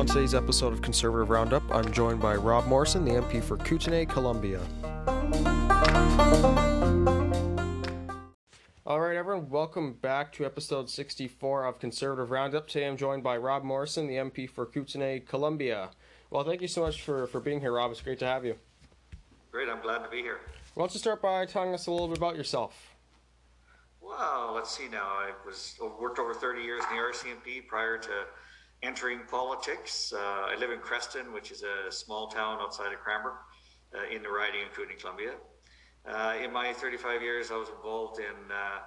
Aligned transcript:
On 0.00 0.06
today's 0.06 0.34
episode 0.34 0.72
of 0.72 0.80
Conservative 0.80 1.28
Roundup, 1.28 1.62
I'm 1.70 1.92
joined 1.92 2.22
by 2.22 2.34
Rob 2.34 2.66
Morrison, 2.66 3.04
the 3.04 3.10
MP 3.10 3.44
for 3.44 3.58
Kootenay, 3.58 4.06
Columbia. 4.06 4.58
All 8.86 8.98
right, 8.98 9.14
everyone, 9.14 9.50
welcome 9.50 9.92
back 9.92 10.32
to 10.32 10.46
episode 10.46 10.88
64 10.88 11.66
of 11.66 11.78
Conservative 11.78 12.30
Roundup. 12.30 12.66
Today 12.66 12.86
I'm 12.86 12.96
joined 12.96 13.22
by 13.22 13.36
Rob 13.36 13.62
Morrison, 13.62 14.06
the 14.06 14.14
MP 14.14 14.48
for 14.48 14.64
Kootenay, 14.64 15.20
Columbia. 15.20 15.90
Well, 16.30 16.44
thank 16.44 16.62
you 16.62 16.68
so 16.68 16.80
much 16.80 17.02
for, 17.02 17.26
for 17.26 17.38
being 17.38 17.60
here, 17.60 17.72
Rob. 17.74 17.90
It's 17.90 18.00
great 18.00 18.20
to 18.20 18.26
have 18.26 18.42
you. 18.42 18.54
Great, 19.52 19.68
I'm 19.68 19.82
glad 19.82 20.02
to 20.02 20.08
be 20.08 20.22
here. 20.22 20.38
Why 20.72 20.84
don't 20.84 20.94
you 20.94 20.98
start 20.98 21.20
by 21.20 21.44
telling 21.44 21.74
us 21.74 21.88
a 21.88 21.90
little 21.90 22.08
bit 22.08 22.16
about 22.16 22.36
yourself? 22.36 22.94
Well, 24.00 24.52
let's 24.54 24.74
see 24.74 24.88
now. 24.88 25.04
I 25.04 25.32
was 25.44 25.78
worked 26.00 26.18
over 26.18 26.32
30 26.32 26.62
years 26.62 26.82
in 26.90 26.96
the 26.96 27.02
RCMP 27.02 27.66
prior 27.66 27.98
to 27.98 28.24
entering 28.82 29.20
politics. 29.30 30.12
Uh, 30.14 30.18
I 30.18 30.56
live 30.58 30.70
in 30.70 30.78
Creston, 30.78 31.32
which 31.32 31.50
is 31.50 31.62
a 31.62 31.92
small 31.92 32.28
town 32.28 32.58
outside 32.60 32.92
of 32.92 33.00
Cranbrook, 33.00 33.36
uh, 33.94 34.14
in 34.14 34.22
the 34.22 34.28
riding 34.28 34.62
of 34.66 34.72
Kootenay, 34.74 34.96
Columbia. 34.96 35.32
Uh, 36.06 36.34
in 36.42 36.52
my 36.52 36.72
35 36.72 37.22
years, 37.22 37.50
I 37.50 37.56
was 37.56 37.68
involved 37.68 38.18
in. 38.18 38.50
Uh, 38.50 38.80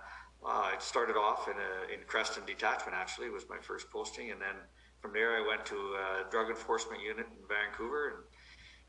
I 0.45 0.75
started 0.79 1.16
off 1.16 1.47
in 1.47 1.53
a 1.53 1.93
in 1.93 2.05
Creston 2.05 2.43
Detachment. 2.45 2.97
Actually, 2.97 3.29
was 3.29 3.47
my 3.49 3.59
first 3.61 3.89
posting, 3.91 4.31
and 4.31 4.41
then 4.41 4.55
from 4.99 5.13
there 5.13 5.38
I 5.38 5.47
went 5.47 5.66
to 5.67 5.75
a 5.75 6.30
drug 6.31 6.49
enforcement 6.49 7.02
unit 7.02 7.27
in 7.27 7.47
Vancouver, 7.47 8.09
and 8.09 8.17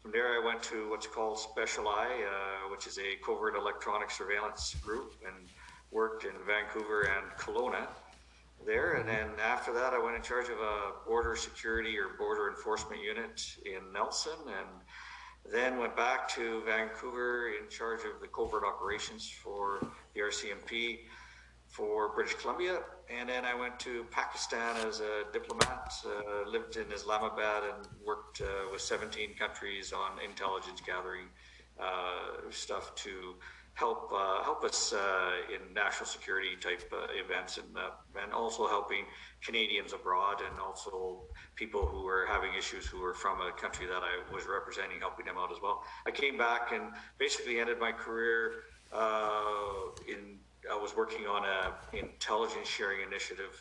from 0.02 0.10
there 0.10 0.34
I 0.34 0.44
went 0.44 0.62
to 0.64 0.88
what's 0.90 1.06
called 1.06 1.38
Special 1.38 1.86
I, 1.86 2.06
uh, 2.06 2.70
which 2.70 2.86
is 2.86 2.98
a 2.98 3.16
covert 3.24 3.56
electronic 3.56 4.10
surveillance 4.10 4.74
group, 4.82 5.14
and 5.24 5.48
worked 5.92 6.24
in 6.24 6.32
Vancouver 6.46 7.02
and 7.02 7.30
Kelowna 7.38 7.86
there. 8.66 8.94
And 8.94 9.08
then 9.08 9.28
after 9.42 9.72
that, 9.74 9.92
I 9.92 9.98
went 9.98 10.16
in 10.16 10.22
charge 10.22 10.48
of 10.48 10.58
a 10.58 11.06
border 11.06 11.36
security 11.36 11.98
or 11.98 12.16
border 12.18 12.48
enforcement 12.48 13.02
unit 13.02 13.42
in 13.64 13.92
Nelson, 13.92 14.38
and 14.46 15.52
then 15.52 15.78
went 15.78 15.96
back 15.96 16.28
to 16.30 16.62
Vancouver 16.64 17.48
in 17.48 17.68
charge 17.68 18.00
of 18.00 18.20
the 18.20 18.28
covert 18.28 18.64
operations 18.64 19.28
for 19.28 19.86
the 20.14 20.20
RCMP 20.20 21.00
for 21.68 22.14
British 22.14 22.34
Columbia. 22.34 22.80
And 23.10 23.28
then 23.28 23.44
I 23.44 23.54
went 23.54 23.78
to 23.80 24.04
Pakistan 24.10 24.76
as 24.86 25.00
a 25.00 25.24
diplomat, 25.32 25.92
uh, 26.06 26.48
lived 26.48 26.76
in 26.76 26.90
Islamabad 26.92 27.62
and 27.64 27.88
worked 28.04 28.40
uh, 28.40 28.70
with 28.72 28.80
17 28.80 29.34
countries 29.34 29.92
on 29.92 30.12
intelligence 30.24 30.80
gathering 30.80 31.26
uh, 31.78 32.50
stuff 32.50 32.94
to 32.94 33.34
help 33.74 34.10
uh, 34.14 34.42
help 34.42 34.64
us 34.64 34.92
uh, 34.92 35.32
in 35.52 35.74
national 35.74 36.06
security 36.06 36.56
type 36.60 36.82
uh, 36.92 37.06
events 37.12 37.58
and 37.58 37.76
uh, 37.76 37.90
and 38.22 38.32
also 38.32 38.66
helping 38.68 39.04
Canadians 39.44 39.92
abroad 39.92 40.40
and 40.48 40.58
also 40.60 41.22
people 41.56 41.84
who 41.84 42.04
were 42.04 42.24
having 42.28 42.54
issues 42.56 42.86
who 42.86 43.00
were 43.00 43.14
from 43.14 43.40
a 43.40 43.50
country 43.52 43.86
that 43.86 44.02
I 44.02 44.32
was 44.32 44.44
representing, 44.46 45.00
helping 45.00 45.26
them 45.26 45.36
out 45.36 45.50
as 45.50 45.58
well. 45.60 45.82
I 46.06 46.12
came 46.12 46.38
back 46.38 46.72
and 46.72 46.84
basically 47.18 47.58
ended 47.60 47.78
my 47.78 47.92
career 47.92 48.64
uh, 48.92 49.90
in. 50.08 50.38
I 50.70 50.76
was 50.76 50.96
working 50.96 51.26
on 51.26 51.44
a 51.44 51.74
intelligence 51.96 52.68
sharing 52.68 53.06
initiative 53.06 53.60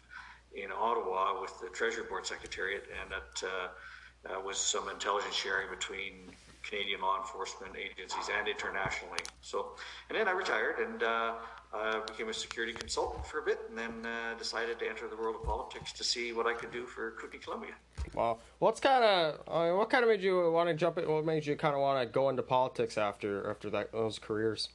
in 0.56 0.72
Ottawa 0.72 1.42
with 1.42 1.60
the 1.60 1.68
Treasury 1.68 2.06
Board 2.08 2.26
Secretariat, 2.26 2.86
and 3.02 3.12
that 3.12 3.50
uh, 3.50 4.40
was 4.40 4.58
some 4.58 4.88
intelligence 4.88 5.36
sharing 5.36 5.70
between 5.70 6.32
Canadian 6.64 7.02
law 7.02 7.18
enforcement 7.18 7.74
agencies 7.76 8.30
and 8.38 8.48
internationally. 8.48 9.20
So, 9.42 9.76
and 10.10 10.18
then 10.18 10.28
I 10.28 10.32
retired 10.32 10.80
and 10.80 11.04
uh, 11.04 11.34
uh, 11.74 12.06
became 12.06 12.30
a 12.30 12.34
security 12.34 12.74
consultant 12.74 13.26
for 13.26 13.40
a 13.40 13.44
bit, 13.44 13.60
and 13.70 13.78
then 13.78 14.06
uh, 14.06 14.38
decided 14.38 14.80
to 14.80 14.90
enter 14.90 15.08
the 15.08 15.16
world 15.16 15.36
of 15.36 15.44
politics 15.44 15.92
to 15.94 16.04
see 16.04 16.32
what 16.32 16.48
I 16.48 16.54
could 16.54 16.72
do 16.72 16.86
for 16.86 17.12
Kootenay, 17.12 17.40
Columbia. 17.44 17.74
Wow, 18.14 18.40
what's 18.60 18.80
kind 18.80 19.04
of 19.04 19.42
I 19.48 19.68
mean, 19.68 19.78
what 19.78 19.90
kind 19.90 20.04
of 20.04 20.10
made 20.10 20.22
you 20.22 20.52
want 20.52 20.70
to 20.70 20.76
jump? 20.76 20.98
In, 20.98 21.10
what 21.10 21.26
made 21.26 21.46
you 21.46 21.56
kind 21.56 21.76
of 21.76 21.82
want 21.82 22.02
to 22.02 22.12
go 22.12 22.30
into 22.30 22.44
politics 22.44 22.98
after 22.98 23.50
after 23.50 23.70
that 23.72 23.92
those 23.92 24.20
careers? 24.20 24.70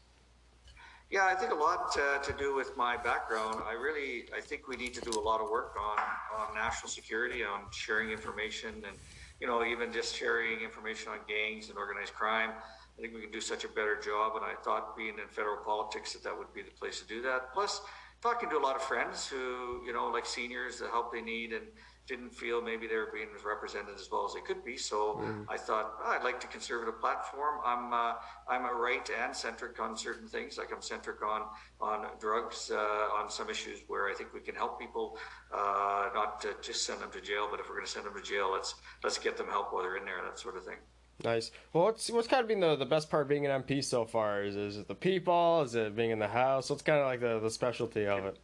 Yeah, 1.10 1.24
I 1.24 1.34
think 1.34 1.52
a 1.52 1.54
lot 1.54 1.96
uh, 1.98 2.18
to 2.18 2.32
do 2.34 2.54
with 2.54 2.76
my 2.76 2.94
background. 2.98 3.62
I 3.66 3.72
really, 3.72 4.26
I 4.36 4.42
think 4.42 4.68
we 4.68 4.76
need 4.76 4.92
to 4.92 5.00
do 5.00 5.18
a 5.18 5.22
lot 5.22 5.40
of 5.40 5.48
work 5.48 5.74
on 5.80 5.98
on 6.38 6.54
national 6.54 6.90
security, 6.90 7.44
on 7.44 7.60
sharing 7.70 8.10
information, 8.10 8.74
and 8.86 8.96
you 9.40 9.46
know, 9.46 9.64
even 9.64 9.92
just 9.92 10.16
sharing 10.16 10.60
information 10.60 11.12
on 11.12 11.18
gangs 11.28 11.68
and 11.68 11.78
organized 11.78 12.14
crime. 12.14 12.50
I 12.50 13.00
think 13.00 13.14
we 13.14 13.20
can 13.20 13.30
do 13.30 13.40
such 13.40 13.64
a 13.64 13.68
better 13.68 13.98
job. 14.00 14.32
And 14.36 14.44
I 14.44 14.54
thought 14.64 14.96
being 14.96 15.14
in 15.22 15.28
federal 15.30 15.58
politics 15.58 16.12
that 16.12 16.24
that 16.24 16.36
would 16.36 16.52
be 16.52 16.62
the 16.62 16.70
place 16.72 17.00
to 17.00 17.06
do 17.06 17.22
that. 17.22 17.52
Plus, 17.54 17.80
talking 18.20 18.50
to 18.50 18.58
a 18.58 18.58
lot 18.58 18.74
of 18.74 18.82
friends 18.82 19.26
who, 19.26 19.82
you 19.86 19.92
know, 19.92 20.08
like 20.08 20.26
seniors, 20.26 20.78
the 20.78 20.88
help 20.88 21.12
they 21.12 21.20
need 21.20 21.52
and 21.52 21.66
didn't 22.08 22.34
feel 22.34 22.62
maybe 22.62 22.86
they 22.86 22.96
were 22.96 23.10
being 23.12 23.28
represented 23.44 23.94
as 23.94 24.08
well 24.10 24.24
as 24.24 24.32
they 24.32 24.40
could 24.40 24.64
be. 24.64 24.76
So 24.76 25.20
mm. 25.22 25.44
I 25.48 25.58
thought 25.58 25.92
oh, 26.02 26.10
I'd 26.10 26.24
like 26.24 26.40
to 26.40 26.46
conservative 26.46 26.98
platform. 26.98 27.60
I'm 27.64 27.92
uh, 27.92 28.14
I'm 28.48 28.64
a 28.64 28.72
right 28.72 29.08
and 29.22 29.36
centric 29.36 29.78
on 29.78 29.96
certain 29.96 30.26
things. 30.26 30.58
Like 30.58 30.72
I'm 30.72 30.82
centric 30.82 31.22
on 31.22 31.42
on 31.80 32.06
drugs, 32.18 32.70
uh, 32.74 32.76
on 33.18 33.30
some 33.30 33.50
issues 33.50 33.80
where 33.86 34.08
I 34.08 34.14
think 34.14 34.32
we 34.32 34.40
can 34.40 34.54
help 34.54 34.80
people, 34.80 35.18
uh, 35.54 36.08
not 36.14 36.40
to 36.40 36.54
just 36.62 36.84
send 36.84 37.00
them 37.00 37.10
to 37.12 37.20
jail, 37.20 37.48
but 37.50 37.60
if 37.60 37.68
we're 37.68 37.76
going 37.76 37.86
to 37.86 37.92
send 37.92 38.06
them 38.06 38.14
to 38.14 38.22
jail, 38.22 38.50
let's 38.52 38.74
let's 39.04 39.18
get 39.18 39.36
them 39.36 39.48
help 39.48 39.72
while 39.72 39.82
they're 39.82 39.96
in 39.96 40.04
there, 40.04 40.22
that 40.24 40.38
sort 40.38 40.56
of 40.56 40.64
thing. 40.64 40.78
Nice. 41.24 41.50
Well, 41.72 41.84
what's 41.84 42.10
what's 42.10 42.28
kind 42.28 42.42
of 42.42 42.48
been 42.48 42.60
the, 42.60 42.76
the 42.76 42.86
best 42.86 43.10
part 43.10 43.22
of 43.22 43.28
being 43.28 43.44
an 43.44 43.62
MP 43.62 43.84
so 43.84 44.04
far? 44.04 44.44
Is, 44.44 44.56
is 44.56 44.76
it 44.78 44.88
the 44.88 44.94
people? 44.94 45.62
Is 45.62 45.74
it 45.74 45.94
being 45.96 46.10
in 46.10 46.18
the 46.18 46.28
house? 46.28 46.70
What's 46.70 46.82
kind 46.82 47.00
of 47.00 47.06
like 47.06 47.20
the, 47.20 47.40
the 47.40 47.50
specialty 47.50 48.06
of 48.06 48.24
it? 48.24 48.38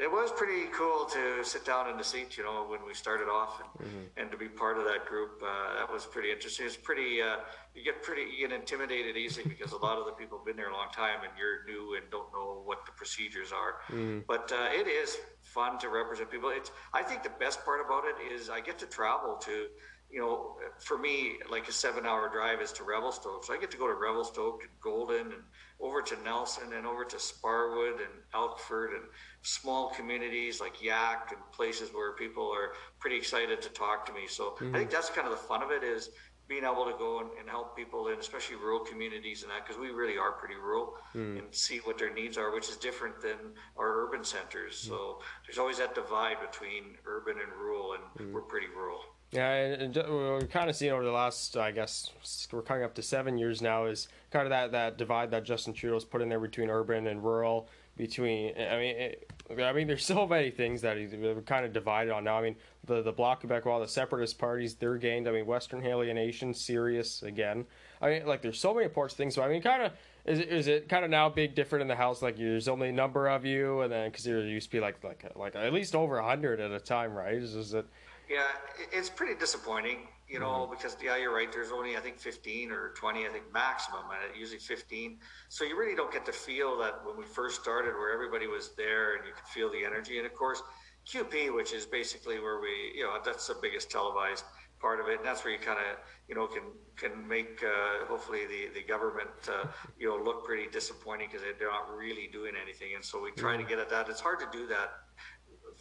It 0.00 0.10
was 0.10 0.32
pretty 0.32 0.66
cool 0.72 1.04
to 1.12 1.44
sit 1.44 1.64
down 1.64 1.90
in 1.90 1.96
the 1.98 2.04
seat, 2.04 2.38
you 2.38 2.44
know, 2.44 2.64
when 2.66 2.80
we 2.86 2.94
started 2.94 3.28
off, 3.28 3.60
and, 3.60 3.88
mm-hmm. 3.88 4.04
and 4.16 4.30
to 4.30 4.36
be 4.36 4.48
part 4.48 4.78
of 4.78 4.84
that 4.84 5.04
group. 5.04 5.42
Uh, 5.42 5.78
that 5.78 5.92
was 5.92 6.06
pretty 6.06 6.30
interesting. 6.30 6.66
It's 6.66 6.76
pretty. 6.76 7.20
Uh, 7.20 7.36
you 7.74 7.84
get 7.84 8.02
pretty. 8.02 8.22
You 8.22 8.48
get 8.48 8.58
intimidated 8.58 9.16
easy 9.16 9.42
because 9.46 9.72
a 9.72 9.76
lot 9.76 9.98
of 9.98 10.06
the 10.06 10.12
people 10.12 10.38
have 10.38 10.46
been 10.46 10.56
there 10.56 10.70
a 10.70 10.72
long 10.72 10.88
time, 10.94 11.20
and 11.22 11.32
you're 11.38 11.64
new 11.66 11.96
and 11.96 12.10
don't 12.10 12.32
know 12.32 12.62
what 12.64 12.86
the 12.86 12.92
procedures 12.92 13.52
are. 13.52 13.80
Mm-hmm. 13.94 14.20
But 14.26 14.50
uh, 14.52 14.68
it 14.72 14.88
is 14.88 15.18
fun 15.42 15.78
to 15.80 15.88
represent 15.90 16.30
people. 16.30 16.50
It's. 16.50 16.70
I 16.94 17.02
think 17.02 17.22
the 17.22 17.36
best 17.38 17.64
part 17.64 17.80
about 17.84 18.04
it 18.04 18.32
is 18.32 18.48
I 18.48 18.60
get 18.60 18.78
to 18.78 18.86
travel 18.86 19.36
to 19.42 19.66
you 20.12 20.20
know, 20.20 20.56
for 20.78 20.98
me, 20.98 21.34
like 21.50 21.68
a 21.68 21.72
seven 21.72 22.04
hour 22.04 22.28
drive 22.28 22.60
is 22.60 22.72
to 22.72 22.84
Revelstoke. 22.84 23.44
So 23.44 23.54
I 23.54 23.58
get 23.58 23.70
to 23.70 23.76
go 23.76 23.86
to 23.86 23.94
Revelstoke 23.94 24.62
and 24.62 24.70
Golden 24.80 25.32
and 25.32 25.42
over 25.80 26.02
to 26.02 26.16
Nelson 26.24 26.72
and 26.74 26.86
over 26.86 27.04
to 27.04 27.16
Sparwood 27.16 27.98
and 27.98 28.12
Elkford 28.34 28.94
and 28.94 29.04
small 29.42 29.90
communities 29.90 30.60
like 30.60 30.82
Yahk 30.82 31.28
and 31.30 31.40
places 31.52 31.90
where 31.94 32.12
people 32.12 32.50
are 32.52 32.72
pretty 32.98 33.16
excited 33.16 33.62
to 33.62 33.68
talk 33.70 34.04
to 34.06 34.12
me. 34.12 34.26
So 34.26 34.50
mm-hmm. 34.50 34.74
I 34.74 34.78
think 34.78 34.90
that's 34.90 35.10
kind 35.10 35.26
of 35.26 35.32
the 35.32 35.38
fun 35.38 35.62
of 35.62 35.70
it 35.70 35.84
is 35.84 36.10
being 36.50 36.64
able 36.64 36.84
to 36.84 36.98
go 36.98 37.20
and, 37.20 37.30
and 37.38 37.48
help 37.48 37.76
people 37.76 38.08
in 38.08 38.18
especially 38.18 38.56
rural 38.56 38.80
communities 38.80 39.42
and 39.42 39.52
that 39.52 39.64
because 39.64 39.80
we 39.80 39.90
really 39.90 40.18
are 40.18 40.32
pretty 40.32 40.56
rural 40.56 40.94
mm. 41.14 41.38
and 41.38 41.46
see 41.52 41.78
what 41.84 41.96
their 41.96 42.12
needs 42.12 42.36
are 42.36 42.52
which 42.52 42.68
is 42.68 42.76
different 42.76 43.20
than 43.22 43.36
our 43.78 44.04
urban 44.04 44.24
centers 44.24 44.74
mm. 44.84 44.88
so 44.88 45.20
there's 45.46 45.58
always 45.58 45.78
that 45.78 45.94
divide 45.94 46.38
between 46.40 46.96
urban 47.06 47.36
and 47.40 47.52
rural 47.52 47.94
and 47.94 48.02
mm. 48.28 48.32
we're 48.32 48.40
pretty 48.40 48.66
rural 48.76 48.98
yeah, 49.32 49.52
and, 49.52 49.94
we've 49.94 50.50
kind 50.50 50.68
of 50.68 50.76
seen 50.76 50.90
over 50.90 51.04
the 51.04 51.12
last, 51.12 51.56
I 51.56 51.70
guess, 51.70 52.10
we're 52.50 52.62
coming 52.62 52.82
up 52.82 52.94
to 52.94 53.02
seven 53.02 53.38
years 53.38 53.62
now, 53.62 53.86
is 53.86 54.08
kind 54.30 54.44
of 54.44 54.50
that, 54.50 54.72
that 54.72 54.98
divide 54.98 55.30
that 55.30 55.44
Justin 55.44 55.72
Trudeau's 55.72 56.04
put 56.04 56.20
in 56.20 56.28
there 56.28 56.40
between 56.40 56.68
urban 56.68 57.06
and 57.06 57.22
rural. 57.22 57.68
Between, 57.96 58.54
I 58.56 58.78
mean, 58.78 58.96
it, 58.96 59.30
I 59.58 59.72
mean, 59.72 59.86
there's 59.86 60.04
so 60.06 60.26
many 60.26 60.50
things 60.50 60.80
that 60.82 60.96
he's 60.96 61.12
kind 61.46 61.64
of 61.64 61.72
divided 61.72 62.12
on 62.12 62.24
now. 62.24 62.38
I 62.38 62.42
mean, 62.42 62.56
the 62.84 63.02
the 63.02 63.12
Bloc 63.12 63.40
Quebec, 63.40 63.66
while 63.66 63.80
the 63.80 63.88
separatist 63.88 64.38
parties 64.38 64.74
they're 64.74 64.96
gained. 64.96 65.28
I 65.28 65.32
mean, 65.32 65.46
Western 65.46 65.84
alienation, 65.84 66.54
serious 66.54 67.22
again. 67.22 67.66
I 68.00 68.10
mean, 68.10 68.26
like 68.26 68.42
there's 68.42 68.58
so 68.58 68.72
many 68.72 68.86
important 68.86 69.16
things. 69.16 69.34
So 69.34 69.42
I 69.42 69.48
mean, 69.48 69.60
kind 69.60 69.82
of 69.82 69.92
is 70.24 70.38
it, 70.38 70.48
is 70.48 70.66
it 70.66 70.88
kind 70.88 71.04
of 71.04 71.10
now 71.10 71.28
big 71.28 71.54
different 71.54 71.82
in 71.82 71.88
the 71.88 71.96
house? 71.96 72.22
Like 72.22 72.36
there's 72.36 72.68
only 72.68 72.88
a 72.88 72.92
number 72.92 73.28
of 73.28 73.44
you, 73.44 73.80
and 73.82 73.92
then 73.92 74.10
because 74.10 74.24
there 74.24 74.40
used 74.40 74.68
to 74.70 74.76
be 74.76 74.80
like 74.80 75.02
like 75.04 75.24
like 75.36 75.54
at 75.56 75.72
least 75.72 75.94
over 75.94 76.20
hundred 76.20 76.60
at 76.60 76.70
a 76.70 76.80
time, 76.80 77.12
right? 77.12 77.34
Is, 77.34 77.54
is 77.54 77.74
it? 77.74 77.86
Yeah, 78.30 78.46
it's 78.92 79.10
pretty 79.10 79.34
disappointing, 79.34 80.06
you 80.28 80.38
know, 80.38 80.62
mm-hmm. 80.62 80.70
because 80.70 80.96
yeah, 81.02 81.16
you're 81.16 81.34
right. 81.34 81.50
There's 81.52 81.72
only 81.72 81.96
I 81.96 82.00
think 82.00 82.20
15 82.20 82.70
or 82.70 82.90
20, 82.96 83.26
I 83.26 83.28
think 83.28 83.52
maximum, 83.52 84.04
and 84.04 84.38
usually 84.38 84.60
15. 84.60 85.18
So 85.48 85.64
you 85.64 85.76
really 85.76 85.96
don't 85.96 86.12
get 86.12 86.24
to 86.26 86.32
feel 86.32 86.78
that 86.78 87.04
when 87.04 87.16
we 87.16 87.24
first 87.24 87.60
started, 87.60 87.94
where 87.94 88.14
everybody 88.14 88.46
was 88.46 88.70
there 88.76 89.16
and 89.16 89.26
you 89.26 89.32
could 89.32 89.48
feel 89.48 89.68
the 89.72 89.84
energy. 89.84 90.18
And 90.18 90.26
of 90.26 90.34
course, 90.34 90.62
QP, 91.08 91.52
which 91.56 91.72
is 91.72 91.86
basically 91.86 92.38
where 92.38 92.60
we, 92.60 92.92
you 92.94 93.02
know, 93.02 93.18
that's 93.24 93.48
the 93.48 93.56
biggest 93.60 93.90
televised 93.90 94.44
part 94.78 95.00
of 95.00 95.08
it, 95.08 95.18
and 95.18 95.26
that's 95.26 95.44
where 95.44 95.52
you 95.52 95.58
kind 95.58 95.78
of, 95.80 95.98
you 96.28 96.36
know, 96.36 96.46
can 96.46 96.62
can 96.96 97.26
make 97.26 97.64
uh, 97.64 98.06
hopefully 98.06 98.46
the 98.46 98.68
the 98.78 98.86
government, 98.86 99.30
uh, 99.48 99.66
you 99.98 100.08
know, 100.08 100.22
look 100.22 100.44
pretty 100.44 100.70
disappointing 100.70 101.28
because 101.32 101.44
they're 101.58 101.68
not 101.68 101.92
really 101.96 102.28
doing 102.30 102.52
anything. 102.62 102.94
And 102.94 103.04
so 103.04 103.20
we 103.20 103.32
try 103.32 103.54
mm-hmm. 103.54 103.62
to 103.62 103.68
get 103.68 103.78
at 103.80 103.90
that. 103.90 104.08
It's 104.08 104.20
hard 104.20 104.38
to 104.38 104.46
do 104.52 104.68
that 104.68 104.90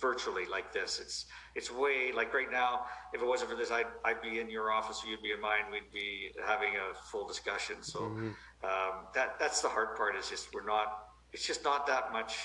virtually 0.02 0.46
like 0.46 0.74
this. 0.74 1.00
It's 1.00 1.26
it's 1.56 1.72
way 1.72 2.12
like 2.16 2.34
right 2.34 2.52
now. 2.52 2.86
If 3.14 3.22
it 3.22 3.28
wasn't 3.28 3.50
for 3.52 3.58
this, 3.58 3.72
I'd 3.72 3.88
I'd 4.06 4.22
be 4.22 4.40
in 4.40 4.50
your 4.50 4.72
office, 4.72 5.02
or 5.04 5.10
you'd 5.10 5.22
be 5.22 5.32
in 5.32 5.42
mine. 5.42 5.72
We'd 5.72 5.92
be 5.94 6.32
having 6.46 6.70
a 6.76 6.96
full 7.12 7.28
discussion. 7.28 7.78
So 7.82 8.00
mm-hmm. 8.00 8.28
um, 8.64 9.06
that 9.14 9.40
that's 9.40 9.62
the 9.62 9.70
hard 9.70 9.96
part. 9.96 10.16
Is 10.16 10.30
just 10.30 10.54
we're 10.54 10.66
not. 10.66 11.08
It's 11.34 11.46
just 11.46 11.64
not 11.64 11.86
that 11.88 12.12
much. 12.12 12.38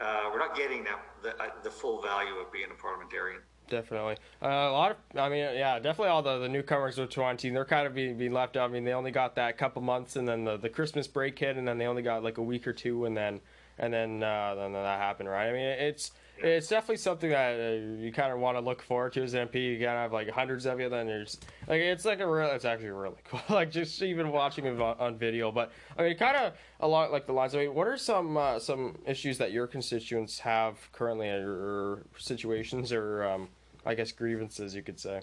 Uh, 0.00 0.30
we're 0.32 0.38
not 0.38 0.56
getting 0.56 0.84
that 0.84 1.00
the, 1.22 1.42
uh, 1.42 1.48
the 1.62 1.70
full 1.70 2.02
value 2.02 2.34
of 2.36 2.50
being 2.52 2.66
a 2.70 2.80
parliamentarian. 2.80 3.40
definitely. 3.68 4.16
Uh, 4.42 4.46
a 4.46 4.72
lot 4.72 4.90
of, 4.92 4.96
I 5.18 5.28
mean, 5.28 5.38
yeah, 5.38 5.78
definitely 5.78 6.08
all 6.08 6.22
the, 6.22 6.38
the 6.38 6.48
newcomers 6.48 6.98
with 6.98 7.10
team, 7.10 7.54
they're 7.54 7.64
kind 7.64 7.86
of 7.86 7.94
being, 7.94 8.16
being 8.16 8.32
left 8.32 8.56
out. 8.56 8.70
I 8.70 8.72
mean, 8.72 8.84
they 8.84 8.92
only 8.92 9.10
got 9.10 9.34
that 9.36 9.58
couple 9.58 9.82
months, 9.82 10.16
and 10.16 10.28
then 10.28 10.44
the, 10.44 10.56
the 10.56 10.68
Christmas 10.68 11.06
break 11.06 11.38
hit, 11.38 11.56
and 11.56 11.66
then 11.66 11.78
they 11.78 11.86
only 11.86 12.02
got 12.02 12.22
like 12.22 12.38
a 12.38 12.42
week 12.42 12.66
or 12.66 12.72
two, 12.72 13.04
and 13.04 13.16
then 13.16 13.40
and 13.78 13.92
then 13.92 14.22
uh, 14.22 14.54
then 14.54 14.72
that 14.72 15.00
happened, 15.00 15.28
right? 15.28 15.48
I 15.48 15.52
mean, 15.52 15.62
it's 15.62 16.12
it's 16.42 16.68
definitely 16.68 16.96
something 16.96 17.30
that 17.30 17.60
uh, 17.60 18.02
you 18.02 18.12
kind 18.12 18.32
of 18.32 18.38
want 18.40 18.56
to 18.56 18.60
look 18.60 18.82
forward 18.82 19.12
to 19.12 19.22
as 19.22 19.34
an 19.34 19.48
MP. 19.48 19.78
You 19.78 19.86
of 19.86 19.92
have 19.92 20.12
like 20.12 20.28
hundreds 20.28 20.66
of 20.66 20.80
you, 20.80 20.88
then 20.88 21.06
there's 21.06 21.38
like 21.68 21.80
it's 21.80 22.04
like 22.04 22.20
a 22.20 22.26
real, 22.26 22.48
it's 22.48 22.64
actually 22.64 22.90
really 22.90 23.16
cool. 23.24 23.40
like 23.48 23.70
just 23.70 24.02
even 24.02 24.30
watching 24.32 24.66
it 24.66 24.80
on, 24.80 25.16
video, 25.16 25.52
but 25.52 25.70
I 25.96 26.02
mean, 26.02 26.16
kind 26.16 26.36
of 26.36 26.54
a 26.80 26.88
lot 26.88 27.12
like 27.12 27.26
the 27.26 27.32
lines. 27.32 27.54
I 27.54 27.58
mean, 27.58 27.74
what 27.74 27.86
are 27.86 27.96
some 27.96 28.36
uh, 28.36 28.58
some 28.58 28.98
issues 29.06 29.38
that 29.38 29.52
your 29.52 29.66
constituents 29.66 30.38
have 30.40 30.90
currently, 30.92 31.28
or 31.28 32.06
situations, 32.18 32.92
or 32.92 33.24
um, 33.24 33.48
I 33.86 33.94
guess 33.94 34.10
grievances, 34.10 34.74
you 34.74 34.82
could 34.82 34.98
say. 34.98 35.20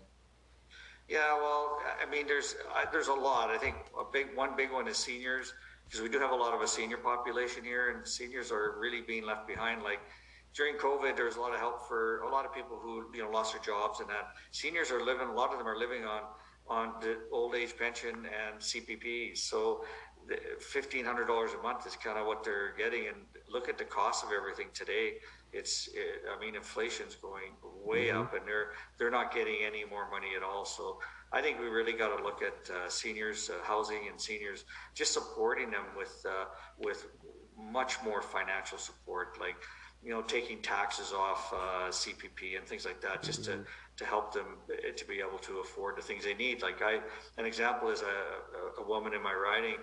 Yeah, 1.10 1.36
well, 1.36 1.80
I 2.02 2.10
mean, 2.10 2.28
there's 2.28 2.56
uh, 2.76 2.86
there's 2.92 3.08
a 3.08 3.14
lot. 3.14 3.50
I 3.50 3.58
think 3.58 3.76
a 4.00 4.04
big 4.10 4.28
one 4.36 4.56
big 4.56 4.72
one 4.72 4.88
is 4.88 4.98
seniors 4.98 5.54
because 5.86 6.02
we 6.02 6.08
do 6.08 6.20
have 6.20 6.32
a 6.32 6.36
lot 6.36 6.54
of 6.54 6.62
a 6.62 6.68
senior 6.68 6.98
population 6.98 7.64
here, 7.64 7.90
and 7.90 8.08
seniors 8.08 8.52
are 8.52 8.76
really 8.80 9.02
being 9.02 9.26
left 9.26 9.48
behind. 9.48 9.82
Like 9.82 10.00
during 10.56 10.76
COVID, 10.76 11.16
there 11.16 11.26
was 11.26 11.36
a 11.36 11.42
lot 11.42 11.54
of 11.54 11.60
help 11.60 11.88
for 11.88 12.22
a 12.22 12.30
lot 12.30 12.46
of 12.46 12.54
people 12.54 12.78
who 12.82 13.06
you 13.14 13.24
know 13.24 13.30
lost 13.30 13.54
their 13.54 13.62
jobs, 13.62 14.00
and 14.00 14.10
that 14.10 14.34
seniors 14.52 14.92
are 14.92 15.04
living. 15.04 15.28
A 15.28 15.34
lot 15.34 15.52
of 15.52 15.58
them 15.58 15.68
are 15.68 15.78
living 15.78 16.06
on 16.06 16.22
on 16.68 16.94
the 17.02 17.18
old 17.32 17.56
age 17.56 17.76
pension 17.78 18.16
and 18.16 18.60
CPP. 18.60 19.38
So 19.38 19.84
fifteen 20.60 21.06
hundred 21.06 21.26
dollars 21.26 21.52
a 21.58 21.62
month 21.62 21.86
is 21.88 21.96
kind 21.96 22.18
of 22.18 22.26
what 22.28 22.44
they're 22.44 22.74
getting. 22.78 23.08
And 23.08 23.18
look 23.50 23.70
at 23.70 23.78
the 23.78 23.86
cost 23.86 24.24
of 24.24 24.32
everything 24.32 24.68
today. 24.74 25.14
It's 25.54 25.90
it, 25.94 26.24
I 26.36 26.40
mean 26.40 26.56
inflation's 26.56 27.16
going 27.16 27.54
way 27.64 28.08
mm-hmm. 28.08 28.22
up, 28.22 28.34
and 28.34 28.46
they're 28.46 28.72
they're 28.98 29.12
not 29.12 29.34
getting 29.34 29.58
any 29.66 29.86
more 29.86 30.10
money 30.10 30.30
at 30.36 30.44
all. 30.44 30.66
So 30.66 31.00
I 31.32 31.42
think 31.42 31.60
we 31.60 31.68
really 31.68 31.94
got 31.94 32.16
to 32.18 32.24
look 32.24 32.42
at 32.42 32.70
uh, 32.70 32.90
seniors 32.90 33.50
uh, 33.50 33.64
housing 33.64 34.08
and 34.10 34.20
seniors 34.20 34.66
just 34.96 35.14
supporting 35.14 35.70
them 35.70 35.86
with 35.96 36.26
uh, 36.28 36.46
with 36.78 37.08
much 37.58 38.02
more 38.04 38.22
financial 38.22 38.78
support, 38.78 39.38
like 39.40 39.58
you 40.04 40.12
know 40.12 40.22
taking 40.22 40.62
taxes 40.62 41.12
off 41.12 41.54
uh, 41.54 41.90
CPP 41.90 42.58
and 42.58 42.66
things 42.66 42.86
like 42.86 43.02
that, 43.02 43.24
just 43.24 43.44
mm-hmm. 43.44 43.62
to 43.62 43.68
to 43.98 44.06
help 44.06 44.34
them 44.34 44.46
uh, 44.72 44.92
to 44.96 45.06
be 45.06 45.20
able 45.20 45.40
to 45.40 45.60
afford 45.60 45.98
the 45.98 46.02
things 46.02 46.24
they 46.24 46.34
need. 46.34 46.62
Like 46.62 46.82
I, 46.82 47.00
an 47.38 47.46
example 47.46 47.90
is 47.90 48.02
a, 48.02 48.82
a 48.82 48.86
woman 48.88 49.14
in 49.14 49.22
my 49.22 49.34
riding. 49.34 49.78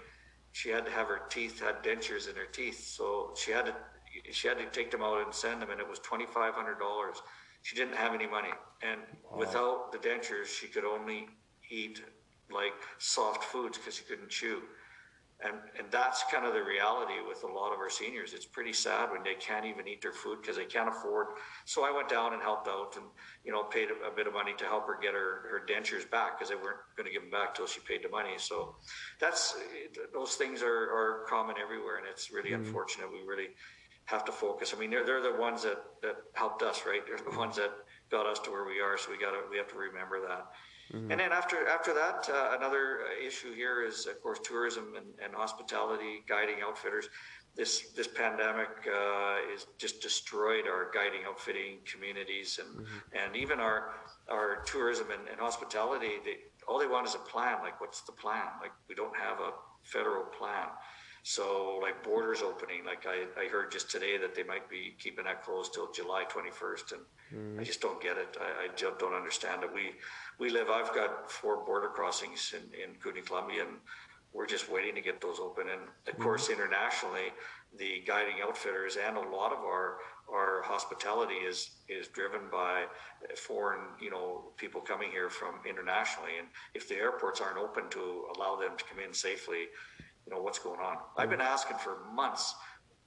She 0.53 0.71
had 0.71 0.87
to 0.87 0.91
have 0.91 1.09
her 1.09 1.21
teeth 1.29 1.61
had 1.61 1.83
dentures 1.83 2.31
in 2.31 2.37
her 2.37 2.47
teeth, 2.51 2.87
so 2.87 3.35
she 3.37 3.51
had 3.53 3.67
to 3.67 3.75
she 4.33 4.49
had 4.49 4.59
to 4.59 4.67
take 4.67 4.91
them 4.91 5.03
out 5.03 5.23
and 5.23 5.35
send 5.35 5.61
them, 5.61 5.71
and 5.71 5.81
it 5.81 5.89
was 5.89 5.99
twenty 5.99 6.27
five 6.27 6.55
hundred 6.55 6.79
dollars 6.79 7.21
she 7.67 7.75
didn't 7.75 7.97
have 7.97 8.15
any 8.15 8.29
money, 8.29 8.53
and 8.81 9.01
wow. 9.29 9.39
without 9.39 9.91
the 9.91 9.99
dentures, 9.99 10.47
she 10.47 10.69
could 10.69 10.85
only 10.85 11.27
eat 11.69 12.01
like 12.49 12.79
soft 12.99 13.43
foods 13.43 13.77
because 13.77 13.97
she 13.97 14.05
couldn't 14.05 14.29
chew. 14.29 14.63
And, 15.45 15.57
and 15.79 15.87
that's 15.91 16.25
kind 16.33 16.47
of 16.47 16.55
the 16.55 16.63
reality 16.63 17.21
with 17.29 17.45
a 17.45 17.47
lot 17.47 17.75
of 17.75 17.79
our 17.79 17.91
seniors. 17.91 18.33
It's 18.33 18.47
pretty 18.47 18.73
sad 18.73 19.11
when 19.11 19.23
they 19.23 19.35
can't 19.35 19.67
even 19.67 19.87
eat 19.87 20.01
their 20.01 20.13
food 20.13 20.41
because 20.41 20.57
they 20.57 20.65
can't 20.65 20.89
afford. 20.89 21.27
So 21.67 21.85
I 21.85 21.95
went 21.95 22.09
down 22.09 22.33
and 22.33 22.41
helped 22.41 22.69
out 22.69 22.97
and, 22.97 23.05
you 23.45 23.53
know, 23.53 23.65
paid 23.65 23.89
a, 23.91 24.09
a 24.11 24.17
bit 24.17 24.27
of 24.27 24.33
money 24.33 24.55
to 24.57 24.65
help 24.65 24.87
her 24.87 24.99
get 25.01 25.13
her, 25.13 25.45
her 25.51 25.63
dentures 25.69 26.11
back 26.11 26.39
because 26.39 26.49
they 26.49 26.57
weren't 26.57 26.81
going 26.97 27.07
to 27.07 27.13
give 27.13 27.21
them 27.21 27.31
back 27.31 27.55
till 27.55 27.67
she 27.67 27.81
paid 27.81 28.03
the 28.03 28.09
money. 28.09 28.39
So 28.39 28.77
that's, 29.21 29.57
those 30.15 30.37
things 30.37 30.63
are, 30.63 30.69
are 30.69 31.27
common 31.29 31.57
everywhere. 31.63 31.99
And 31.99 32.07
it's 32.11 32.33
really 32.33 32.51
mm-hmm. 32.51 32.65
unfortunate. 32.65 33.13
We 33.13 33.21
really, 33.29 33.49
have 34.07 34.25
to 34.25 34.33
focus. 34.33 34.73
I 34.75 34.79
mean, 34.79 34.91
they're, 34.91 35.05
they're 35.05 35.23
the 35.23 35.35
ones 35.35 35.65
that, 35.65 35.83
that 36.03 36.17
helped 36.33 36.63
us, 36.63 36.83
right? 36.87 37.03
They're 37.07 37.19
the 37.19 37.37
ones 37.37 37.57
that 37.57 37.73
got 38.11 38.27
us 38.27 38.39
to 38.41 38.51
where 38.51 38.65
we 38.65 38.81
are. 38.81 38.97
So 38.97 39.11
we 39.11 39.19
got 39.19 39.33
to, 39.33 39.41
we 39.51 39.59
have 39.59 39.69
to 39.69 39.77
remember 39.77 40.21
that. 40.29 40.47
Mm-hmm. 40.93 41.11
And 41.11 41.21
then 41.21 41.33
after, 41.33 41.67
after 41.69 41.93
that, 41.95 42.29
uh, 42.33 42.57
another 42.57 43.01
issue 43.25 43.53
here 43.55 43.85
is 43.85 44.07
of 44.07 44.23
course 44.23 44.39
tourism 44.45 44.95
and, 44.97 45.07
and 45.23 45.35
hospitality, 45.35 46.23
guiding 46.29 46.57
outfitters. 46.65 47.09
This, 47.57 47.91
this 47.97 48.07
pandemic 48.07 48.69
uh, 48.87 49.37
is 49.55 49.67
just 49.79 50.03
destroyed 50.03 50.67
our 50.69 50.91
guiding 50.93 51.21
outfitting 51.27 51.79
communities 51.91 52.61
and, 52.63 52.87
mm-hmm. 52.87 53.25
and 53.25 53.35
even 53.35 53.61
our, 53.61 53.95
our 54.29 54.63
tourism 54.67 55.07
and, 55.11 55.27
and 55.29 55.41
hospitality. 55.41 56.21
They, 56.25 56.37
all 56.69 56.79
they 56.79 56.87
want 56.87 57.09
is 57.09 57.15
a 57.15 57.19
plan. 57.19 57.59
Like, 57.63 57.81
what's 57.81 58.03
the 58.03 58.13
plan? 58.13 58.47
Like, 58.61 58.73
we 58.89 58.95
don't 58.95 59.17
have 59.17 59.41
a 59.41 59.53
federal 59.83 60.25
plan. 60.25 60.67
So 61.29 61.81
like 61.83 62.05
borders 62.05 62.41
opening, 62.41 62.85
like 62.87 63.05
I, 63.05 63.27
I 63.37 63.49
heard 63.49 63.73
just 63.73 63.91
today 63.91 64.17
that 64.17 64.37
they 64.37 64.45
might 64.45 64.71
be 64.71 64.95
keeping 64.97 65.25
that 65.25 65.43
closed 65.43 65.75
till 65.75 65.91
July 65.91 66.23
21st. 66.31 66.93
And 66.93 67.57
mm. 67.57 67.61
I 67.61 67.65
just 67.65 67.81
don't 67.81 68.01
get 68.01 68.17
it. 68.17 68.37
I, 68.41 68.67
I 68.67 68.69
just 68.77 69.01
don't 69.01 69.13
understand 69.13 69.65
it. 69.65 69.71
We, 69.75 69.91
we 70.39 70.51
live, 70.51 70.69
I've 70.71 70.95
got 70.95 71.29
four 71.29 71.65
border 71.65 71.89
crossings 71.89 72.55
in, 72.55 72.63
in 72.81 72.95
Kootenay, 73.01 73.23
Columbia, 73.23 73.63
and 73.63 73.79
we're 74.33 74.47
just 74.47 74.71
waiting 74.71 74.95
to 74.95 75.01
get 75.01 75.21
those 75.21 75.41
open. 75.41 75.65
And 75.69 75.81
of 76.07 76.17
mm. 76.17 76.23
course, 76.23 76.49
internationally, 76.49 77.33
the 77.77 78.05
guiding 78.07 78.37
outfitters 78.47 78.97
and 78.97 79.17
a 79.17 79.21
lot 79.21 79.53
of 79.53 79.59
our 79.59 79.99
our 80.33 80.63
hospitality 80.63 81.35
is 81.35 81.71
is 81.89 82.09
driven 82.09 82.41
by 82.51 82.85
foreign 83.37 83.81
you 84.01 84.11
know 84.11 84.53
people 84.57 84.81
coming 84.81 85.11
here 85.11 85.29
from 85.29 85.55
internationally 85.69 86.33
and 86.39 86.49
if 86.75 86.89
the 86.89 86.97
airports 86.97 87.41
aren't 87.41 87.59
open 87.59 87.89
to 87.91 88.25
allow 88.37 88.57
them 88.57 88.77
to 88.77 88.85
come 88.85 88.99
in 88.99 89.13
safely 89.13 89.67
you 90.27 90.35
know, 90.35 90.43
what's 90.43 90.59
going 90.59 90.81
on. 90.81 90.97
I've 91.17 91.31
been 91.31 91.41
mm. 91.41 91.45
asking 91.45 91.79
for 91.79 91.99
months, 92.13 92.55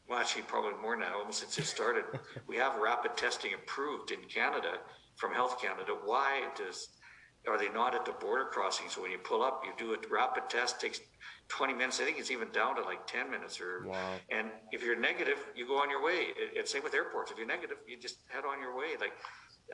well, 0.08 0.20
actually 0.20 0.44
probably 0.44 0.80
more 0.82 0.96
now, 0.96 1.20
almost 1.20 1.40
since 1.40 1.58
it 1.58 1.66
started. 1.66 2.06
we 2.48 2.56
have 2.58 2.76
rapid 2.78 3.18
testing 3.18 3.52
approved 3.54 4.12
in 4.12 4.20
Canada 4.34 4.78
from 5.18 5.34
Health 5.34 5.62
Canada. 5.62 5.94
Why 6.04 6.48
does 6.58 6.90
are 7.48 7.58
they 7.58 7.70
not 7.70 7.96
at 7.96 8.06
the 8.06 8.12
border 8.12 8.46
crossing? 8.46 8.90
So 8.90 9.02
when 9.02 9.12
you 9.12 9.18
pull 9.18 9.42
up, 9.44 9.64
you 9.66 9.72
do 9.78 9.94
a 9.94 9.98
rapid 10.14 10.50
test, 10.50 10.82
takes 10.82 11.00
20 11.48 11.74
minutes. 11.74 12.00
I 12.00 12.06
think 12.06 12.20
it's 12.20 12.32
even 12.32 12.52
down 12.52 12.76
to 12.76 12.82
like 12.82 13.08
10 13.08 13.32
minutes. 13.32 13.62
Or 13.62 13.86
wow. 13.88 14.14
and 14.30 14.50
if 14.72 14.84
you're 14.84 15.00
negative, 15.00 15.38
you 15.56 15.66
go 15.66 15.78
on 15.78 15.90
your 15.90 16.04
way. 16.04 16.28
It's 16.38 16.72
same 16.72 16.84
with 16.84 16.94
airports. 16.94 17.32
If 17.32 17.38
you're 17.38 17.48
negative, 17.48 17.78
you 17.88 17.98
just 17.98 18.18
head 18.28 18.44
on 18.46 18.62
your 18.62 18.78
way. 18.78 18.98
Like 19.00 19.14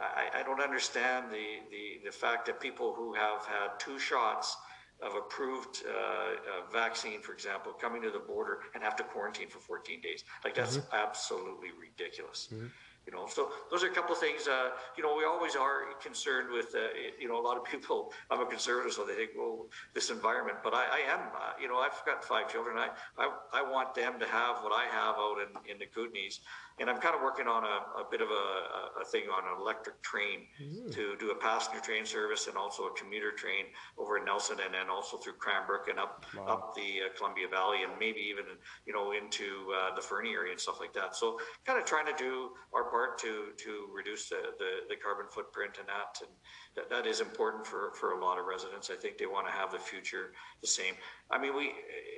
I, 0.02 0.40
I 0.40 0.44
don't 0.44 0.62
understand 0.62 1.32
the, 1.32 1.46
the 1.72 2.06
the 2.06 2.12
fact 2.12 2.46
that 2.48 2.60
people 2.60 2.94
who 2.94 3.14
have 3.14 3.46
had 3.46 3.80
two 3.80 4.00
shots 4.00 4.56
of 5.02 5.16
approved 5.16 5.84
uh, 5.88 5.92
uh, 5.92 6.72
vaccine, 6.72 7.22
for 7.22 7.34
example, 7.34 7.74
coming 7.74 8.02
to 8.02 8.12
the 8.12 8.20
border 8.20 8.60
and 8.74 8.84
have 8.84 8.96
to 8.96 9.04
quarantine 9.04 9.50
for 9.50 9.60
14 9.60 10.02
days. 10.02 10.24
Like 10.44 10.56
that's 10.56 10.78
mm-hmm. 10.78 10.96
absolutely 10.96 11.70
ridiculous. 11.80 12.50
Mm-hmm. 12.54 12.68
You 13.06 13.14
know, 13.14 13.28
so 13.28 13.52
those 13.70 13.84
are 13.84 13.88
a 13.88 13.94
couple 13.94 14.14
of 14.14 14.20
things. 14.20 14.48
Uh, 14.48 14.70
you 14.98 15.04
know, 15.04 15.16
we 15.16 15.26
always 15.26 15.56
are 15.56 15.94
concerned 16.02 16.52
with. 16.52 16.74
Uh, 16.74 16.88
you 17.20 17.28
know, 17.28 17.40
a 17.40 17.46
lot 17.46 17.56
of 17.56 17.64
people. 17.64 18.12
I'm 18.32 18.42
a 18.42 18.48
conservative, 18.48 18.94
so 18.94 19.06
they 19.06 19.14
think, 19.14 19.32
well, 19.38 19.68
this 19.94 20.10
environment. 20.10 20.58
But 20.64 20.74
I, 20.74 20.86
I 20.86 21.14
am. 21.14 21.20
Uh, 21.20 21.52
you 21.62 21.68
know, 21.68 21.78
I've 21.78 22.02
got 22.06 22.24
five 22.24 22.52
children. 22.52 22.78
I, 22.78 22.90
I, 23.20 23.32
I 23.54 23.62
want 23.62 23.94
them 23.94 24.20
to 24.20 24.26
have 24.26 24.64
what 24.64 24.74
I 24.74 24.86
have 24.86 25.16
out 25.18 25.38
in, 25.38 25.72
in 25.72 25.78
the 25.78 25.86
Kootenays 25.86 26.40
and 26.80 26.90
I'm 26.90 27.00
kind 27.00 27.16
of 27.16 27.22
working 27.22 27.48
on 27.48 27.64
a, 27.64 28.02
a 28.02 28.06
bit 28.10 28.22
of 28.22 28.28
a, 28.28 29.02
a, 29.02 29.06
thing 29.06 29.24
on 29.32 29.44
an 29.48 29.62
electric 29.62 30.02
train 30.02 30.44
mm. 30.62 30.92
to 30.94 31.16
do 31.18 31.32
a 31.32 31.36
passenger 31.36 31.80
train 31.80 32.06
service 32.06 32.48
and 32.48 32.58
also 32.58 32.84
a 32.84 32.94
commuter 32.98 33.32
train 33.32 33.66
over 33.98 34.18
in 34.18 34.26
Nelson 34.26 34.58
and 34.64 34.74
then 34.74 34.90
also 34.90 35.16
through 35.18 35.34
Cranbrook 35.34 35.88
and 35.88 36.00
up 36.00 36.26
wow. 36.36 36.46
up 36.46 36.76
the 36.76 37.06
uh, 37.06 37.18
Columbia 37.18 37.48
Valley 37.48 37.84
and 37.84 37.94
maybe 38.00 38.20
even 38.20 38.44
you 38.86 38.94
know 38.94 39.14
into 39.14 39.72
uh, 39.72 39.96
the 39.96 40.02
Fernie 40.02 40.34
area 40.34 40.52
and 40.52 40.60
stuff 40.60 40.80
like 40.82 40.94
that. 40.94 41.16
So 41.16 41.40
kind 41.66 41.80
of 41.80 41.86
trying 41.86 42.08
to 42.08 42.18
do 42.18 42.52
our 42.74 42.84
part 42.90 43.18
to 43.20 43.56
to 43.56 43.88
reduce 43.96 44.28
the, 44.28 44.42
the, 44.60 44.90
the 44.90 44.96
carbon 44.96 45.28
footprint 45.30 45.78
and 45.80 45.88
that 45.88 46.20
and 46.20 46.32
that, 46.76 46.90
that 46.90 47.08
is 47.08 47.22
important 47.22 47.66
for, 47.66 47.94
for 47.96 48.20
a 48.20 48.24
lot 48.24 48.38
of 48.38 48.46
residents. 48.46 48.90
I 48.92 48.96
think 48.96 49.18
they 49.18 49.28
want 49.28 49.48
to 49.48 49.54
have 49.54 49.72
the 49.72 49.80
future 49.80 50.34
the 50.60 50.68
same. 50.68 50.96
I 51.32 51.40
mean, 51.40 51.56
we 51.56 51.72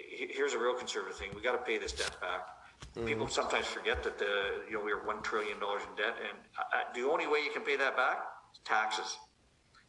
here's 0.10 0.54
a 0.54 0.60
real 0.60 0.74
conservative 0.74 1.18
thing. 1.18 1.30
We 1.36 1.42
got 1.42 1.52
to 1.52 1.64
pay 1.64 1.78
this 1.78 1.92
debt 1.92 2.18
back 2.22 2.57
Mm-hmm. 2.98 3.08
People 3.08 3.27
sometimes 3.27 3.68
forget 3.68 4.04
that 4.04 4.18
the 4.18 4.63
you 4.68 4.77
know 4.77 4.84
we 4.84 4.92
are 4.92 5.06
one 5.06 5.22
trillion 5.22 5.60
dollars 5.60 5.84
in 5.88 5.96
debt, 5.96 6.16
and 6.18 6.38
uh, 6.58 6.94
the 6.96 7.08
only 7.08 7.27
way 7.27 7.39
you 7.46 7.51
can 7.51 7.62
pay 7.62 7.77
that 7.77 7.96
back 7.96 8.18
is 8.51 8.60
taxes. 8.66 9.18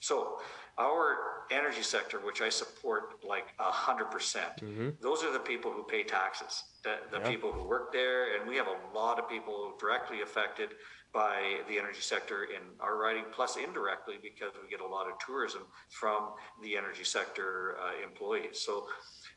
So 0.00 0.40
our 0.78 1.16
energy 1.50 1.82
sector, 1.82 2.18
which 2.18 2.42
I 2.42 2.50
support 2.50 3.24
like 3.26 3.46
a 3.58 3.70
hundred 3.70 4.10
percent, 4.10 4.56
mm-hmm. 4.60 4.90
those 5.00 5.24
are 5.24 5.32
the 5.32 5.38
people 5.38 5.72
who 5.72 5.84
pay 5.84 6.02
taxes. 6.02 6.64
The, 6.84 6.96
the 7.10 7.18
yeah. 7.18 7.30
people 7.30 7.50
who 7.50 7.66
work 7.66 7.92
there, 7.92 8.36
and 8.36 8.48
we 8.48 8.56
have 8.56 8.66
a 8.66 8.96
lot 8.96 9.18
of 9.18 9.28
people 9.28 9.72
directly 9.80 10.20
affected 10.20 10.70
by 11.12 11.60
the 11.68 11.78
energy 11.78 12.02
sector 12.02 12.44
in 12.44 12.60
our 12.80 12.98
riding, 12.98 13.24
plus 13.32 13.56
indirectly 13.56 14.16
because 14.22 14.52
we 14.62 14.68
get 14.68 14.80
a 14.80 14.86
lot 14.86 15.06
of 15.10 15.14
tourism 15.24 15.62
from 15.88 16.34
the 16.62 16.76
energy 16.76 17.04
sector 17.04 17.76
uh, 17.82 18.06
employees. 18.06 18.60
So 18.60 18.86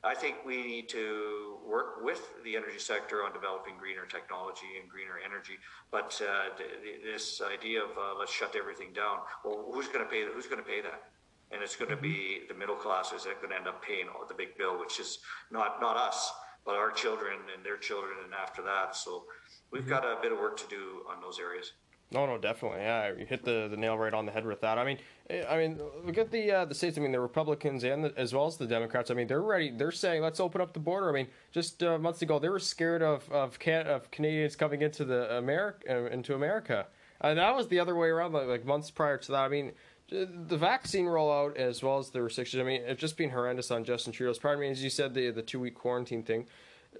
I 0.03 0.15
think 0.15 0.38
we 0.46 0.65
need 0.65 0.89
to 0.89 1.58
work 1.65 2.03
with 2.03 2.22
the 2.43 2.55
energy 2.55 2.79
sector 2.79 3.24
on 3.24 3.34
developing 3.34 3.77
greener 3.77 4.05
technology 4.10 4.79
and 4.81 4.89
greener 4.89 5.20
energy. 5.24 5.53
But 5.91 6.20
uh, 6.27 6.58
this 7.03 7.39
idea 7.41 7.84
of 7.84 7.91
uh, 7.91 8.17
let's 8.17 8.34
shut 8.34 8.55
everything 8.55 8.93
down, 8.93 9.20
well, 9.46 9.70
who's 9.72 9.88
going 9.88 10.03
to 10.03 10.10
pay? 10.10 10.25
Who's 10.34 10.48
going 10.48 10.62
to 10.62 10.67
pay 10.67 10.81
that? 10.81 11.03
And 11.51 11.62
it's 11.62 11.75
going 11.75 11.91
to 11.91 11.98
be 11.98 12.41
the 12.48 12.55
middle 12.55 12.75
classes 12.75 13.24
that 13.24 13.31
are 13.31 13.36
going 13.36 13.50
to 13.50 13.58
end 13.58 13.67
up 13.67 13.84
paying 13.84 14.08
the 14.27 14.34
big 14.34 14.58
bill, 14.58 14.79
which 14.79 15.00
is 15.00 15.20
not 15.51 15.79
not 15.81 15.98
us, 15.98 16.34
but 16.65 16.75
our 16.75 16.89
children 16.89 17.38
and 17.55 17.63
their 17.63 17.77
children, 17.77 18.13
and 18.24 18.34
after 18.34 18.63
that. 18.63 18.96
So 18.96 19.25
we've 19.72 19.84
mm-hmm. 19.84 19.91
got 19.91 20.03
a 20.03 20.17
bit 20.22 20.31
of 20.31 20.39
work 20.39 20.58
to 20.58 20.67
do 20.67 21.03
on 21.12 21.22
those 21.22 21.38
areas. 21.39 21.74
No, 22.12 22.25
no, 22.25 22.38
definitely. 22.38 22.82
Yeah, 22.82 23.13
you 23.18 23.25
hit 23.25 23.46
the, 23.46 23.70
the 23.70 23.77
nail 23.77 23.98
right 23.98 24.13
on 24.13 24.25
the 24.25 24.34
head 24.34 24.46
with 24.46 24.60
that. 24.62 24.77
I 24.77 24.84
mean, 24.84 24.98
eh, 25.30 25.44
I 25.50 25.58
mean, 25.58 25.80
look 26.03 26.18
at 26.18 26.30
the 26.30 26.51
uh, 26.51 26.65
the 26.65 26.75
states. 26.75 26.98
I 26.98 27.01
mean, 27.01 27.13
the 27.13 27.22
Republicans 27.22 27.86
and 27.86 28.03
the, 28.03 28.13
as 28.18 28.34
well 28.34 28.48
as 28.48 28.58
the 28.58 28.68
Democrats. 28.68 29.10
I 29.10 29.13
mean, 29.13 29.27
they're 29.27 29.41
ready. 29.41 29.72
They're 29.72 29.91
saying 29.91 30.22
let's 30.22 30.41
open 30.41 30.60
up 30.60 30.74
the 30.74 30.80
border. 30.82 31.10
I 31.10 31.13
mean, 31.13 31.27
just 31.53 31.82
uh, 31.82 31.98
months 31.98 32.22
ago 32.22 32.38
they 32.38 32.50
were 32.50 32.60
scared 32.60 33.01
of 33.01 33.30
of, 33.32 33.60
can- 33.60 33.88
of 33.88 34.12
Canadians 34.12 34.58
coming 34.58 34.82
into 34.82 35.06
the 35.06 35.38
America 35.38 35.86
uh, 35.89 36.10
into 36.10 36.36
America. 36.36 36.88
And 37.22 37.38
that 37.39 37.56
was 37.56 37.68
the 37.70 37.80
other 37.80 37.96
way 37.96 38.10
around. 38.10 38.34
Like, 38.34 38.48
like 38.48 38.65
months 38.65 38.91
prior 38.91 39.18
to 39.18 39.32
that. 39.32 39.46
I 39.46 39.48
mean, 39.48 39.72
the 40.10 40.58
vaccine 40.58 41.06
rollout 41.06 41.56
as 41.56 41.82
well 41.82 41.98
as 41.98 42.10
the 42.10 42.22
restrictions. 42.22 42.60
I 42.60 42.65
mean, 42.65 42.82
it's 42.86 43.00
just 43.00 43.15
been 43.15 43.30
horrendous 43.30 43.72
on 43.72 43.86
Justin 43.86 44.12
Trudeau's 44.12 44.38
part. 44.39 44.58
I 44.58 44.62
mean, 44.62 44.72
as 44.72 44.84
you 44.84 44.89
said, 44.89 45.13
the 45.13 45.32
the 45.32 45.41
two 45.41 45.62
week 45.62 45.75
quarantine 45.75 46.24
thing. 46.24 46.48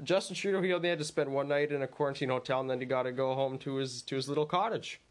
Justin 0.04 0.36
Trudeau 0.36 0.62
he 0.62 0.74
only 0.74 0.90
had 0.90 1.00
to 1.00 1.06
spend 1.06 1.32
one 1.32 1.48
night 1.48 1.72
in 1.72 1.82
a 1.82 1.88
quarantine 1.88 2.30
hotel, 2.30 2.62
and 2.62 2.70
then 2.70 2.80
he 2.80 2.86
got 2.86 3.04
to 3.04 3.12
go 3.12 3.36
home 3.36 3.58
to 3.60 3.76
his 3.76 4.02
to 4.04 4.16
his 4.16 4.30
little 4.30 4.46
cottage. 4.46 5.02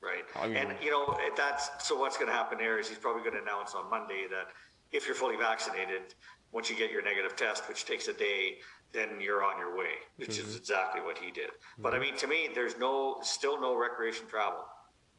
Right, 0.00 0.24
I 0.36 0.46
mean, 0.46 0.56
and 0.56 0.74
you 0.82 0.90
know 0.90 1.18
that's 1.36 1.70
so. 1.86 1.98
What's 1.98 2.16
going 2.16 2.28
to 2.28 2.34
happen 2.34 2.58
there 2.58 2.78
is 2.78 2.88
he's 2.88 2.98
probably 2.98 3.22
going 3.22 3.34
to 3.34 3.42
announce 3.42 3.74
on 3.74 3.90
Monday 3.90 4.26
that 4.30 4.48
if 4.92 5.06
you're 5.06 5.14
fully 5.14 5.36
vaccinated, 5.36 6.14
once 6.52 6.70
you 6.70 6.76
get 6.76 6.90
your 6.90 7.02
negative 7.02 7.36
test, 7.36 7.68
which 7.68 7.84
takes 7.84 8.08
a 8.08 8.12
day, 8.12 8.58
then 8.92 9.20
you're 9.20 9.44
on 9.44 9.58
your 9.58 9.76
way, 9.76 9.94
which 10.16 10.30
mm-hmm. 10.30 10.48
is 10.48 10.56
exactly 10.56 11.00
what 11.00 11.18
he 11.18 11.30
did. 11.30 11.50
Mm-hmm. 11.50 11.82
But 11.82 11.94
I 11.94 11.98
mean, 11.98 12.16
to 12.16 12.26
me, 12.26 12.48
there's 12.54 12.78
no 12.78 13.18
still 13.22 13.60
no 13.60 13.76
recreation 13.76 14.26
travel. 14.28 14.64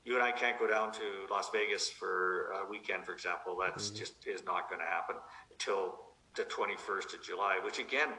You 0.06 0.16
and 0.16 0.24
I 0.24 0.32
can't 0.32 0.58
go 0.58 0.66
down 0.66 0.92
to 0.94 1.01
Las 1.30 1.50
Vegas 1.54 1.89
for 1.89 2.51
a 2.51 2.70
weekend, 2.70 3.06
for 3.06 3.13
example. 3.13 3.58
That's 3.62 3.89
mm-hmm. 3.89 4.00
just 4.00 4.25
is 4.25 4.44
not 4.46 4.70
going 4.70 4.80
to 4.80 4.88
happen 4.88 5.18
until 5.51 5.96
the 6.36 6.44
21st 6.44 7.16
of 7.16 7.24
July, 7.24 7.60
which 7.63 7.80
again, 7.80 8.10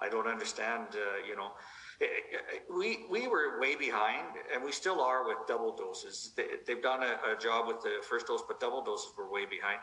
I 0.00 0.08
don't 0.08 0.26
understand. 0.26 0.88
Uh, 0.94 1.26
you 1.28 1.36
know, 1.36 1.52
eh, 2.00 2.04
eh, 2.04 2.58
we 2.74 3.04
we 3.10 3.28
were 3.28 3.60
way 3.60 3.76
behind, 3.76 4.26
and 4.52 4.64
we 4.64 4.72
still 4.72 5.00
are 5.00 5.26
with 5.26 5.38
double 5.46 5.76
doses. 5.76 6.32
They, 6.36 6.72
have 6.72 6.82
done 6.82 7.02
a, 7.02 7.34
a, 7.34 7.38
job 7.38 7.66
with 7.66 7.80
the 7.82 7.98
first 8.02 8.26
dose, 8.26 8.42
but 8.46 8.60
double 8.60 8.82
doses 8.82 9.12
were 9.16 9.30
way 9.30 9.44
behind, 9.44 9.80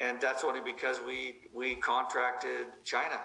and 0.00 0.20
that's 0.20 0.44
only 0.44 0.60
because 0.60 1.00
we 1.06 1.50
we 1.52 1.74
contracted 1.76 2.66
China 2.84 3.20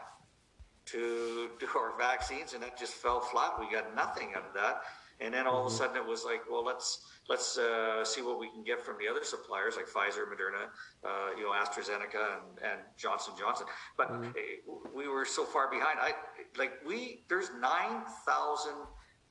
to 0.85 1.49
do 1.59 1.67
our 1.75 1.97
vaccines, 1.97 2.53
and 2.53 2.63
that 2.63 2.77
just 2.77 2.93
fell 2.93 3.19
flat. 3.19 3.53
We 3.59 3.71
got 3.71 3.95
nothing 3.95 4.33
out 4.35 4.45
of 4.45 4.53
that, 4.55 4.81
and 5.19 5.33
then 5.33 5.47
all 5.47 5.61
of 5.61 5.65
a 5.65 5.69
mm-hmm. 5.69 5.77
sudden 5.77 5.97
it 5.97 6.05
was 6.05 6.25
like, 6.25 6.41
well, 6.49 6.63
let's 6.63 7.05
let's 7.29 7.57
uh, 7.57 8.03
see 8.03 8.21
what 8.21 8.39
we 8.39 8.49
can 8.49 8.63
get 8.63 8.83
from 8.83 8.95
the 8.99 9.07
other 9.07 9.23
suppliers 9.23 9.75
like 9.75 9.87
Pfizer, 9.87 10.25
Moderna, 10.25 10.67
uh, 11.03 11.35
you 11.37 11.43
know, 11.43 11.51
AstraZeneca, 11.51 12.37
and, 12.37 12.71
and 12.71 12.79
Johnson 12.97 13.33
Johnson. 13.37 13.67
But 13.97 14.11
mm-hmm. 14.11 14.95
we 14.95 15.07
were 15.07 15.25
so 15.25 15.45
far 15.45 15.69
behind. 15.69 15.99
I 15.99 16.13
like 16.57 16.73
we 16.85 17.23
there's 17.29 17.49
nine 17.59 18.03
thousand 18.25 18.75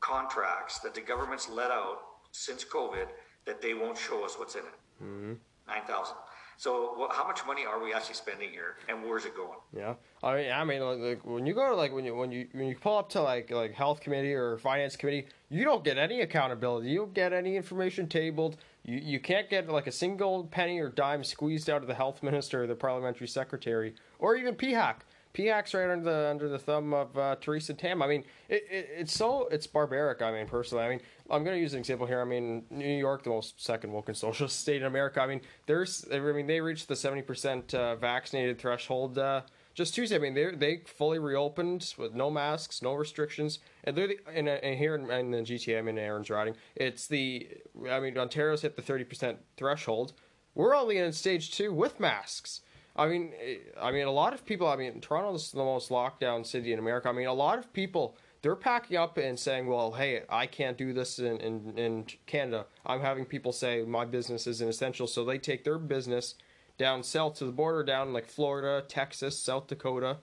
contracts 0.00 0.80
that 0.80 0.94
the 0.94 1.00
government's 1.00 1.48
let 1.48 1.70
out 1.70 1.98
since 2.32 2.64
COVID 2.64 3.06
that 3.46 3.60
they 3.60 3.74
won't 3.74 3.98
show 3.98 4.24
us 4.24 4.38
what's 4.38 4.54
in 4.54 4.62
it. 4.62 5.02
Mm-hmm. 5.02 5.32
Nine 5.68 5.84
thousand. 5.86 6.16
So, 6.62 6.94
well, 6.96 7.08
how 7.10 7.26
much 7.26 7.44
money 7.44 7.64
are 7.66 7.82
we 7.82 7.92
actually 7.92 8.14
spending 8.14 8.50
here, 8.50 8.76
and 8.88 9.02
where's 9.02 9.24
it 9.24 9.34
going? 9.34 9.58
Yeah, 9.76 9.94
I 10.22 10.36
mean, 10.36 10.52
I 10.52 10.64
mean, 10.64 10.80
like, 10.80 10.98
like, 10.98 11.24
when 11.24 11.44
you 11.44 11.54
go 11.54 11.68
to 11.68 11.74
like 11.74 11.92
when 11.92 12.04
you 12.04 12.14
when 12.14 12.30
you 12.30 12.46
when 12.52 12.68
you 12.68 12.76
pull 12.76 12.98
up 12.98 13.08
to 13.10 13.20
like 13.20 13.50
like 13.50 13.72
health 13.72 14.00
committee 14.00 14.32
or 14.32 14.58
finance 14.58 14.94
committee, 14.94 15.26
you 15.52 15.64
don't 15.64 15.84
get 15.84 15.98
any 15.98 16.22
accountability. 16.22 16.88
You 16.88 17.00
don't 17.00 17.14
get 17.14 17.32
any 17.32 17.56
information 17.56 18.08
tabled. 18.08 18.56
You 18.84 18.96
you 18.96 19.20
can't 19.20 19.50
get 19.50 19.68
like 19.68 19.86
a 19.86 19.92
single 19.92 20.44
penny 20.44 20.80
or 20.80 20.88
dime 20.88 21.22
squeezed 21.22 21.68
out 21.68 21.82
of 21.82 21.88
the 21.88 21.94
health 21.94 22.22
minister, 22.28 22.64
or 22.64 22.66
the 22.66 22.74
parliamentary 22.74 23.28
secretary, 23.28 23.94
or 24.18 24.34
even 24.34 24.54
PHAC. 24.54 24.96
PHAC's 25.34 25.72
right 25.74 25.90
under 25.90 26.04
the 26.04 26.28
under 26.30 26.48
the 26.48 26.58
thumb 26.58 26.92
of 26.94 27.16
uh, 27.16 27.36
Theresa 27.40 27.74
Tam. 27.74 28.02
I 28.02 28.06
mean, 28.06 28.24
it, 28.48 28.66
it, 28.70 28.88
it's 28.98 29.12
so 29.14 29.46
it's 29.48 29.66
barbaric. 29.66 30.22
I 30.22 30.32
mean, 30.32 30.46
personally, 30.46 30.84
I 30.84 30.88
mean, 30.88 31.00
I'm 31.30 31.44
going 31.44 31.56
to 31.56 31.60
use 31.60 31.74
an 31.74 31.80
example 31.80 32.06
here. 32.06 32.20
I 32.20 32.24
mean, 32.24 32.64
New 32.70 32.96
York, 32.96 33.24
the 33.24 33.30
most 33.30 33.62
second 33.62 33.92
woke 33.92 34.08
and 34.08 34.16
socialist 34.26 34.60
state 34.60 34.82
in 34.82 34.86
America. 34.86 35.20
I 35.20 35.26
mean, 35.26 35.42
there's 35.66 36.06
I 36.12 36.18
mean 36.18 36.46
they 36.46 36.60
reached 36.60 36.88
the 36.88 36.96
70 36.96 37.22
percent 37.22 37.74
uh, 37.74 37.96
vaccinated 37.96 38.58
threshold 38.58 39.18
uh, 39.18 39.42
just 39.74 39.94
Tuesday. 39.94 40.16
I 40.16 40.18
mean, 40.18 40.34
they 40.34 40.50
they 40.54 40.82
fully 40.86 41.18
reopened 41.18 41.94
with 41.98 42.14
no 42.14 42.30
masks, 42.30 42.82
no 42.82 42.94
restrictions, 42.94 43.58
and 43.84 43.96
they're 43.96 44.08
the, 44.08 44.18
and, 44.32 44.48
uh, 44.48 44.52
and 44.62 44.78
here 44.78 44.94
in, 44.94 45.10
in 45.10 45.30
the 45.30 45.38
GTA, 45.38 45.78
I'm 45.78 45.88
in 45.88 45.98
Aaron's 45.98 46.30
riding. 46.30 46.54
It's 46.76 47.06
the 47.06 47.48
I 47.90 48.00
mean, 48.00 48.16
Ontario's 48.18 48.62
hit 48.62 48.76
the 48.76 48.82
30 48.82 49.04
percent 49.04 49.38
threshold. 49.56 50.12
We're 50.54 50.76
only 50.76 50.98
in 50.98 51.12
stage 51.12 51.50
two 51.50 51.72
with 51.72 51.98
masks. 51.98 52.60
I 52.94 53.08
mean, 53.08 53.32
eh, 53.42 53.56
I 53.80 53.90
mean, 53.90 54.06
a 54.06 54.12
lot 54.12 54.34
of 54.34 54.44
people. 54.44 54.68
I 54.68 54.76
mean, 54.76 55.00
Toronto's 55.00 55.52
the 55.52 55.58
most 55.58 55.90
lockdown 55.90 56.44
city 56.44 56.72
in 56.72 56.78
America. 56.78 57.08
I 57.08 57.12
mean, 57.12 57.26
a 57.26 57.32
lot 57.32 57.58
of 57.58 57.72
people 57.72 58.16
they're 58.42 58.56
packing 58.56 58.96
up 58.96 59.16
and 59.16 59.38
saying, 59.38 59.66
"Well, 59.66 59.92
hey, 59.92 60.22
I 60.28 60.46
can't 60.46 60.76
do 60.76 60.92
this 60.92 61.18
in, 61.18 61.38
in 61.38 61.78
in 61.78 62.06
Canada." 62.26 62.66
I'm 62.84 63.00
having 63.00 63.24
people 63.24 63.52
say 63.52 63.82
my 63.82 64.04
business 64.04 64.46
isn't 64.46 64.68
essential, 64.68 65.06
so 65.06 65.24
they 65.24 65.38
take 65.38 65.64
their 65.64 65.78
business 65.78 66.34
down 66.78 67.02
south 67.02 67.34
to 67.34 67.44
the 67.44 67.52
border, 67.52 67.82
down 67.82 68.12
like 68.12 68.26
Florida, 68.26 68.84
Texas, 68.86 69.38
South 69.38 69.66
Dakota. 69.66 70.18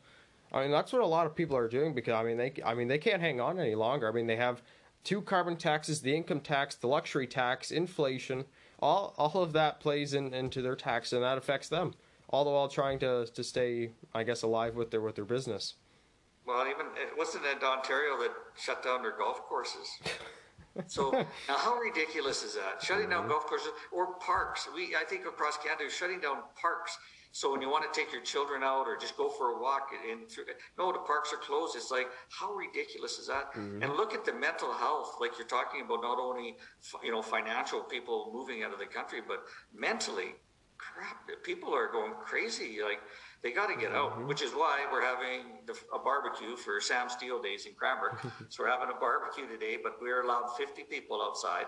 I 0.52 0.62
mean, 0.62 0.72
that's 0.72 0.92
what 0.92 1.02
a 1.02 1.08
lot 1.08 1.26
of 1.26 1.36
people 1.36 1.56
are 1.56 1.68
doing 1.68 1.94
because 1.94 2.14
I 2.14 2.24
mean 2.24 2.38
they 2.38 2.54
I 2.66 2.74
mean 2.74 2.88
they 2.88 2.98
can't 2.98 3.22
hang 3.22 3.40
on 3.40 3.60
any 3.60 3.76
longer. 3.76 4.08
I 4.08 4.12
mean 4.12 4.28
they 4.28 4.36
have 4.36 4.62
two 5.04 5.22
carbon 5.22 5.58
taxes, 5.58 6.02
the 6.02 6.16
income 6.16 6.42
tax, 6.42 6.76
the 6.76 6.88
luxury 6.88 7.28
tax, 7.28 7.72
inflation. 7.72 8.46
All 8.80 9.14
all 9.18 9.44
of 9.44 9.54
that 9.54 9.80
plays 9.80 10.14
in, 10.14 10.34
into 10.34 10.62
their 10.62 10.76
tax, 10.76 11.14
and 11.14 11.24
that 11.24 11.38
affects 11.38 11.70
them 11.70 11.94
all 12.30 12.44
the 12.44 12.52
while 12.52 12.68
trying 12.68 13.00
to 13.00 13.26
to 13.26 13.44
stay, 13.44 13.92
I 14.14 14.24
guess, 14.24 14.42
alive 14.44 14.76
with 14.76 14.92
their 14.92 15.02
with 15.02 15.16
their 15.16 15.26
business. 15.26 15.76
Well, 16.46 16.66
even 16.68 16.88
it 16.96 17.18
wasn't 17.18 17.46
it 17.46 17.64
Ontario 17.64 18.18
that 18.20 18.32
shut 18.58 18.84
down 18.84 19.02
their 19.02 19.18
golf 19.18 19.42
courses. 19.42 20.00
so 20.88 21.12
now, 21.12 21.58
how 21.58 21.76
ridiculous 21.78 22.44
is 22.44 22.56
that? 22.56 22.84
Shutting 22.84 23.04
mm-hmm. 23.04 23.12
down 23.12 23.28
golf 23.28 23.46
courses 23.46 23.70
or 23.92 24.14
parks? 24.20 24.68
We, 24.74 24.96
I 24.96 25.04
think, 25.04 25.26
across 25.26 25.58
Canada, 25.58 25.90
shutting 25.90 26.20
down 26.20 26.38
parks. 26.60 26.98
So 27.32 27.52
when 27.52 27.62
you 27.62 27.70
want 27.70 27.92
to 27.92 28.00
take 28.00 28.12
your 28.12 28.24
children 28.24 28.64
out 28.64 28.88
or 28.88 28.98
just 28.98 29.16
go 29.16 29.30
for 29.30 29.52
a 29.52 29.62
walk 29.62 29.92
in 30.10 30.28
through, 30.28 30.46
no, 30.80 30.92
the 30.92 31.00
parks 31.00 31.32
are 31.32 31.38
closed. 31.38 31.76
It's 31.76 31.92
like 31.92 32.08
how 32.30 32.54
ridiculous 32.54 33.20
is 33.20 33.28
that? 33.28 33.54
Mm-hmm. 33.54 33.84
And 33.84 33.94
look 33.94 34.14
at 34.14 34.26
the 34.26 34.34
mental 34.34 34.74
health. 34.74 35.18
Like 35.22 35.38
you're 35.38 35.48
talking 35.48 35.82
about, 35.82 36.02
not 36.02 36.20
only 36.20 36.58
you 37.04 37.12
know 37.12 37.22
financial 37.22 37.82
people 37.82 38.32
moving 38.34 38.64
out 38.64 38.74
of 38.74 38.80
the 38.80 38.88
country, 38.88 39.20
but 39.26 39.44
mentally 39.74 40.36
crap, 40.80 41.30
people 41.44 41.74
are 41.74 41.92
going 41.92 42.14
crazy. 42.14 42.80
Like 42.84 43.00
they 43.42 43.52
got 43.52 43.68
to 43.68 43.76
get 43.80 43.92
out, 43.92 44.12
mm-hmm. 44.12 44.28
which 44.28 44.42
is 44.42 44.52
why 44.52 44.86
we're 44.92 45.04
having 45.04 45.64
the, 45.66 45.74
a 45.94 46.00
barbecue 46.00 46.56
for 46.58 46.82
Sam 46.82 47.10
Steele 47.10 47.42
Days 47.42 47.66
in 47.66 47.74
Cranbrook. 47.74 48.20
so 48.50 48.64
we're 48.64 48.70
having 48.70 48.90
a 48.96 49.00
barbecue 49.00 49.48
today, 49.48 49.78
but 49.82 49.94
we're 50.02 50.24
allowed 50.24 50.50
50 50.58 50.84
people 50.84 51.22
outside 51.22 51.66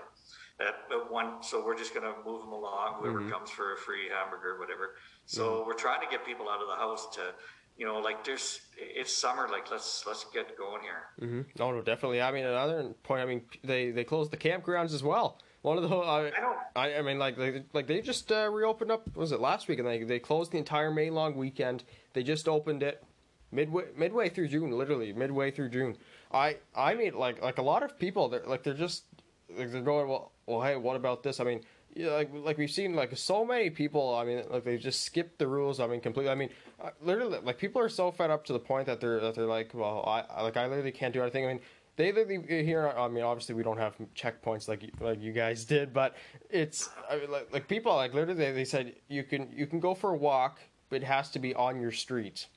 at, 0.59 0.75
one. 1.09 1.41
So 1.41 1.65
we're 1.65 1.77
just 1.77 1.93
going 1.93 2.05
to 2.05 2.13
move 2.25 2.41
them 2.41 2.51
along. 2.51 2.95
Whoever 2.99 3.21
mm-hmm. 3.21 3.31
comes 3.31 3.49
for 3.49 3.73
a 3.73 3.77
free 3.77 4.09
hamburger, 4.09 4.59
whatever. 4.59 4.95
So 5.25 5.43
mm-hmm. 5.43 5.67
we're 5.67 5.75
trying 5.75 6.01
to 6.01 6.07
get 6.09 6.25
people 6.25 6.49
out 6.49 6.61
of 6.61 6.67
the 6.67 6.75
house 6.75 7.07
to 7.15 7.21
you 7.77 7.87
know, 7.87 7.97
like 7.97 8.23
there's 8.23 8.61
it's 8.77 9.15
summer. 9.15 9.47
Like 9.49 9.71
let's 9.71 10.05
let's 10.05 10.25
get 10.25 10.55
going 10.57 10.83
here. 10.83 11.03
Mm-hmm. 11.19 11.41
No, 11.57 11.71
no, 11.71 11.81
definitely. 11.81 12.21
I 12.21 12.31
mean, 12.31 12.45
another 12.45 12.93
point. 13.01 13.21
I 13.21 13.25
mean, 13.25 13.41
they 13.63 13.89
they 13.89 14.03
closed 14.03 14.29
the 14.29 14.37
campgrounds 14.37 14.93
as 14.93 15.01
well. 15.01 15.39
One 15.61 15.77
of 15.77 15.87
the 15.87 15.95
I, 15.95 16.27
I 16.27 16.39
don't. 16.39 16.57
I, 16.75 16.95
I 16.95 17.01
mean, 17.01 17.19
like 17.19 17.37
they, 17.37 17.63
like 17.73 17.87
they 17.87 18.01
just 18.01 18.31
uh, 18.31 18.49
reopened 18.51 18.91
up. 18.91 19.15
was 19.15 19.31
it 19.31 19.39
last 19.39 19.67
week? 19.67 19.79
And 19.79 19.87
they 19.87 20.03
they 20.03 20.19
closed 20.19 20.51
the 20.51 20.57
entire 20.57 20.91
May 20.91 21.09
long 21.09 21.35
weekend. 21.35 21.83
They 22.13 22.23
just 22.23 22.47
opened 22.47 22.81
it 22.83 23.03
midway 23.51 23.85
midway 23.95 24.29
through 24.29 24.47
June, 24.47 24.71
literally 24.71 25.13
midway 25.13 25.51
through 25.51 25.69
June. 25.69 25.97
I 26.31 26.57
I 26.75 26.95
mean, 26.95 27.13
like 27.13 27.41
like 27.41 27.57
a 27.59 27.61
lot 27.63 27.83
of 27.83 27.99
people, 27.99 28.29
they're 28.29 28.45
like 28.45 28.63
they're 28.63 28.73
just 28.73 29.03
like 29.55 29.71
they're 29.71 29.81
going 29.81 30.07
well. 30.07 30.31
Well, 30.47 30.61
hey, 30.61 30.75
what 30.75 30.95
about 30.95 31.23
this? 31.23 31.39
I 31.39 31.43
mean, 31.43 31.61
yeah, 31.95 32.11
like 32.11 32.29
like 32.33 32.57
we've 32.57 32.71
seen 32.71 32.95
like 32.95 33.15
so 33.17 33.45
many 33.45 33.69
people. 33.69 34.15
I 34.15 34.25
mean, 34.25 34.43
like 34.49 34.63
they 34.63 34.77
just 34.77 35.03
skipped 35.03 35.37
the 35.39 35.47
rules. 35.47 35.79
I 35.79 35.87
mean, 35.87 36.01
completely. 36.01 36.31
I 36.31 36.35
mean, 36.35 36.49
uh, 36.81 36.89
literally, 37.01 37.39
like 37.43 37.57
people 37.57 37.81
are 37.81 37.89
so 37.89 38.11
fed 38.11 38.31
up 38.31 38.45
to 38.45 38.53
the 38.53 38.59
point 38.59 38.87
that 38.87 38.99
they're 38.99 39.19
that 39.19 39.35
they're 39.35 39.45
like, 39.45 39.71
well, 39.73 40.03
I 40.07 40.41
like 40.41 40.57
I 40.57 40.67
literally 40.67 40.91
can't 40.91 41.13
do 41.13 41.21
anything. 41.21 41.45
I 41.45 41.47
mean, 41.49 41.61
they 41.95 42.11
literally 42.11 42.63
here. 42.63 42.87
I 42.87 43.07
mean, 43.07 43.23
obviously 43.23 43.55
we 43.55 43.63
don't 43.63 43.77
have 43.77 43.95
checkpoints 44.15 44.67
like 44.67 44.91
like 44.99 45.21
you 45.21 45.31
guys 45.31 45.65
did, 45.65 45.93
but 45.93 46.15
it's 46.49 46.89
I 47.09 47.17
mean, 47.17 47.31
like, 47.31 47.51
like 47.51 47.67
people 47.67 47.95
like 47.95 48.13
literally 48.13 48.51
they, 48.51 48.65
said 48.65 48.95
you 49.07 49.23
can 49.23 49.49
you 49.53 49.67
can 49.67 49.79
go 49.79 49.93
for 49.93 50.11
a 50.11 50.17
walk, 50.17 50.59
but 50.89 50.97
it 50.97 51.05
has 51.05 51.29
to 51.31 51.39
be 51.39 51.53
on 51.55 51.81
your 51.81 51.91
street. 51.91 52.47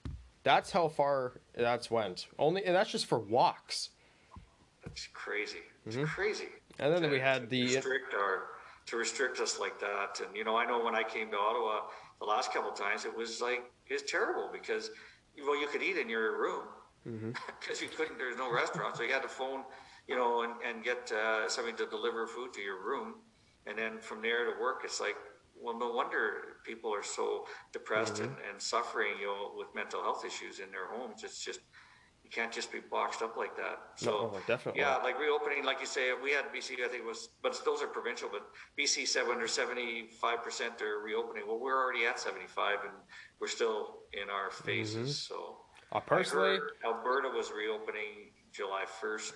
That's 0.44 0.70
how 0.70 0.88
far 0.88 1.40
that's 1.56 1.90
went. 1.90 2.26
Only 2.38 2.64
and 2.64 2.74
that's 2.74 2.90
just 2.90 3.06
for 3.06 3.18
walks. 3.18 3.90
That's 4.84 5.08
crazy. 5.12 5.58
It's 5.86 5.96
mm-hmm. 5.96 6.04
crazy. 6.04 6.48
And 6.78 6.92
then 6.92 7.02
to, 7.02 7.08
we 7.08 7.18
had 7.18 7.48
the 7.50 7.64
restrict 7.64 8.14
our 8.14 8.42
to 8.86 8.96
restrict 8.96 9.40
us 9.40 9.58
like 9.58 9.80
that. 9.80 10.20
And 10.24 10.36
you 10.36 10.44
know, 10.44 10.56
I 10.56 10.64
know 10.64 10.84
when 10.84 10.94
I 10.94 11.02
came 11.02 11.30
to 11.30 11.36
Ottawa 11.36 11.80
the 12.20 12.26
last 12.26 12.52
couple 12.52 12.70
of 12.70 12.78
times, 12.78 13.04
it 13.04 13.16
was 13.16 13.40
like 13.40 13.70
it's 13.88 14.10
terrible 14.10 14.48
because 14.52 14.90
well, 15.44 15.60
you 15.60 15.66
could 15.66 15.82
eat 15.82 15.96
in 15.96 16.08
your 16.08 16.40
room 16.40 16.64
because 17.04 17.20
mm-hmm. 17.20 17.84
you 17.84 17.90
couldn't. 17.96 18.18
There's 18.18 18.36
no 18.36 18.52
restaurant, 18.52 18.96
so 18.96 19.02
you 19.02 19.12
had 19.12 19.22
to 19.22 19.28
phone, 19.28 19.62
you 20.08 20.16
know, 20.16 20.42
and, 20.42 20.54
and 20.66 20.84
get 20.84 21.12
uh, 21.12 21.48
somebody 21.48 21.76
to 21.76 21.86
deliver 21.86 22.26
food 22.26 22.52
to 22.54 22.60
your 22.60 22.82
room, 22.82 23.16
and 23.66 23.78
then 23.78 23.98
from 23.98 24.22
there 24.22 24.44
to 24.46 24.60
work. 24.60 24.82
It's 24.84 25.00
like, 25.00 25.16
well, 25.60 25.78
no 25.78 25.92
wonder 25.92 26.58
people 26.64 26.92
are 26.94 27.02
so 27.02 27.46
depressed 27.72 28.14
mm-hmm. 28.14 28.24
and, 28.24 28.36
and 28.52 28.62
suffering, 28.62 29.14
you 29.20 29.26
know, 29.26 29.52
with 29.56 29.68
mental 29.74 30.02
health 30.02 30.24
issues 30.24 30.58
in 30.58 30.70
their 30.70 30.86
homes. 30.86 31.22
It's 31.22 31.44
just, 31.44 31.60
you 32.24 32.30
can't 32.30 32.50
just 32.50 32.72
be 32.72 32.80
boxed 32.80 33.22
up 33.22 33.36
like 33.36 33.54
that. 33.56 33.78
So 33.96 34.10
No, 34.10 34.16
oh, 34.34 34.40
definitely. 34.46 34.80
yeah, 34.80 34.96
like 34.96 35.18
reopening, 35.20 35.64
like 35.64 35.80
you 35.80 35.86
say, 35.86 36.10
we 36.22 36.32
had 36.32 36.46
BC. 36.46 36.82
I 36.84 36.88
think 36.88 37.02
it 37.02 37.06
was, 37.06 37.28
but 37.42 37.60
those 37.64 37.82
are 37.82 37.86
provincial. 37.86 38.30
But 38.32 38.46
BC 38.78 39.06
said 39.06 39.24
under 39.30 39.46
seventy 39.46 40.08
five 40.20 40.42
percent 40.42 40.80
are 40.80 41.00
reopening. 41.04 41.44
Well, 41.46 41.60
we're 41.60 41.76
already 41.76 42.06
at 42.06 42.18
seventy 42.18 42.46
five, 42.46 42.78
and 42.82 42.94
we're 43.40 43.48
still 43.48 43.98
in 44.14 44.30
our 44.30 44.50
phases. 44.50 45.18
So 45.18 45.58
Uh, 45.92 46.00
personally, 46.00 46.58
I 46.84 46.88
Alberta 46.88 47.28
was 47.28 47.52
reopening 47.52 48.30
July 48.52 48.84
1st 49.02 49.32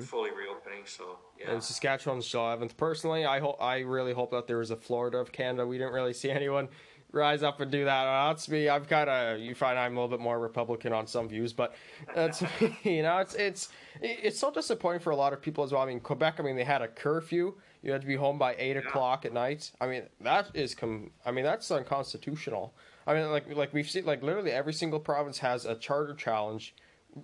fully 0.00 0.30
reopening. 0.30 0.80
So 0.84 1.18
yeah, 1.38 1.52
And 1.52 1.62
Saskatchewan's 1.62 2.26
July 2.26 2.56
11th. 2.56 2.76
Personally, 2.76 3.24
I 3.24 3.38
hope 3.40 3.62
I 3.62 3.80
really 3.80 4.12
hope 4.12 4.30
that 4.32 4.46
there 4.46 4.58
was 4.58 4.70
a 4.70 4.76
Florida 4.76 5.18
of 5.18 5.30
Canada. 5.32 5.66
We 5.66 5.78
didn't 5.78 5.92
really 5.92 6.12
see 6.12 6.30
anyone 6.32 6.68
rise 7.12 7.42
up 7.42 7.60
and 7.60 7.70
do 7.70 7.84
that. 7.84 8.06
Uh, 8.06 8.28
That's 8.28 8.48
me. 8.48 8.68
I've 8.68 8.88
kind 8.88 9.08
of 9.08 9.40
you 9.40 9.54
find 9.54 9.78
I'm 9.78 9.96
a 9.96 10.00
little 10.00 10.16
bit 10.16 10.22
more 10.22 10.38
Republican 10.38 10.92
on 10.92 11.06
some 11.06 11.28
views, 11.28 11.52
but 11.52 11.74
that's 12.14 12.42
me. 12.60 12.76
you 12.82 13.02
know 13.02 13.18
it's 13.18 13.34
it's 13.34 13.68
it's 14.00 14.38
so 14.38 14.50
disappointing 14.50 15.00
for 15.00 15.10
a 15.10 15.16
lot 15.16 15.32
of 15.32 15.40
people 15.40 15.64
as 15.64 15.72
well. 15.72 15.82
I 15.82 15.86
mean 15.86 16.00
Quebec. 16.00 16.36
I 16.38 16.42
mean 16.42 16.56
they 16.56 16.64
had 16.64 16.82
a 16.82 16.88
curfew. 16.88 17.54
You 17.82 17.92
had 17.92 18.00
to 18.00 18.06
be 18.06 18.16
home 18.16 18.38
by 18.38 18.56
eight 18.58 18.76
o'clock 18.76 19.24
at 19.24 19.32
night. 19.32 19.70
I 19.80 19.86
mean 19.86 20.02
that 20.20 20.50
is 20.54 20.74
com. 20.74 21.10
I 21.24 21.30
mean 21.30 21.44
that's 21.44 21.70
unconstitutional. 21.70 22.74
I 23.08 23.14
mean 23.14 23.30
like 23.32 23.52
like 23.56 23.72
we've 23.72 23.88
seen 23.90 24.04
like 24.04 24.22
literally 24.22 24.52
every 24.52 24.72
single 24.74 25.00
province 25.00 25.38
has 25.38 25.64
a 25.64 25.74
charter 25.74 26.14
challenge. 26.14 26.74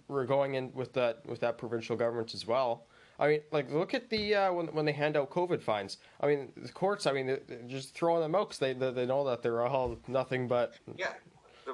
We're 0.08 0.24
going 0.24 0.54
in 0.54 0.72
with 0.74 0.94
that 0.94 1.24
with 1.26 1.40
that 1.40 1.58
provincial 1.58 1.94
government 1.94 2.34
as 2.34 2.46
well. 2.46 2.86
I 3.16 3.28
mean, 3.28 3.40
like, 3.52 3.70
look 3.70 3.94
at 3.94 4.10
the 4.10 4.34
uh, 4.34 4.52
when 4.52 4.66
when 4.68 4.86
they 4.86 4.92
hand 4.92 5.16
out 5.16 5.30
COVID 5.30 5.62
fines. 5.62 5.98
I 6.20 6.26
mean, 6.26 6.50
the 6.56 6.72
courts. 6.72 7.06
I 7.06 7.12
mean, 7.12 7.38
just 7.68 7.94
throwing 7.94 8.22
them 8.22 8.34
out 8.34 8.48
'cause 8.50 8.58
they, 8.58 8.72
they 8.72 8.90
they 8.90 9.06
know 9.06 9.24
that 9.28 9.42
they're 9.42 9.60
all 9.64 9.98
nothing 10.08 10.48
but. 10.48 10.74
yeah, 10.96 11.12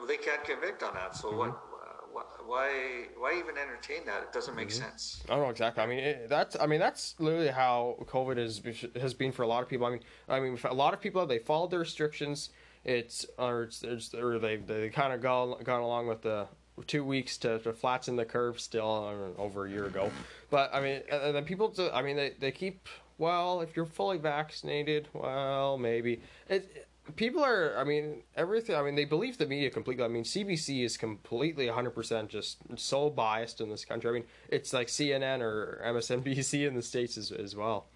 they 0.07 0.17
can't 0.19 0.45
convict 0.45 0.83
on 0.83 0.93
that. 0.95 1.17
So 1.17 1.35
what? 1.35 1.49
Uh, 1.51 1.53
wh- 2.13 2.49
why? 2.49 3.05
Why 3.17 3.39
even 3.39 3.57
entertain 3.57 4.05
that? 4.07 4.23
It 4.25 4.33
doesn't 4.35 4.55
make 4.55 4.71
sense. 4.71 5.23
I 5.31 5.35
don't 5.37 5.45
know 5.45 5.51
exactly. 5.51 5.83
I 5.83 5.87
mean, 5.87 6.01
it, 6.01 6.29
that's. 6.29 6.61
I 6.61 6.67
mean, 6.67 6.81
that's 6.81 7.15
literally 7.19 7.49
how 7.49 7.97
COVID 8.07 8.37
has 8.37 8.61
has 9.01 9.15
been 9.15 9.33
for 9.33 9.43
a 9.43 9.47
lot 9.47 9.63
of 9.63 9.69
people. 9.71 9.87
I 9.87 9.91
mean, 9.93 10.01
I 10.29 10.41
mean, 10.41 10.59
a 10.65 10.75
lot 10.75 10.93
of 10.93 11.01
people 11.01 11.25
they 11.27 11.39
followed 11.39 11.71
the 11.71 11.79
restrictions. 11.79 12.51
It's 12.85 13.27
or 13.39 13.65
it's, 13.65 13.83
it's 13.83 14.15
or 14.15 14.39
they 14.39 14.57
they 14.57 14.89
kind 14.89 15.13
of 15.13 15.21
gone 15.21 15.63
gone 15.63 15.83
along 15.83 16.07
with 16.07 16.23
the 16.23 16.47
two 16.87 17.05
weeks 17.05 17.37
to, 17.39 17.59
to 17.61 17.73
flatten 17.73 18.17
the 18.17 18.25
curve 18.25 18.61
still 18.61 19.35
uh, 19.39 19.41
over 19.41 19.67
a 19.67 19.71
year 19.71 19.87
ago. 19.87 20.11
But 20.51 20.75
I 20.75 20.81
mean, 20.81 21.03
and 21.11 21.35
then 21.35 21.45
people. 21.45 21.73
I 21.93 22.03
mean, 22.03 22.17
they 22.17 22.33
they 22.39 22.51
keep. 22.51 22.89
Well, 23.19 23.61
if 23.61 23.77
you're 23.77 23.87
fully 23.87 24.17
vaccinated, 24.17 25.09
well, 25.13 25.77
maybe 25.79 26.21
it. 26.49 26.87
People 27.17 27.45
are. 27.45 27.77
I 27.77 27.85
mean, 27.85 28.23
everything. 28.37 28.77
I 28.77 28.83
mean, 28.83 28.95
they 28.95 29.05
believe 29.05 29.37
the 29.37 29.47
media 29.47 29.71
completely. 29.71 30.05
I 30.05 30.09
mean, 30.09 30.25
CBC 30.25 30.85
is 30.85 30.97
completely 30.97 31.67
100 31.67 31.91
percent 31.91 32.31
just 32.31 32.59
so 32.77 33.11
biased 33.11 33.61
in 33.61 33.69
this 33.69 33.85
country. 33.85 34.11
I 34.11 34.15
mean, 34.15 34.25
it's 34.49 34.73
like 34.73 34.87
CNN 34.89 35.41
or 35.41 35.83
MSNBC 35.85 36.67
in 36.67 36.75
the 36.75 36.83
states 36.83 37.19
as 37.19 37.31
as 37.31 37.55
well. 37.55 37.87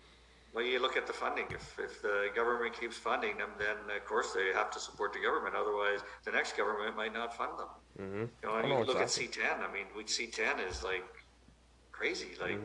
Well, 0.54 0.64
you 0.64 0.80
look 0.80 0.96
at 0.96 1.08
the 1.08 1.12
funding. 1.12 1.46
If, 1.50 1.76
if 1.80 2.00
the 2.00 2.28
government 2.34 2.78
keeps 2.78 2.96
funding 2.96 3.36
them, 3.38 3.50
then 3.58 3.76
of 3.94 4.04
course 4.04 4.32
they 4.32 4.52
have 4.54 4.70
to 4.70 4.78
support 4.78 5.12
the 5.12 5.18
government. 5.18 5.56
Otherwise, 5.56 6.00
the 6.24 6.30
next 6.30 6.56
government 6.56 6.96
might 6.96 7.12
not 7.12 7.36
fund 7.36 7.58
them. 7.58 7.68
Mm-hmm. 8.00 8.20
You 8.20 8.48
know, 8.48 8.54
I 8.54 8.62
you 8.62 8.68
know 8.68 8.82
look 8.82 9.00
exactly. 9.00 9.42
at 9.44 9.60
C10. 9.60 9.68
I 9.68 9.72
mean, 9.72 9.86
we 9.96 10.04
C10 10.04 10.68
is 10.70 10.84
like 10.84 11.04
crazy. 11.90 12.28
Like, 12.40 12.60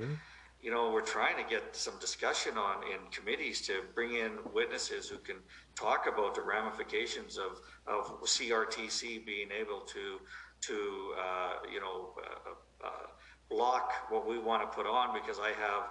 you 0.61 0.71
know, 0.71 0.91
we're 0.91 1.01
trying 1.01 1.43
to 1.43 1.49
get 1.49 1.75
some 1.75 1.95
discussion 1.99 2.57
on 2.59 2.83
in 2.83 2.99
committees 3.11 3.61
to 3.67 3.81
bring 3.95 4.13
in 4.13 4.33
witnesses 4.53 5.09
who 5.09 5.17
can 5.17 5.37
talk 5.75 6.05
about 6.11 6.35
the 6.35 6.41
ramifications 6.41 7.39
of 7.39 7.59
of 7.87 8.21
CRTC 8.21 9.25
being 9.25 9.49
able 9.51 9.79
to 9.81 10.19
to 10.61 11.13
uh, 11.19 11.53
you 11.73 11.79
know 11.79 12.13
uh, 12.17 12.85
uh, 12.85 13.07
block 13.49 13.93
what 14.09 14.27
we 14.27 14.37
want 14.37 14.61
to 14.61 14.75
put 14.75 14.85
on 14.85 15.13
because 15.13 15.39
I 15.39 15.49
have 15.49 15.89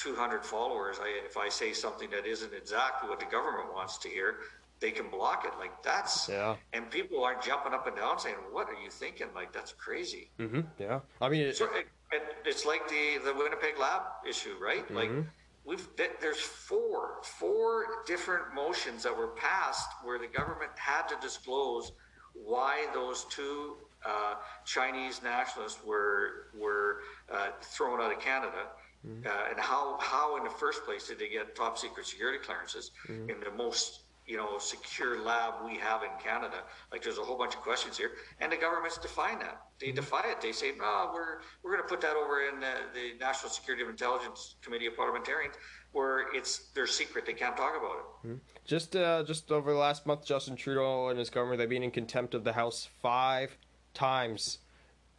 200 0.00 0.44
followers. 0.44 0.96
I, 1.00 1.08
if 1.26 1.36
I 1.36 1.48
say 1.48 1.72
something 1.72 2.08
that 2.10 2.26
isn't 2.26 2.54
exactly 2.54 3.08
what 3.08 3.20
the 3.20 3.26
government 3.26 3.74
wants 3.74 3.98
to 3.98 4.08
hear, 4.08 4.36
they 4.80 4.90
can 4.90 5.10
block 5.10 5.44
it. 5.44 5.52
Like 5.58 5.82
that's 5.82 6.28
Yeah. 6.28 6.56
and 6.72 6.90
people 6.90 7.22
aren't 7.22 7.42
jumping 7.42 7.74
up 7.74 7.86
and 7.86 7.96
down 7.96 8.18
saying, 8.18 8.36
"What 8.50 8.68
are 8.68 8.80
you 8.82 8.90
thinking?" 8.90 9.28
Like 9.34 9.52
that's 9.52 9.72
crazy. 9.72 10.30
hmm 10.38 10.60
Yeah. 10.78 11.00
I 11.20 11.28
mean, 11.28 11.42
it, 11.42 11.56
So 11.56 11.66
it, 11.74 11.86
it, 12.12 12.22
it's 12.46 12.64
like 12.64 12.88
the 12.88 13.18
the 13.24 13.34
Winnipeg 13.34 13.78
lab 13.78 14.02
issue, 14.26 14.56
right? 14.60 14.90
Like 14.90 15.12
we've 15.64 15.86
there's 16.20 16.40
four 16.40 17.18
four 17.22 17.84
different 18.06 18.54
motions 18.54 19.02
that 19.02 19.14
were 19.16 19.28
passed 19.28 19.90
where 20.02 20.18
the 20.18 20.26
government 20.26 20.72
had 20.76 21.06
to 21.08 21.16
disclose 21.20 21.92
why 22.32 22.86
those 22.94 23.26
two 23.28 23.76
uh, 24.06 24.34
Chinese 24.64 25.20
nationalists 25.22 25.84
were 25.84 26.46
were 26.58 27.00
uh, 27.30 27.48
thrown 27.60 28.00
out 28.00 28.12
of 28.12 28.20
Canada. 28.20 28.62
Uh, 29.04 29.30
and 29.50 29.58
how, 29.58 29.96
how 30.00 30.36
in 30.36 30.44
the 30.44 30.50
first 30.50 30.84
place 30.84 31.08
did 31.08 31.18
they 31.18 31.28
get 31.28 31.54
top 31.56 31.78
secret 31.78 32.04
security 32.06 32.38
clearances 32.38 32.90
in 33.08 33.36
the 33.42 33.50
most 33.56 34.00
you 34.26 34.36
know 34.36 34.58
secure 34.58 35.24
lab 35.24 35.54
we 35.64 35.76
have 35.78 36.02
in 36.02 36.10
Canada? 36.22 36.58
Like 36.92 37.02
there's 37.02 37.18
a 37.18 37.22
whole 37.22 37.38
bunch 37.38 37.54
of 37.54 37.60
questions 37.62 37.96
here, 37.96 38.12
and 38.40 38.52
the 38.52 38.56
government's 38.56 38.98
define 38.98 39.38
that. 39.38 39.62
They 39.80 39.90
defy 39.90 40.24
it. 40.26 40.42
They 40.42 40.52
say, 40.52 40.72
no, 40.78 41.10
we're 41.14 41.40
we're 41.62 41.72
going 41.72 41.82
to 41.82 41.88
put 41.88 42.02
that 42.02 42.14
over 42.14 42.46
in 42.46 42.60
the, 42.60 42.74
the 42.92 43.18
National 43.18 43.50
Security 43.50 43.82
and 43.82 43.90
Intelligence 43.90 44.56
Committee 44.62 44.86
of 44.86 44.96
Parliamentarians, 44.96 45.54
where 45.92 46.26
it's 46.34 46.68
they're 46.74 46.86
secret. 46.86 47.24
They 47.24 47.32
can't 47.32 47.56
talk 47.56 47.74
about 47.76 47.96
it. 48.24 48.38
Just 48.66 48.94
uh, 48.94 49.24
just 49.24 49.50
over 49.50 49.72
the 49.72 49.78
last 49.78 50.06
month, 50.06 50.26
Justin 50.26 50.56
Trudeau 50.56 51.08
and 51.08 51.18
his 51.18 51.30
government 51.30 51.58
they've 51.58 51.68
been 51.68 51.82
in 51.82 51.90
contempt 51.90 52.34
of 52.34 52.44
the 52.44 52.52
House 52.52 52.88
five 53.00 53.56
times, 53.94 54.58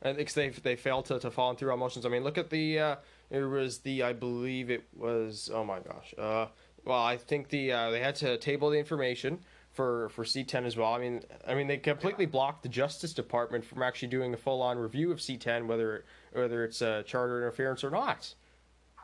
and 0.04 0.18
because 0.18 0.36
they 0.36 0.50
they 0.50 0.76
failed 0.76 1.06
to, 1.06 1.20
to 1.20 1.32
follow 1.32 1.56
through 1.56 1.74
on 1.74 1.80
motions. 1.80 2.06
I 2.06 2.10
mean, 2.10 2.24
look 2.24 2.38
at 2.38 2.52
the 2.52 2.80
uh, 2.80 2.96
it 3.32 3.42
was 3.44 3.80
the 3.80 4.04
I 4.04 4.14
believe 4.14 4.70
it 4.70 4.84
was 4.96 5.50
oh 5.54 5.64
my 5.64 5.80
gosh. 5.80 6.14
Uh, 6.18 6.48
well, 6.86 7.02
I 7.02 7.18
think 7.18 7.50
the 7.50 7.72
uh, 7.72 7.90
they 7.92 8.00
had 8.00 8.16
to 8.18 8.38
table 8.38 8.70
the 8.70 8.78
information 8.78 9.40
for 9.72 10.10
for 10.10 10.24
C10 10.26 10.66
as 10.66 10.76
well. 10.76 10.94
I 10.94 11.00
mean, 11.00 11.22
I 11.48 11.56
mean 11.56 11.68
they 11.68 11.78
completely 11.78 12.26
blocked 12.26 12.64
the 12.64 12.70
Justice 12.70 13.14
Department 13.14 13.64
from 13.64 13.82
actually 13.82 14.10
doing 14.10 14.34
a 14.34 14.38
full 14.38 14.62
on 14.62 14.78
review 14.78 15.12
of 15.12 15.20
C10, 15.20 15.66
whether 15.68 16.04
whether 16.34 16.64
it's 16.64 16.82
uh, 16.82 17.04
charter 17.06 17.38
interference 17.38 17.84
or 17.84 17.90
not. 17.90 18.34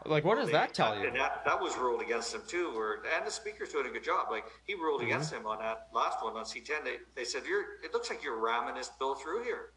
Like, 0.05 0.23
what 0.23 0.35
does 0.37 0.51
that 0.51 0.75
tell 0.75 0.97
you? 0.97 1.07
And 1.07 1.15
that, 1.15 1.43
that 1.43 1.59
was 1.59 1.75
ruled 1.75 2.03
against 2.03 2.33
him 2.33 2.41
too. 2.47 2.69
Where 2.75 2.99
and 3.15 3.25
the 3.25 3.31
speaker's 3.31 3.69
doing 3.69 3.87
a 3.87 3.89
good 3.89 4.03
job. 4.03 4.27
Like 4.29 4.45
he 4.65 4.75
ruled 4.75 5.01
Mm-hmm. 5.01 5.07
against 5.09 5.33
him 5.33 5.45
on 5.47 5.57
that 5.59 5.87
last 5.93 6.23
one 6.23 6.35
on 6.37 6.43
C10. 6.45 6.83
They 6.83 6.97
they 7.15 7.23
said 7.23 7.43
you're. 7.47 7.63
It 7.83 7.93
looks 7.93 8.09
like 8.09 8.23
you're 8.23 8.37
ramming 8.39 8.75
this 8.75 8.91
bill 8.99 9.15
through 9.15 9.43
here. 9.43 9.71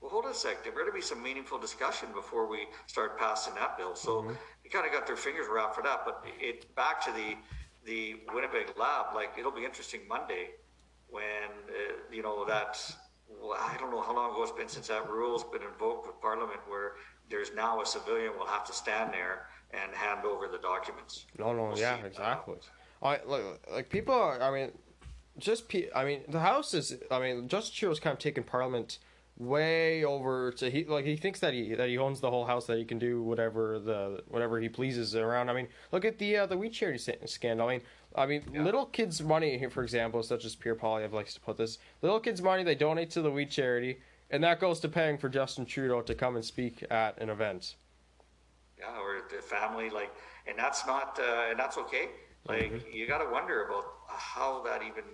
Well, 0.00 0.10
hold 0.10 0.24
on 0.26 0.30
a 0.30 0.34
sec. 0.34 0.62
There 0.62 0.72
better 0.72 0.92
be 0.92 1.00
some 1.00 1.22
meaningful 1.22 1.58
discussion 1.58 2.08
before 2.14 2.46
we 2.48 2.66
start 2.86 3.18
passing 3.18 3.54
that 3.54 3.76
bill. 3.76 3.94
So 3.96 4.22
Mm-hmm. 4.22 4.32
they 4.62 4.68
kind 4.70 4.86
of 4.86 4.92
got 4.92 5.06
their 5.06 5.16
fingers 5.16 5.46
wrapped 5.52 5.74
for 5.74 5.82
that. 5.82 6.02
But 6.04 6.24
it 6.40 6.74
back 6.74 7.04
to 7.06 7.12
the 7.12 7.36
the 7.84 8.16
Winnipeg 8.34 8.76
lab. 8.78 9.14
Like 9.14 9.30
it'll 9.38 9.50
be 9.52 9.64
interesting 9.64 10.00
Monday 10.08 10.50
when 11.08 11.50
uh, 11.68 11.94
you 12.12 12.22
know 12.22 12.44
that. 12.44 12.78
Well, 13.28 13.58
I 13.58 13.76
don't 13.78 13.90
know 13.90 14.00
how 14.00 14.14
long 14.14 14.30
ago 14.30 14.42
it's 14.42 14.52
been 14.52 14.68
since 14.68 14.88
that 14.88 15.08
rule's 15.10 15.44
been 15.44 15.62
invoked 15.62 16.06
with 16.06 16.18
Parliament, 16.20 16.60
where 16.66 16.92
there's 17.28 17.52
now 17.54 17.80
a 17.82 17.86
civilian 17.86 18.32
will 18.38 18.46
have 18.46 18.64
to 18.64 18.72
stand 18.72 19.12
there 19.12 19.48
and 19.72 19.92
hand 19.94 20.24
over 20.24 20.48
the 20.48 20.56
documents. 20.58 21.26
No, 21.38 21.52
no, 21.52 21.68
We'll 21.68 21.78
yeah, 21.78 21.96
exactly. 21.96 22.54
I 23.02 23.18
like, 23.26 23.42
like 23.70 23.90
people 23.90 24.14
are. 24.14 24.40
I 24.40 24.50
mean, 24.50 24.70
just 25.36 25.68
pe- 25.68 25.90
I 25.94 26.04
mean, 26.06 26.20
the 26.28 26.40
House 26.40 26.72
is. 26.72 26.96
I 27.10 27.20
mean, 27.20 27.48
Justin 27.48 27.74
Trudeau's 27.76 28.00
kind 28.00 28.14
of 28.14 28.18
taken 28.18 28.44
Parliament 28.44 28.98
way 29.38 30.04
over 30.04 30.50
to 30.50 30.68
he 30.68 30.84
like 30.84 31.04
he 31.04 31.16
thinks 31.16 31.40
that 31.40 31.54
he 31.54 31.74
that 31.74 31.88
he 31.88 31.96
owns 31.96 32.20
the 32.20 32.30
whole 32.30 32.44
house 32.44 32.66
that 32.66 32.76
he 32.76 32.84
can 32.84 32.98
do 32.98 33.22
whatever 33.22 33.78
the 33.78 34.22
whatever 34.28 34.60
he 34.60 34.68
pleases 34.68 35.14
around. 35.14 35.48
I 35.48 35.54
mean, 35.54 35.68
look 35.92 36.04
at 36.04 36.18
the 36.18 36.38
uh, 36.38 36.46
the 36.46 36.56
WE 36.56 36.68
charity 36.68 36.98
scandal. 37.26 37.68
I 37.68 37.74
mean, 37.74 37.82
I 38.16 38.26
mean, 38.26 38.42
little 38.64 38.86
kids' 38.86 39.22
money 39.22 39.56
here, 39.58 39.70
for 39.70 39.82
example, 39.82 40.22
such 40.22 40.44
as 40.44 40.56
Pierre 40.56 40.74
Poilievre 40.74 41.12
likes 41.12 41.34
to 41.34 41.40
put 41.40 41.56
this. 41.56 41.78
Little 42.02 42.20
kids' 42.20 42.42
money 42.42 42.64
they 42.64 42.74
donate 42.74 43.10
to 43.10 43.22
the 43.22 43.30
WE 43.30 43.46
charity, 43.46 44.00
and 44.30 44.42
that 44.42 44.60
goes 44.60 44.80
to 44.80 44.88
paying 44.88 45.18
for 45.18 45.28
Justin 45.28 45.64
Trudeau 45.64 46.02
to 46.02 46.14
come 46.14 46.36
and 46.36 46.44
speak 46.44 46.84
at 46.90 47.20
an 47.20 47.30
event. 47.30 47.76
Yeah, 48.78 48.98
or 49.00 49.22
the 49.34 49.42
family, 49.42 49.90
like, 49.90 50.14
and 50.46 50.58
that's 50.58 50.86
not, 50.86 51.18
uh, 51.20 51.50
and 51.50 51.58
that's 51.58 51.76
okay. 51.78 52.10
Like, 52.46 52.86
you 52.94 53.06
got 53.06 53.18
to 53.18 53.30
wonder 53.30 53.66
about 53.66 53.97
how 54.18 54.62
that 54.64 54.82
even 54.82 55.04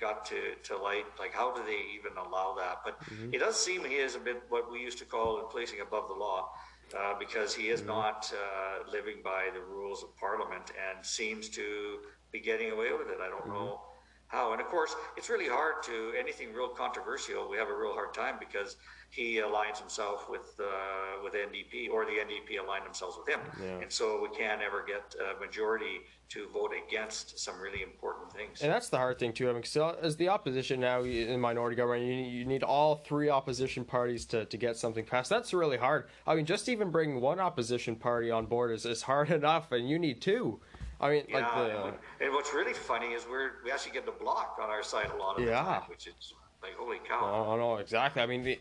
got 0.00 0.24
to, 0.26 0.54
to 0.64 0.76
light. 0.76 1.04
Like, 1.18 1.32
how 1.32 1.54
do 1.54 1.62
they 1.64 1.82
even 1.94 2.16
allow 2.16 2.54
that? 2.58 2.80
But 2.84 2.98
it 3.32 3.38
does 3.38 3.56
seem 3.58 3.84
he 3.84 3.96
is 3.96 4.14
a 4.14 4.18
bit 4.18 4.42
what 4.48 4.70
we 4.70 4.80
used 4.80 4.98
to 4.98 5.04
call 5.04 5.42
placing 5.44 5.80
above 5.80 6.08
the 6.08 6.14
law, 6.14 6.50
uh, 6.96 7.14
because 7.18 7.54
he 7.54 7.68
is 7.68 7.82
not 7.82 8.32
uh, 8.32 8.90
living 8.90 9.16
by 9.22 9.48
the 9.52 9.60
rules 9.60 10.02
of 10.02 10.16
Parliament 10.16 10.72
and 10.88 11.04
seems 11.04 11.48
to 11.50 11.98
be 12.32 12.40
getting 12.40 12.70
away 12.70 12.92
with 12.92 13.08
it. 13.08 13.18
I 13.20 13.28
don't 13.28 13.48
know. 13.48 13.80
How. 14.28 14.52
And 14.52 14.60
of 14.60 14.68
course, 14.68 14.94
it's 15.16 15.28
really 15.28 15.48
hard 15.48 15.82
to 15.84 16.12
anything 16.18 16.52
real 16.52 16.68
controversial. 16.68 17.50
We 17.50 17.56
have 17.56 17.68
a 17.68 17.76
real 17.76 17.92
hard 17.94 18.14
time 18.14 18.36
because 18.38 18.76
he 19.10 19.36
aligns 19.36 19.78
himself 19.78 20.28
with 20.28 20.54
uh, 20.60 21.22
with 21.24 21.32
NDP, 21.32 21.90
or 21.90 22.04
the 22.04 22.12
NDP 22.12 22.62
align 22.62 22.84
themselves 22.84 23.16
with 23.18 23.26
him, 23.34 23.40
Yeah. 23.60 23.80
and 23.82 23.90
so 23.90 24.20
we 24.22 24.36
can't 24.36 24.60
ever 24.60 24.84
get 24.86 25.14
a 25.18 25.40
majority 25.40 26.00
to 26.28 26.46
vote 26.50 26.72
against 26.86 27.38
some 27.38 27.58
really 27.58 27.82
important 27.82 28.30
things. 28.30 28.60
And 28.60 28.70
that's 28.70 28.90
the 28.90 28.98
hard 28.98 29.18
thing 29.18 29.32
too. 29.32 29.48
I 29.48 29.54
mean, 29.54 29.62
so 29.62 29.96
as 30.02 30.16
the 30.16 30.28
opposition 30.28 30.78
now 30.78 31.02
in 31.02 31.40
minority 31.40 31.74
government, 31.74 32.04
you, 32.04 32.12
you 32.16 32.44
need 32.44 32.62
all 32.62 32.96
three 32.96 33.30
opposition 33.30 33.82
parties 33.82 34.26
to, 34.26 34.44
to 34.44 34.56
get 34.58 34.76
something 34.76 35.06
passed. 35.06 35.30
That's 35.30 35.54
really 35.54 35.78
hard. 35.78 36.08
I 36.26 36.34
mean, 36.34 36.44
just 36.44 36.68
even 36.68 36.90
bringing 36.90 37.22
one 37.22 37.40
opposition 37.40 37.96
party 37.96 38.30
on 38.30 38.44
board 38.44 38.72
is, 38.72 38.84
is 38.84 39.00
hard 39.00 39.30
enough, 39.40 39.72
and 39.72 39.88
you 39.88 39.98
need 39.98 40.20
two. 40.20 40.60
I 41.00 41.10
mean, 41.10 41.24
like 41.32 41.42
yeah, 41.44 41.62
the 41.62 41.84
and, 41.86 41.96
and 42.20 42.32
what's 42.32 42.52
really 42.52 42.72
funny 42.72 43.08
is 43.08 43.26
we're 43.30 43.52
we 43.64 43.70
actually 43.70 43.92
get 43.92 44.04
the 44.06 44.12
Bloc 44.12 44.58
on 44.60 44.68
our 44.70 44.82
side 44.82 45.10
a 45.14 45.16
lot 45.16 45.38
of 45.38 45.44
the 45.44 45.50
Yeah. 45.50 45.62
time, 45.62 45.82
which 45.88 46.06
is 46.06 46.34
like 46.62 46.74
holy 46.76 46.98
cow. 47.08 47.46
Oh 47.50 47.56
no, 47.56 47.76
exactly. 47.76 48.22
I 48.22 48.26
mean 48.26 48.42
the. 48.42 48.58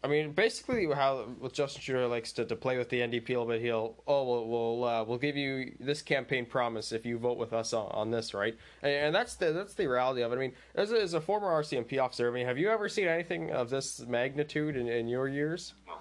I 0.00 0.06
mean, 0.06 0.30
basically, 0.30 0.86
how 0.94 1.24
what 1.40 1.52
Justin 1.52 1.82
Trudeau 1.82 2.06
likes 2.06 2.30
to, 2.34 2.44
to 2.44 2.54
play 2.54 2.78
with 2.78 2.88
the 2.88 3.00
NDP 3.00 3.30
a 3.30 3.32
little 3.32 3.46
bit, 3.46 3.60
he'll 3.60 3.96
oh 4.06 4.22
we'll 4.24 4.46
we'll, 4.46 4.84
uh, 4.84 5.02
we'll 5.02 5.18
give 5.18 5.36
you 5.36 5.74
this 5.80 6.02
campaign 6.02 6.46
promise 6.46 6.92
if 6.92 7.04
you 7.04 7.18
vote 7.18 7.36
with 7.36 7.52
us 7.52 7.72
on, 7.72 7.90
on 7.90 8.10
this, 8.12 8.32
right? 8.32 8.56
And, 8.82 8.92
and 8.92 9.14
that's 9.14 9.34
the 9.34 9.50
that's 9.52 9.74
the 9.74 9.88
reality 9.88 10.22
of 10.22 10.30
it. 10.32 10.36
I 10.36 10.38
mean, 10.38 10.52
as 10.76 10.92
a, 10.92 11.02
as 11.02 11.14
a 11.14 11.20
former 11.20 11.48
RCMP 11.48 12.00
officer, 12.00 12.30
I 12.30 12.32
mean, 12.32 12.46
have 12.46 12.58
you 12.58 12.70
ever 12.70 12.88
seen 12.88 13.08
anything 13.08 13.50
of 13.50 13.70
this 13.70 13.98
magnitude 14.06 14.76
in, 14.76 14.86
in 14.86 15.08
your 15.08 15.26
years? 15.26 15.74
No, 15.84 15.96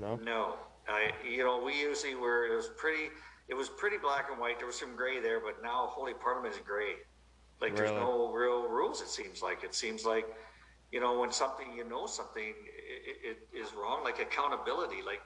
No. 0.00 0.16
No, 0.24 0.54
I 0.88 1.12
you 1.24 1.44
know 1.44 1.62
we 1.64 1.78
usually 1.78 2.16
were 2.16 2.46
it 2.52 2.56
was 2.56 2.70
pretty 2.76 3.10
it 3.48 3.54
was 3.54 3.68
pretty 3.68 3.96
black 3.96 4.26
and 4.30 4.38
white. 4.38 4.58
There 4.58 4.66
was 4.66 4.78
some 4.78 4.94
gray 4.94 5.20
there, 5.20 5.40
but 5.40 5.62
now 5.62 5.86
Holy 5.90 6.14
Parliament 6.14 6.54
is 6.54 6.60
gray. 6.64 6.94
Like 7.60 7.74
there's 7.74 7.90
no 7.90 8.30
real 8.32 8.68
rules. 8.68 9.00
It 9.00 9.08
seems 9.08 9.42
like 9.42 9.64
it 9.64 9.74
seems 9.74 10.04
like 10.04 10.26
you 10.92 11.00
know 11.00 11.18
when 11.18 11.32
something 11.32 11.66
you 11.76 11.88
know 11.88 12.06
something 12.06 12.54
it, 12.54 13.38
it 13.52 13.56
is 13.56 13.74
wrong. 13.74 14.04
Like 14.04 14.20
accountability. 14.20 15.02
Like 15.04 15.20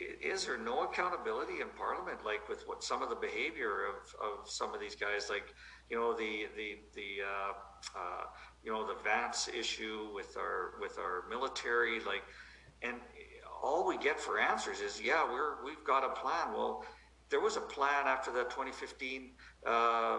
is 0.00 0.46
there 0.46 0.58
no 0.58 0.84
accountability 0.84 1.60
in 1.60 1.68
Parliament? 1.76 2.24
Like 2.24 2.48
with 2.48 2.66
what 2.66 2.82
some 2.82 3.02
of 3.02 3.10
the 3.10 3.16
behavior 3.16 3.86
of, 3.86 4.42
of 4.42 4.48
some 4.50 4.74
of 4.74 4.80
these 4.80 4.94
guys, 4.94 5.28
like 5.28 5.54
you 5.90 5.98
know 5.98 6.14
the 6.14 6.46
the 6.56 6.78
the 6.94 7.22
uh, 7.22 7.98
uh, 7.98 8.24
you 8.62 8.72
know 8.72 8.86
the 8.86 8.96
Vance 9.02 9.48
issue 9.48 10.08
with 10.14 10.36
our 10.36 10.74
with 10.80 10.98
our 10.98 11.24
military, 11.28 12.00
like 12.00 12.22
and 12.82 12.96
all 13.62 13.86
we 13.86 13.96
get 13.98 14.20
for 14.20 14.38
answers 14.38 14.80
is 14.80 15.00
yeah 15.00 15.24
we're 15.24 15.64
we've 15.64 15.84
got 15.84 16.04
a 16.04 16.20
plan 16.20 16.52
well 16.52 16.84
there 17.30 17.40
was 17.40 17.56
a 17.56 17.60
plan 17.60 18.06
after 18.06 18.30
the 18.30 18.44
2015 18.44 19.30
uh, 19.66 19.70
uh, 19.70 20.18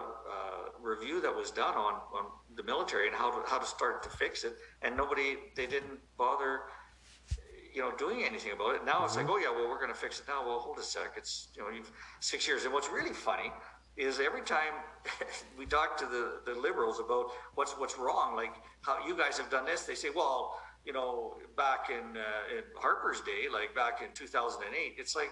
review 0.80 1.20
that 1.20 1.34
was 1.34 1.50
done 1.50 1.74
on, 1.74 1.94
on 2.12 2.26
the 2.56 2.62
military 2.62 3.06
and 3.06 3.16
how 3.16 3.30
to, 3.30 3.48
how 3.48 3.58
to 3.58 3.66
start 3.66 4.02
to 4.02 4.08
fix 4.08 4.44
it. 4.44 4.54
And 4.82 4.96
nobody 4.96 5.36
they 5.54 5.66
didn't 5.66 5.98
bother 6.18 6.62
you 7.74 7.82
know 7.82 7.92
doing 7.96 8.24
anything 8.24 8.52
about 8.52 8.74
it. 8.74 8.84
Now 8.84 9.04
it's 9.04 9.16
like 9.16 9.28
oh 9.28 9.38
yeah 9.38 9.50
well 9.50 9.68
we're 9.68 9.78
going 9.78 9.92
to 9.92 9.98
fix 9.98 10.20
it 10.20 10.26
now. 10.28 10.46
Well 10.46 10.58
hold 10.58 10.78
a 10.78 10.82
sec. 10.82 11.14
It's 11.16 11.48
you 11.56 11.62
know 11.62 11.70
you've 11.70 11.90
six 12.20 12.46
years. 12.46 12.64
And 12.64 12.72
what's 12.72 12.90
really 12.90 13.12
funny 13.12 13.52
is 13.96 14.20
every 14.20 14.42
time 14.42 14.74
we 15.58 15.66
talk 15.66 15.96
to 15.98 16.06
the, 16.06 16.40
the 16.44 16.58
liberals 16.58 17.00
about 17.00 17.30
what's 17.54 17.72
what's 17.78 17.98
wrong 17.98 18.36
like 18.36 18.54
how 18.82 19.06
you 19.06 19.16
guys 19.16 19.38
have 19.38 19.50
done 19.50 19.64
this 19.64 19.84
they 19.84 19.94
say 19.94 20.08
well 20.14 20.60
you 20.84 20.92
know 20.92 21.34
back 21.56 21.88
in 21.90 22.16
uh, 22.16 22.56
in 22.56 22.62
harper's 22.76 23.20
day 23.22 23.46
like 23.50 23.74
back 23.74 24.02
in 24.02 24.08
2008 24.14 24.94
it's 24.98 25.16
like 25.16 25.30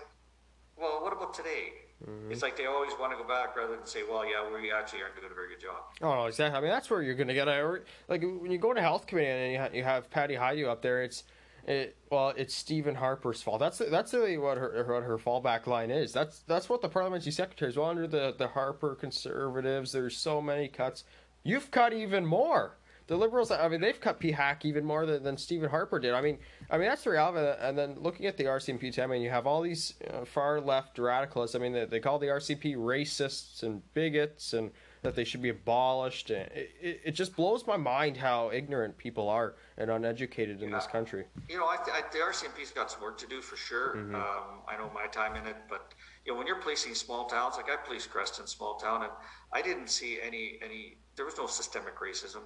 well 0.78 1.02
what 1.02 1.12
about 1.12 1.34
today 1.34 1.72
mm-hmm. 2.04 2.32
it's 2.32 2.42
like 2.42 2.56
they 2.56 2.66
always 2.66 2.92
want 2.98 3.12
to 3.12 3.18
go 3.18 3.28
back 3.28 3.56
rather 3.56 3.76
than 3.76 3.86
say 3.86 4.02
well 4.08 4.24
yeah 4.24 4.42
we 4.48 4.70
actually 4.72 5.02
aren't 5.02 5.14
doing 5.16 5.30
a 5.30 5.34
very 5.34 5.48
good 5.48 5.60
job 5.60 5.84
Oh, 6.02 6.14
no, 6.14 6.26
exactly. 6.26 6.58
I 6.58 6.60
mean, 6.60 6.70
that's 6.70 6.90
where 6.90 7.02
you're 7.02 7.14
going 7.14 7.28
to 7.28 7.34
get 7.34 7.48
a 7.48 7.80
like 8.08 8.22
when 8.22 8.50
you 8.50 8.58
go 8.58 8.74
to 8.74 8.80
health 8.80 9.06
committee 9.06 9.28
and 9.28 9.52
you, 9.52 9.58
ha- 9.58 9.68
you 9.72 9.84
have 9.84 10.10
Patty 10.10 10.34
Hajdu 10.34 10.68
up 10.68 10.82
there. 10.82 11.02
It's 11.02 11.24
it, 11.66 11.96
well, 12.10 12.34
it's 12.36 12.54
Stephen 12.54 12.94
Harper's 12.94 13.40
fault. 13.40 13.60
That's 13.60 13.78
that's 13.78 14.12
really 14.12 14.36
what 14.36 14.58
her 14.58 14.84
what 14.86 15.02
her 15.02 15.16
fallback 15.16 15.66
line 15.66 15.90
is. 15.90 16.12
That's 16.12 16.40
that's 16.40 16.68
what 16.68 16.82
the 16.82 16.88
parliamentary 16.88 17.32
secretaries. 17.32 17.76
Well, 17.76 17.88
under 17.88 18.06
the 18.06 18.34
the 18.36 18.48
Harper 18.48 18.94
conservatives, 18.94 19.92
there's 19.92 20.16
so 20.16 20.42
many 20.42 20.68
cuts. 20.68 21.04
You've 21.42 21.70
cut 21.70 21.92
even 21.92 22.26
more. 22.26 22.76
The 23.06 23.16
liberals, 23.16 23.50
I 23.50 23.68
mean, 23.68 23.82
they've 23.82 24.00
cut 24.00 24.18
PHAC 24.18 24.64
even 24.64 24.84
more 24.84 25.04
than, 25.04 25.22
than 25.22 25.36
Stephen 25.36 25.68
Harper 25.68 25.98
did. 25.98 26.14
I 26.14 26.22
mean, 26.22 26.38
I 26.70 26.78
mean 26.78 26.88
that's 26.88 27.04
the 27.04 27.10
reality. 27.10 27.54
And 27.60 27.76
then 27.76 27.96
looking 27.98 28.24
at 28.24 28.38
the 28.38 28.44
RCMP, 28.44 28.98
I 28.98 29.06
mean, 29.06 29.20
you 29.20 29.28
have 29.28 29.46
all 29.46 29.60
these 29.60 29.94
uh, 30.10 30.24
far 30.24 30.58
left 30.60 30.96
radicalists. 30.96 31.54
I 31.54 31.58
mean, 31.58 31.72
they, 31.72 31.84
they 31.84 32.00
call 32.00 32.18
the 32.18 32.28
RCP 32.28 32.76
racists 32.76 33.62
and 33.62 33.82
bigots, 33.92 34.54
and 34.54 34.70
that 35.04 35.14
they 35.14 35.24
should 35.24 35.42
be 35.42 35.50
abolished. 35.50 36.30
And 36.30 36.50
It, 36.52 36.70
it, 36.80 37.00
it 37.04 37.10
just 37.12 37.36
blows 37.36 37.66
my 37.66 37.76
mind 37.76 38.16
how 38.16 38.50
ignorant 38.50 38.96
people 38.96 39.28
are 39.28 39.54
and 39.76 39.90
uneducated 39.90 40.62
in 40.62 40.70
this 40.70 40.86
country. 40.86 41.26
you 41.48 41.58
know, 41.58 41.66
I, 41.66 41.76
I, 41.92 42.02
the 42.10 42.18
RCMP's 42.18 42.70
got 42.70 42.90
some 42.90 43.02
work 43.02 43.18
to 43.18 43.26
do 43.26 43.42
for 43.42 43.56
sure. 43.56 43.96
Mm-hmm. 43.96 44.14
Um, 44.14 44.62
I 44.66 44.78
know 44.78 44.90
my 44.94 45.06
time 45.08 45.36
in 45.36 45.46
it, 45.46 45.56
but 45.68 45.94
you 46.24 46.32
know, 46.32 46.38
when 46.38 46.46
you're 46.46 46.60
policing 46.60 46.94
small 46.94 47.26
towns, 47.26 47.56
like 47.56 47.66
I 47.68 47.76
policed 47.76 48.10
Creston, 48.10 48.46
small 48.46 48.76
town, 48.76 49.02
and 49.02 49.12
I 49.52 49.60
didn't 49.60 49.90
see 49.90 50.18
any 50.24 50.58
any. 50.64 50.96
There 51.16 51.26
was 51.26 51.36
no 51.38 51.46
systemic 51.46 51.96
racism 52.00 52.40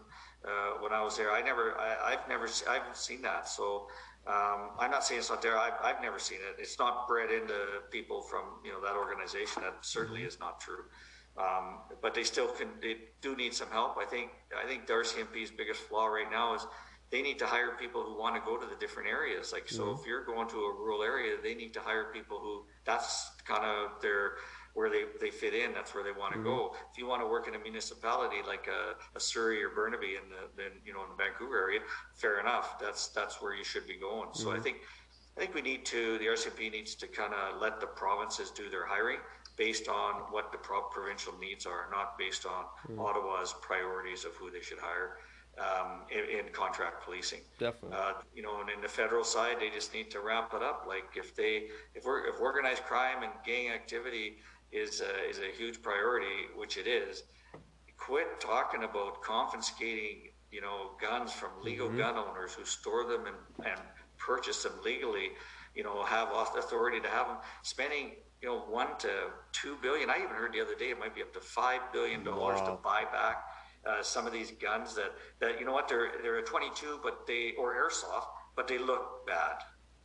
uh, 0.44 0.80
when 0.80 0.92
I 0.92 1.02
was 1.02 1.16
there. 1.16 1.32
I 1.32 1.42
never, 1.42 1.74
I, 1.78 2.12
I've 2.12 2.28
never, 2.28 2.48
I 2.68 2.74
haven't 2.74 2.96
seen 2.96 3.22
that. 3.22 3.48
So 3.48 3.88
um, 4.26 4.70
I'm 4.78 4.90
not 4.90 5.04
saying 5.04 5.20
it's 5.20 5.30
not 5.30 5.42
there. 5.42 5.58
I've, 5.58 5.74
I've 5.82 6.02
never 6.02 6.18
seen 6.18 6.38
it. 6.38 6.60
It's 6.60 6.78
not 6.78 7.08
bred 7.08 7.30
into 7.30 7.54
people 7.90 8.20
from 8.20 8.44
you 8.64 8.72
know 8.72 8.80
that 8.80 8.94
organization. 8.94 9.62
That 9.62 9.76
certainly 9.80 10.22
is 10.22 10.38
not 10.38 10.60
true. 10.60 10.84
Um, 11.38 11.78
but 12.02 12.14
they 12.14 12.24
still 12.24 12.48
can. 12.48 12.68
They 12.82 12.96
do 13.22 13.36
need 13.36 13.54
some 13.54 13.70
help. 13.70 13.96
I 13.96 14.04
think. 14.04 14.30
I 14.56 14.66
think 14.66 14.86
the 14.86 14.92
RCMP's 14.92 15.50
biggest 15.50 15.80
flaw 15.80 16.06
right 16.06 16.30
now 16.30 16.54
is 16.54 16.66
they 17.10 17.22
need 17.22 17.38
to 17.38 17.46
hire 17.46 17.70
people 17.80 18.02
who 18.02 18.18
want 18.18 18.34
to 18.34 18.42
go 18.42 18.58
to 18.58 18.66
the 18.66 18.76
different 18.76 19.08
areas. 19.08 19.50
Like, 19.52 19.68
so 19.68 19.92
if 19.92 20.06
you're 20.06 20.24
going 20.24 20.46
to 20.48 20.56
a 20.56 20.74
rural 20.74 21.02
area, 21.02 21.36
they 21.42 21.54
need 21.54 21.72
to 21.74 21.80
hire 21.80 22.12
people 22.12 22.38
who 22.38 22.64
that's 22.84 23.30
kind 23.46 23.64
of 23.64 24.00
their 24.02 24.32
where 24.78 24.88
they, 24.88 25.02
they 25.20 25.28
fit 25.28 25.54
in. 25.54 25.72
That's 25.74 25.92
where 25.92 26.04
they 26.04 26.12
want 26.12 26.34
to 26.34 26.38
go. 26.38 26.76
If 26.92 26.96
you 26.96 27.08
want 27.08 27.20
to 27.20 27.26
work 27.26 27.48
in 27.48 27.56
a 27.56 27.58
municipality 27.58 28.36
like 28.46 28.68
a, 28.68 28.94
a 29.16 29.20
Surrey 29.20 29.60
or 29.60 29.70
Burnaby 29.70 30.14
in 30.14 30.30
the 30.30 30.42
then 30.56 30.70
you 30.86 30.92
know 30.94 31.02
in 31.02 31.08
the 31.10 31.16
Vancouver 31.16 31.58
area, 31.58 31.80
fair 32.14 32.38
enough. 32.38 32.78
That's 32.78 33.08
that's 33.08 33.42
where 33.42 33.56
you 33.56 33.64
should 33.64 33.88
be 33.88 33.96
going. 33.96 34.28
So 34.34 34.52
I 34.52 34.60
think 34.60 34.76
I 35.36 35.40
think 35.40 35.52
we 35.52 35.62
need 35.62 35.84
to 35.86 36.16
the 36.18 36.26
RCMP 36.26 36.70
needs 36.70 36.94
to 36.94 37.08
kind 37.08 37.34
of 37.34 37.60
let 37.60 37.80
the 37.80 37.88
provinces 37.88 38.52
do 38.52 38.70
their 38.70 38.86
hiring 38.86 39.18
based 39.56 39.88
on 39.88 40.14
what 40.30 40.52
the 40.52 40.58
pro- 40.58 40.82
provincial 40.82 41.34
needs 41.40 41.66
are, 41.66 41.88
not 41.90 42.16
based 42.16 42.46
on 42.46 42.64
Ottawa's 42.96 43.56
priorities 43.60 44.24
of 44.24 44.32
who 44.36 44.48
they 44.52 44.60
should 44.60 44.78
hire 44.78 45.16
um, 45.58 46.02
in, 46.10 46.38
in 46.38 46.52
contract 46.52 47.04
policing. 47.04 47.40
Definitely. 47.58 47.98
Uh, 47.98 48.12
you 48.34 48.42
know, 48.42 48.60
and 48.60 48.70
in 48.70 48.80
the 48.80 48.88
federal 48.88 49.24
side, 49.24 49.56
they 49.58 49.70
just 49.70 49.92
need 49.92 50.10
to 50.12 50.20
ramp 50.20 50.52
it 50.54 50.62
up. 50.62 50.84
Like 50.86 51.16
if 51.16 51.34
they, 51.34 51.68
if 51.94 52.04
we're, 52.04 52.26
if 52.26 52.40
organized 52.40 52.84
crime 52.84 53.24
and 53.24 53.32
gang 53.44 53.70
activity 53.70 54.36
is 54.72 55.00
a, 55.00 55.28
is 55.28 55.38
a 55.38 55.56
huge 55.56 55.82
priority, 55.82 56.46
which 56.56 56.76
it 56.76 56.86
is, 56.86 57.24
quit 57.96 58.40
talking 58.40 58.84
about 58.84 59.22
confiscating, 59.22 60.30
you 60.50 60.60
know, 60.60 60.92
guns 61.00 61.32
from 61.32 61.50
legal 61.62 61.88
gun 61.88 62.16
owners 62.16 62.54
who 62.54 62.64
store 62.64 63.04
them 63.04 63.26
and, 63.26 63.66
and 63.66 63.80
purchase 64.18 64.62
them 64.62 64.72
legally. 64.84 65.30
You 65.74 65.84
know, 65.84 66.02
have 66.04 66.28
authority 66.32 67.00
to 67.00 67.08
have 67.08 67.28
them 67.28 67.36
spending, 67.62 68.12
you 68.42 68.48
know, 68.48 68.60
one 68.60 68.96
to 68.98 69.10
two 69.52 69.76
billion. 69.80 70.10
I 70.10 70.16
even 70.16 70.30
heard 70.30 70.52
the 70.52 70.60
other 70.60 70.74
day 70.74 70.86
it 70.86 70.98
might 70.98 71.14
be 71.14 71.22
up 71.22 71.32
to 71.34 71.40
five 71.40 71.80
billion 71.92 72.24
dollars 72.24 72.60
to 72.62 72.78
buy 72.82 73.04
back 73.12 73.44
uh, 73.86 74.02
some 74.02 74.26
of 74.26 74.32
these 74.32 74.50
guns 74.52 74.94
that, 74.94 75.12
that 75.40 75.58
you 75.58 75.66
know 75.66 75.72
what 75.72 75.88
they're 75.88 76.10
they're 76.22 76.38
a 76.38 76.42
22 76.42 77.00
but 77.02 77.26
they 77.26 77.52
or 77.58 77.74
airsoft 77.74 78.26
but 78.56 78.66
they 78.68 78.78
look 78.78 79.26
bad 79.26 79.56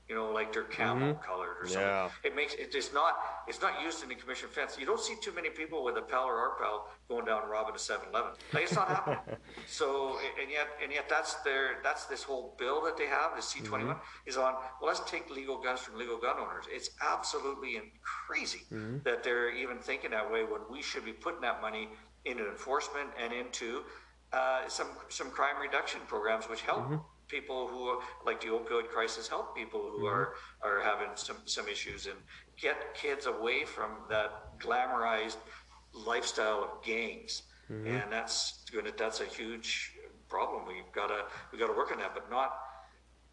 you 0.10 0.16
know 0.16 0.32
like 0.32 0.52
they're 0.52 0.64
camel 0.64 1.14
mm-hmm. 1.14 1.24
colored 1.24 1.56
or 1.62 1.68
something. 1.68 1.82
Yeah. 1.82 2.10
it 2.24 2.36
makes 2.36 2.54
it 2.56 2.76
is 2.76 2.94
not 2.94 3.16
it's 3.48 3.62
not 3.62 3.82
used 3.82 4.04
in 4.04 4.10
the 4.10 4.16
commission 4.16 4.50
fence. 4.50 4.78
You 4.80 4.86
don't 4.86 5.00
see 5.00 5.16
too 5.22 5.32
many 5.32 5.50
people 5.50 5.84
with 5.84 5.98
a 5.98 6.02
PAL 6.02 6.26
or 6.26 6.58
RPAL 6.58 6.82
going 7.08 7.26
down 7.26 7.44
and 7.44 7.52
robbing 7.52 7.76
a 7.76 7.78
7-eleven 7.78 8.32
like 8.54 8.64
it's 8.64 8.76
not 8.76 8.88
happening. 8.88 9.20
So 9.66 10.18
and 10.42 10.52
yet 10.52 10.68
and 10.82 10.92
yet 10.92 11.08
that's 11.10 11.36
their 11.44 11.78
that's 11.84 12.06
this 12.06 12.24
whole 12.24 12.56
bill 12.60 12.84
that 12.84 12.98
they 12.98 13.06
have 13.08 13.32
the 13.36 13.42
c21 13.42 13.70
mm-hmm. 13.70 13.92
is 14.26 14.36
on 14.38 14.56
well 14.82 14.88
let's 14.88 15.10
take 15.10 15.30
legal 15.30 15.62
guns 15.62 15.80
from 15.80 15.98
legal 15.98 16.18
gun 16.18 16.38
owners. 16.38 16.66
It's 16.70 16.92
absolutely 17.02 17.82
crazy 18.02 18.64
mm-hmm. 18.72 18.98
that 19.04 19.24
they're 19.24 19.52
even 19.52 19.78
thinking 19.78 20.12
that 20.12 20.30
way 20.30 20.44
when 20.44 20.62
we 20.70 20.82
should 20.82 21.06
be 21.06 21.14
putting 21.14 21.42
that 21.42 21.62
money 21.62 21.90
into 22.26 22.50
enforcement 22.50 23.10
and 23.22 23.34
into 23.34 23.84
uh, 24.34 24.68
some 24.68 24.88
some 25.10 25.30
crime 25.30 25.62
reduction 25.62 26.02
programs 26.08 26.46
which 26.50 26.62
help 26.62 26.90
people 27.28 27.68
who 27.68 28.00
like 28.26 28.42
the 28.42 28.48
opioid 28.48 28.88
crisis 28.90 29.28
help 29.28 29.56
people 29.56 29.82
who 29.82 30.06
mm-hmm. 30.06 30.16
are 30.16 30.34
are 30.62 30.82
having 30.82 31.10
some 31.16 31.38
some 31.46 31.68
issues 31.68 32.06
and 32.06 32.16
get 32.60 32.94
kids 32.94 33.26
away 33.26 33.66
from 33.66 33.92
that 34.10 34.60
glamorized 34.60 35.38
lifestyle 35.94 36.64
of 36.64 36.84
gangs. 36.84 37.44
Mm-hmm. 37.72 37.88
And 37.88 38.12
that's 38.12 38.64
gonna 38.74 38.92
that's 38.98 39.22
a 39.22 39.26
huge 39.26 39.94
problem. 40.30 40.66
We've 40.68 40.92
got 40.94 41.08
to 41.08 41.26
we 41.52 41.60
got 41.60 41.68
to 41.68 41.74
work 41.74 41.92
on 41.92 42.00
that 42.00 42.14
but 42.14 42.30
not 42.30 42.58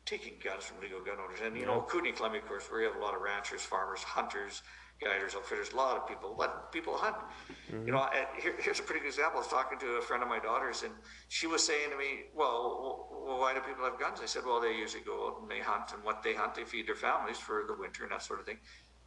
taking 0.06 0.34
guns 0.42 0.64
from 0.64 0.80
legal 0.80 1.00
gun 1.00 1.16
owners. 1.24 1.40
And 1.44 1.56
you 1.56 1.66
know 1.66 1.82
Kootenay 1.88 2.12
Columbia 2.12 2.40
of 2.40 2.48
course 2.48 2.68
we 2.74 2.84
have 2.84 2.96
a 2.96 3.00
lot 3.00 3.14
of 3.14 3.20
ranchers 3.20 3.62
farmers 3.62 4.02
hunters 4.02 4.62
guiders, 5.00 5.34
outfitters, 5.34 5.72
a 5.72 5.76
lot 5.76 5.96
of 5.96 6.06
people 6.06 6.36
let 6.38 6.70
people 6.72 6.96
hunt. 6.96 7.16
Mm-hmm. 7.16 7.86
You 7.86 7.92
know, 7.92 8.08
here, 8.38 8.54
here's 8.58 8.80
a 8.80 8.82
pretty 8.82 9.00
good 9.00 9.08
example. 9.08 9.38
I 9.38 9.42
was 9.42 9.48
talking 9.48 9.78
to 9.78 9.86
a 9.96 10.02
friend 10.02 10.22
of 10.22 10.28
my 10.28 10.38
daughter's, 10.38 10.82
and 10.82 10.92
she 11.28 11.46
was 11.46 11.64
saying 11.64 11.90
to 11.90 11.96
me, 11.96 12.10
"Well, 12.34 13.08
well, 13.26 13.38
why 13.38 13.54
do 13.54 13.60
people 13.60 13.84
have 13.84 13.98
guns?" 13.98 14.20
I 14.22 14.26
said, 14.26 14.44
"Well, 14.44 14.60
they 14.60 14.74
usually 14.76 15.02
go 15.02 15.28
out 15.28 15.42
and 15.42 15.50
they 15.50 15.60
hunt, 15.60 15.92
and 15.94 16.04
what 16.04 16.22
they 16.22 16.34
hunt, 16.34 16.54
they 16.54 16.64
feed 16.64 16.86
their 16.86 16.94
families 17.08 17.38
for 17.38 17.64
the 17.66 17.74
winter 17.74 18.02
and 18.04 18.12
that 18.12 18.22
sort 18.22 18.40
of 18.40 18.46
thing." 18.46 18.58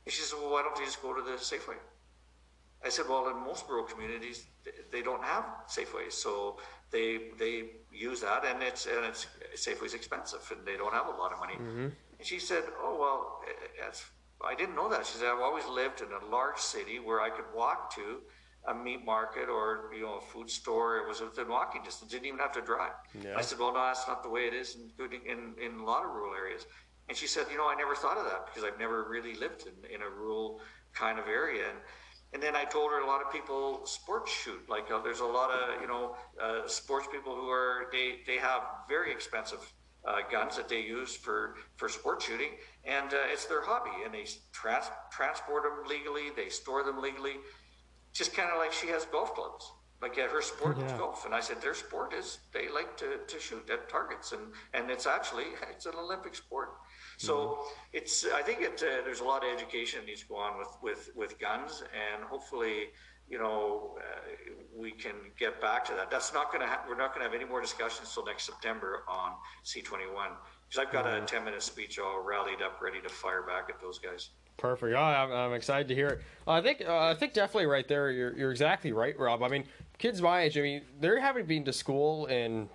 And 0.05 0.13
she 0.13 0.21
said, 0.21 0.39
"Well, 0.41 0.51
why 0.51 0.61
don't 0.63 0.77
you 0.77 0.85
just 0.85 1.01
go 1.01 1.13
to 1.13 1.21
the 1.21 1.37
Safeway?" 1.37 1.77
I 2.85 2.89
said, 2.89 3.05
"Well, 3.07 3.29
in 3.29 3.37
most 3.37 3.69
rural 3.69 3.85
communities, 3.85 4.47
they 4.91 5.01
don't 5.01 5.23
have 5.23 5.45
Safeways, 5.67 6.13
so 6.13 6.57
they 6.91 7.31
they 7.37 7.55
use 7.91 8.19
that, 8.21 8.43
and 8.45 8.61
it's 8.63 8.87
and 8.87 9.05
it's 9.05 9.27
Safeway's 9.55 9.93
expensive, 9.93 10.43
and 10.51 10.65
they 10.65 10.75
don't 10.75 10.93
have 10.93 11.07
a 11.07 11.17
lot 11.21 11.31
of 11.31 11.39
money." 11.39 11.53
Mm-hmm. 11.53 11.87
And 12.17 12.27
she 12.31 12.39
said, 12.39 12.63
"Oh 12.81 12.97
well, 12.99 13.43
that's." 13.79 14.03
I 14.43 14.55
didn't 14.55 14.75
know 14.75 14.89
that. 14.89 15.05
She 15.05 15.17
said, 15.17 15.27
I've 15.27 15.41
always 15.41 15.65
lived 15.65 16.01
in 16.01 16.07
a 16.11 16.31
large 16.31 16.59
city 16.59 16.99
where 16.99 17.21
I 17.21 17.29
could 17.29 17.45
walk 17.55 17.93
to 17.95 18.21
a 18.67 18.73
meat 18.73 19.03
market 19.05 19.49
or 19.49 19.91
you 19.93 20.03
know 20.03 20.17
a 20.17 20.21
food 20.21 20.49
store. 20.49 20.97
It 20.97 21.07
was 21.07 21.21
within 21.21 21.49
walking 21.49 21.83
distance. 21.83 22.11
Didn't 22.11 22.27
even 22.27 22.39
have 22.39 22.53
to 22.53 22.61
drive. 22.61 22.93
Yeah. 23.21 23.35
I 23.37 23.41
said, 23.41 23.59
well, 23.59 23.73
no, 23.73 23.83
that's 23.83 24.07
not 24.07 24.23
the 24.23 24.29
way 24.29 24.41
it 24.41 24.53
is 24.53 24.75
in, 24.75 25.09
in 25.25 25.53
in 25.61 25.79
a 25.79 25.83
lot 25.83 26.05
of 26.05 26.11
rural 26.11 26.33
areas. 26.33 26.65
And 27.09 27.17
she 27.17 27.27
said, 27.27 27.47
you 27.51 27.57
know, 27.57 27.69
I 27.69 27.75
never 27.75 27.95
thought 27.95 28.17
of 28.17 28.25
that 28.25 28.45
because 28.45 28.63
I've 28.63 28.79
never 28.79 29.03
really 29.09 29.35
lived 29.35 29.65
in, 29.67 29.93
in 29.93 30.01
a 30.01 30.09
rural 30.09 30.61
kind 30.93 31.19
of 31.19 31.27
area. 31.27 31.63
And 31.69 31.77
and 32.33 32.41
then 32.41 32.55
I 32.55 32.63
told 32.63 32.91
her 32.91 33.01
a 33.01 33.07
lot 33.07 33.21
of 33.21 33.31
people 33.31 33.85
sports 33.85 34.31
shoot. 34.31 34.61
Like 34.69 34.89
uh, 34.91 35.01
there's 35.01 35.19
a 35.19 35.25
lot 35.25 35.51
of 35.51 35.81
you 35.81 35.87
know 35.87 36.15
uh, 36.41 36.67
sports 36.67 37.07
people 37.11 37.35
who 37.35 37.49
are 37.49 37.87
they 37.91 38.19
they 38.25 38.37
have 38.37 38.61
very 38.87 39.11
expensive 39.11 39.73
uh, 40.05 40.17
guns 40.31 40.57
that 40.57 40.67
they 40.67 40.81
use 40.81 41.15
for, 41.15 41.55
for 41.75 41.87
sport 41.87 42.21
shooting, 42.21 42.51
and 42.83 43.13
uh, 43.13 43.31
it's 43.31 43.45
their 43.45 43.63
hobby. 43.63 43.91
And 44.03 44.13
they 44.13 44.25
trans- 44.51 44.91
transport 45.11 45.63
them 45.63 45.87
legally, 45.87 46.29
they 46.35 46.49
store 46.49 46.83
them 46.83 47.01
legally, 47.01 47.35
just 48.11 48.35
kind 48.35 48.49
of 48.51 48.57
like 48.57 48.73
she 48.73 48.87
has 48.87 49.05
golf 49.05 49.33
clubs. 49.33 49.71
Like 50.01 50.17
yeah, 50.17 50.27
her 50.27 50.41
sport 50.41 50.77
yeah. 50.77 50.85
is 50.87 50.91
golf, 50.93 51.23
and 51.23 51.33
I 51.33 51.39
said 51.39 51.61
their 51.61 51.73
sport 51.73 52.13
is 52.13 52.39
they 52.51 52.67
like 52.67 52.97
to, 52.97 53.19
to 53.25 53.39
shoot 53.39 53.69
at 53.71 53.87
targets, 53.87 54.33
and, 54.33 54.41
and 54.73 54.91
it's 54.91 55.07
actually 55.07 55.45
it's 55.71 55.85
an 55.85 55.93
Olympic 55.97 56.35
sport. 56.35 56.71
So 57.17 57.33
mm-hmm. 57.35 57.69
it's 57.93 58.25
I 58.25 58.41
think 58.41 58.59
it 58.59 58.83
uh, 58.83 59.05
there's 59.05 59.21
a 59.21 59.23
lot 59.23 59.45
of 59.45 59.53
education 59.53 60.01
that 60.01 60.07
needs 60.07 60.21
to 60.21 60.27
go 60.27 60.35
on 60.35 60.57
with, 60.57 60.67
with, 60.81 61.09
with 61.15 61.39
guns, 61.39 61.83
and 61.95 62.21
hopefully 62.25 62.89
you 63.29 63.37
know, 63.37 63.97
uh, 63.97 64.53
we 64.75 64.91
can 64.91 65.13
get 65.37 65.61
back 65.61 65.85
to 65.85 65.93
that. 65.93 66.09
That's 66.11 66.33
not 66.33 66.51
going 66.51 66.61
to. 66.61 66.67
Ha- 66.67 66.83
we're 66.87 66.97
not 66.97 67.13
going 67.13 67.25
to 67.25 67.31
have 67.31 67.39
any 67.39 67.49
more 67.49 67.61
discussions 67.61 68.09
until 68.09 68.25
next 68.25 68.45
September 68.45 69.03
on 69.07 69.33
C21 69.65 70.07
because 70.69 70.79
I've 70.79 70.91
got 70.91 71.07
a 71.07 71.21
10 71.21 71.43
minute 71.43 71.61
speech 71.61 71.99
all 71.99 72.21
rallied 72.21 72.61
up, 72.61 72.81
ready 72.81 73.01
to 73.01 73.09
fire 73.09 73.43
back 73.43 73.69
at 73.69 73.79
those 73.81 73.99
guys. 73.99 74.29
Perfect. 74.57 74.95
Oh, 74.95 75.01
I'm, 75.01 75.31
I'm 75.31 75.53
excited 75.53 75.87
to 75.87 75.95
hear 75.95 76.07
it. 76.07 76.21
I 76.47 76.61
think 76.61 76.83
uh, 76.87 77.07
I 77.07 77.15
think 77.15 77.33
definitely 77.33 77.65
right 77.65 77.87
there. 77.87 78.11
You're 78.11 78.37
you're 78.37 78.51
exactly 78.51 78.91
right, 78.91 79.17
Rob. 79.17 79.41
I 79.41 79.47
mean, 79.47 79.63
kids 79.97 80.21
my 80.21 80.41
age. 80.41 80.57
I 80.57 80.61
mean, 80.61 80.81
they 80.99 81.19
haven't 81.19 81.47
been 81.47 81.63
to 81.65 81.73
school 81.73 82.27
in 82.27 82.69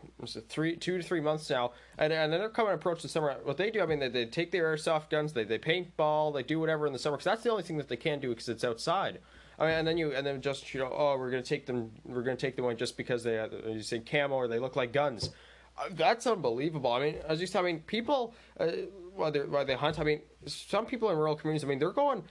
three, 0.48 0.76
two 0.76 0.98
to 0.98 1.04
three 1.04 1.20
months 1.20 1.48
now, 1.50 1.72
and, 1.98 2.12
and 2.12 2.32
then 2.32 2.40
they're 2.40 2.48
coming 2.48 2.74
approach 2.74 3.02
the 3.02 3.08
summer. 3.08 3.37
What 3.44 3.56
they 3.56 3.70
do, 3.70 3.80
I 3.80 3.87
mean, 3.87 4.00
they, 4.00 4.08
they 4.08 4.26
take 4.26 4.50
their 4.50 4.74
airsoft 4.74 5.11
guns, 5.11 5.32
they 5.32 5.44
they 5.44 5.58
paintball, 5.58 6.34
they 6.34 6.42
do 6.42 6.58
whatever 6.58 6.87
in 6.87 6.92
the 6.92 6.98
summer 6.98 7.16
because 7.16 7.26
that's 7.26 7.42
the 7.42 7.50
only 7.50 7.62
thing 7.62 7.76
that 7.76 7.88
they 7.88 7.96
can 7.96 8.18
do 8.18 8.30
because 8.30 8.48
it's 8.48 8.64
outside. 8.64 9.20
I 9.59 9.66
mean, 9.66 9.75
and 9.75 9.88
then 9.88 9.99
you 9.99 10.12
and 10.12 10.27
then 10.27 10.40
just 10.40 10.73
you 10.73 10.81
know, 10.81 10.92
oh, 10.94 11.16
we're 11.18 11.31
gonna 11.31 11.42
take 11.42 11.66
them, 11.66 11.90
we're 12.05 12.23
gonna 12.23 12.37
take 12.37 12.57
them 12.57 12.64
away 12.64 12.75
just 12.75 12.97
because 12.97 13.25
they, 13.25 13.38
uh, 13.38 13.49
you 13.66 13.83
say 13.83 13.99
camo 13.99 14.37
or 14.37 14.49
they 14.49 14.59
look 14.59 14.77
like 14.77 14.92
guns. 14.92 15.31
Uh, 15.77 15.88
that's 15.92 16.27
unbelievable. 16.27 16.92
I 16.92 17.01
mean, 17.01 17.16
as 17.27 17.40
you 17.40 17.47
said, 17.47 17.61
I 17.61 17.62
mean, 17.62 17.81
people, 17.81 18.35
uh, 18.59 18.66
whether 19.14 19.47
whether 19.47 19.64
they 19.64 19.75
hunt, 19.75 19.99
I 19.99 20.05
mean, 20.05 20.21
some 20.47 20.87
people 20.87 21.11
in 21.11 21.16
rural 21.16 21.35
communities, 21.35 21.64
I 21.64 21.68
mean, 21.68 21.79
they're 21.79 21.90
going 21.90 22.23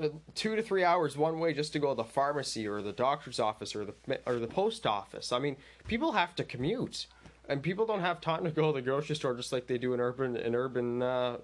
uh, 0.00 0.08
two 0.34 0.54
to 0.56 0.62
three 0.62 0.84
hours 0.84 1.16
one 1.16 1.40
way 1.40 1.52
just 1.52 1.72
to 1.72 1.78
go 1.78 1.90
to 1.90 1.94
the 1.94 2.04
pharmacy 2.04 2.66
or 2.66 2.82
the 2.82 2.92
doctor's 2.92 3.40
office 3.40 3.74
or 3.74 3.86
the 3.86 4.20
or 4.26 4.38
the 4.38 4.46
post 4.46 4.86
office. 4.86 5.32
I 5.32 5.38
mean, 5.38 5.56
people 5.88 6.12
have 6.12 6.34
to 6.36 6.44
commute, 6.44 7.06
and 7.48 7.62
people 7.62 7.86
don't 7.86 8.00
have 8.00 8.20
time 8.20 8.44
to 8.44 8.50
go 8.50 8.72
to 8.72 8.78
the 8.78 8.82
grocery 8.82 9.16
store 9.16 9.34
just 9.34 9.52
like 9.52 9.66
they 9.66 9.78
do 9.78 9.94
in 9.94 10.00
urban 10.00 10.36
in 10.36 10.54
urban 10.54 11.02
uh, 11.02 11.38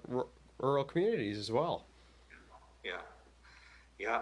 rural 0.59 0.83
communities 0.83 1.37
as 1.37 1.51
well. 1.51 1.85
Yeah, 2.83 3.01
yeah. 3.99 4.21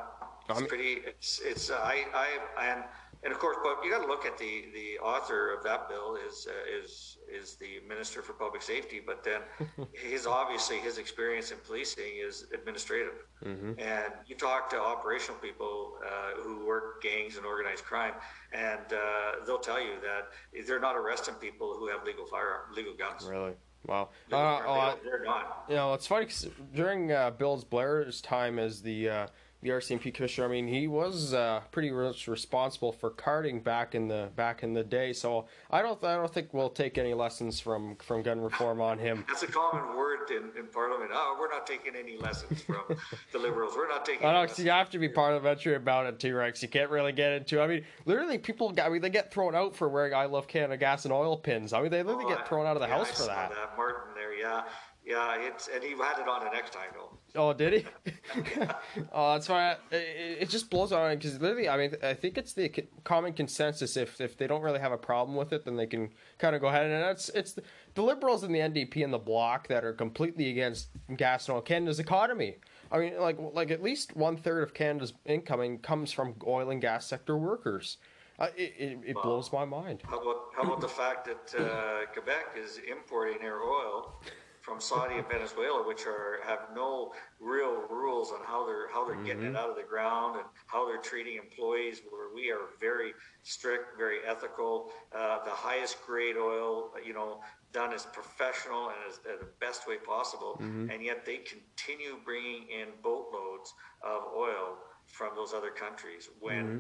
It's 0.49 0.59
um, 0.59 0.67
pretty. 0.67 0.99
It's 1.05 1.41
it's. 1.43 1.69
Uh, 1.69 1.79
I 1.81 2.05
I 2.13 2.71
and 2.71 2.83
and 3.23 3.33
of 3.33 3.39
course, 3.39 3.57
but 3.63 3.83
you 3.83 3.89
got 3.89 4.01
to 4.01 4.07
look 4.07 4.25
at 4.25 4.37
the 4.37 4.65
the 4.73 4.99
author 5.03 5.51
of 5.51 5.63
that 5.63 5.89
bill 5.89 6.15
is 6.15 6.47
uh, 6.47 6.79
is 6.79 7.17
is 7.27 7.55
the 7.55 7.79
minister 7.87 8.21
for 8.21 8.33
public 8.33 8.61
safety. 8.61 9.01
But 9.03 9.23
then 9.23 9.41
his 9.93 10.27
obviously 10.27 10.77
his 10.77 10.99
experience 10.99 11.49
in 11.51 11.57
policing 11.65 12.13
is 12.23 12.45
administrative. 12.53 13.25
Mm-hmm. 13.43 13.79
And 13.79 14.13
you 14.27 14.35
talk 14.35 14.69
to 14.69 14.79
operational 14.79 15.39
people 15.39 15.97
uh, 16.05 16.39
who 16.41 16.65
work 16.65 17.01
gangs 17.01 17.37
and 17.37 17.45
organized 17.45 17.83
crime, 17.83 18.13
and 18.53 18.93
uh, 18.93 19.45
they'll 19.45 19.57
tell 19.57 19.81
you 19.81 19.95
that 20.03 20.67
they're 20.67 20.79
not 20.79 20.95
arresting 20.95 21.33
people 21.35 21.75
who 21.77 21.87
have 21.87 22.03
legal 22.05 22.27
fire 22.27 22.65
legal 22.75 22.93
guns. 22.93 23.27
Really. 23.27 23.53
Wow. 23.87 24.09
Uh, 24.31 24.35
oh, 24.35 24.99
they're 25.03 25.23
not. 25.23 25.65
You 25.69 25.75
know, 25.75 25.93
it's 25.93 26.07
funny 26.07 26.25
because 26.25 26.47
during 26.73 27.11
uh, 27.11 27.31
Bill's 27.31 27.63
Blair's 27.63 28.21
time 28.21 28.57
as 28.59 28.81
the 28.81 29.09
uh, 29.09 29.27
the 29.65 29.71
RCMP 29.71 30.13
commissioner. 30.13 30.47
I 30.47 30.51
mean, 30.51 30.67
he 30.67 30.87
was 30.87 31.33
uh, 31.33 31.61
pretty 31.71 31.91
much 31.91 32.27
responsible 32.27 32.91
for 32.91 33.09
carding 33.09 33.59
back 33.59 33.95
in 33.95 34.07
the 34.07 34.29
back 34.35 34.63
in 34.63 34.73
the 34.73 34.83
day. 34.83 35.11
So 35.11 35.45
I 35.71 35.81
don't 35.81 36.01
I 36.03 36.15
don't 36.15 36.33
think 36.33 36.53
we'll 36.53 36.69
take 36.69 36.97
any 36.97 37.13
lessons 37.13 37.59
from 37.59 37.95
from 37.97 38.21
gun 38.21 38.39
reform 38.39 38.79
on 38.79 38.99
him. 38.99 39.25
That's 39.27 39.43
a 39.43 39.47
common 39.47 39.97
word 39.97 40.29
in, 40.29 40.51
in 40.57 40.67
Parliament. 40.67 41.11
Oh, 41.13 41.37
we're 41.39 41.49
not 41.49 41.65
taking 41.67 41.95
any 41.95 42.17
lessons 42.17 42.61
from 42.61 42.83
the 43.31 43.39
Liberals. 43.39 43.73
We're 43.75 43.89
not 43.89 44.05
taking. 44.05 44.25
I 44.25 44.33
know 44.33 44.47
you 44.55 44.69
have 44.69 44.89
to 44.91 44.99
be 44.99 45.09
parliamentary 45.09 45.75
about 45.75 46.05
it, 46.05 46.19
T 46.19 46.31
Rex. 46.31 46.61
You 46.61 46.69
can't 46.69 46.89
really 46.89 47.11
get 47.11 47.33
into. 47.33 47.61
I 47.61 47.67
mean, 47.67 47.83
literally, 48.05 48.37
people. 48.37 48.73
I 48.81 48.89
mean, 48.89 49.01
they 49.01 49.09
get 49.09 49.33
thrown 49.33 49.55
out 49.55 49.75
for 49.75 49.89
wearing 49.89 50.13
"I 50.13 50.25
love 50.25 50.47
Canada" 50.47 50.77
gas 50.77 51.05
and 51.05 51.13
oil 51.13 51.37
pins. 51.37 51.73
I 51.73 51.81
mean, 51.81 51.91
they 51.91 52.03
literally 52.03 52.25
oh, 52.25 52.37
get 52.37 52.47
thrown 52.47 52.65
out 52.65 52.75
of 52.75 52.81
the 52.81 52.87
yeah, 52.87 52.97
house 52.97 53.09
I 53.11 53.13
for 53.13 53.27
that. 53.27 53.49
that. 53.49 53.77
Martin 53.77 54.13
there, 54.13 54.33
yeah. 54.33 54.63
Yeah, 55.05 55.35
it's 55.39 55.69
and 55.73 55.83
he 55.83 55.91
had 55.91 56.19
it 56.19 56.27
on 56.27 56.43
the 56.43 56.49
next 56.49 56.75
though. 56.95 57.15
Oh, 57.35 57.53
did 57.53 57.73
he? 57.73 57.85
oh, 59.13 59.33
that's 59.33 59.47
why 59.47 59.73
it, 59.91 60.37
it, 60.41 60.49
just 60.49 60.71
blows 60.71 60.91
on 60.91 61.15
because 61.15 61.39
literally, 61.39 61.69
I 61.69 61.77
mean, 61.77 61.95
I 62.01 62.15
think 62.15 62.39
it's 62.39 62.53
the 62.53 62.69
common 63.03 63.33
consensus 63.33 63.97
if 63.97 64.19
if 64.19 64.35
they 64.35 64.47
don't 64.47 64.63
really 64.63 64.79
have 64.79 64.91
a 64.91 64.97
problem 64.97 65.37
with 65.37 65.53
it, 65.53 65.63
then 65.63 65.75
they 65.75 65.85
can 65.85 66.09
kind 66.39 66.55
of 66.55 66.61
go 66.61 66.67
ahead 66.69 66.89
and 66.89 67.05
it's 67.11 67.29
it's 67.29 67.53
the, 67.53 67.61
the 67.93 68.01
liberals 68.01 68.41
and 68.41 68.55
the 68.55 68.59
NDP 68.59 69.03
and 69.03 69.13
the 69.13 69.19
bloc 69.19 69.67
that 69.67 69.85
are 69.85 69.93
completely 69.93 70.49
against 70.49 70.87
gas 71.15 71.47
and 71.47 71.55
oil 71.55 71.61
Canada's 71.61 71.99
economy. 71.99 72.55
I 72.91 72.97
mean, 72.97 73.19
like 73.19 73.37
like 73.39 73.69
at 73.69 73.83
least 73.83 74.15
one 74.15 74.37
third 74.37 74.63
of 74.63 74.73
Canada's 74.73 75.13
income 75.25 75.77
comes 75.79 76.11
from 76.11 76.33
oil 76.47 76.71
and 76.71 76.81
gas 76.81 77.05
sector 77.05 77.37
workers. 77.37 77.97
Uh, 78.39 78.47
it 78.57 78.73
it, 78.79 78.99
it 79.05 79.15
well, 79.17 79.23
blows 79.23 79.53
my 79.53 79.65
mind. 79.65 80.01
How 80.03 80.19
about 80.19 80.37
how 80.55 80.63
about 80.63 80.81
the 80.81 80.87
fact 80.87 81.25
that 81.25 81.61
uh, 81.61 82.11
Quebec 82.11 82.57
is 82.57 82.79
importing 82.89 83.37
their 83.39 83.61
oil? 83.61 84.19
From 84.65 84.81
Saudi 84.81 85.15
and 85.15 85.27
Venezuela, 85.29 85.85
which 85.87 86.07
are 86.07 86.39
have 86.43 86.69
no 86.75 87.13
real 87.39 87.83
rules 87.87 88.31
on 88.31 88.39
how 88.43 88.65
they're 88.65 88.89
how 88.91 89.05
they're 89.05 89.15
mm-hmm. 89.15 89.25
getting 89.25 89.43
it 89.43 89.47
mm-hmm. 89.49 89.57
out 89.57 89.69
of 89.69 89.75
the 89.75 89.83
ground 89.83 90.37
and 90.37 90.45
how 90.65 90.87
they're 90.87 91.01
treating 91.01 91.37
employees. 91.37 92.01
Where 92.09 92.33
we 92.33 92.49
are 92.49 92.65
very 92.79 93.13
strict, 93.43 93.95
very 93.95 94.17
ethical. 94.27 94.89
Uh, 95.15 95.43
the 95.45 95.51
highest 95.51 96.03
grade 96.05 96.35
oil, 96.35 96.89
you 97.05 97.13
know, 97.13 97.41
done 97.73 97.93
as 97.93 98.07
professional 98.07 98.89
and 98.89 98.97
as, 99.07 99.19
as 99.31 99.39
the 99.39 99.49
best 99.59 99.87
way 99.87 99.97
possible, 99.97 100.57
mm-hmm. 100.59 100.89
and 100.89 101.03
yet 101.03 101.25
they 101.25 101.37
continue 101.37 102.17
bringing 102.25 102.63
in 102.63 102.87
boatloads 103.03 103.75
of 104.01 104.23
oil 104.35 104.77
from 105.05 105.29
those 105.35 105.53
other 105.53 105.69
countries 105.69 106.29
when. 106.39 106.65
Mm-hmm 106.65 106.79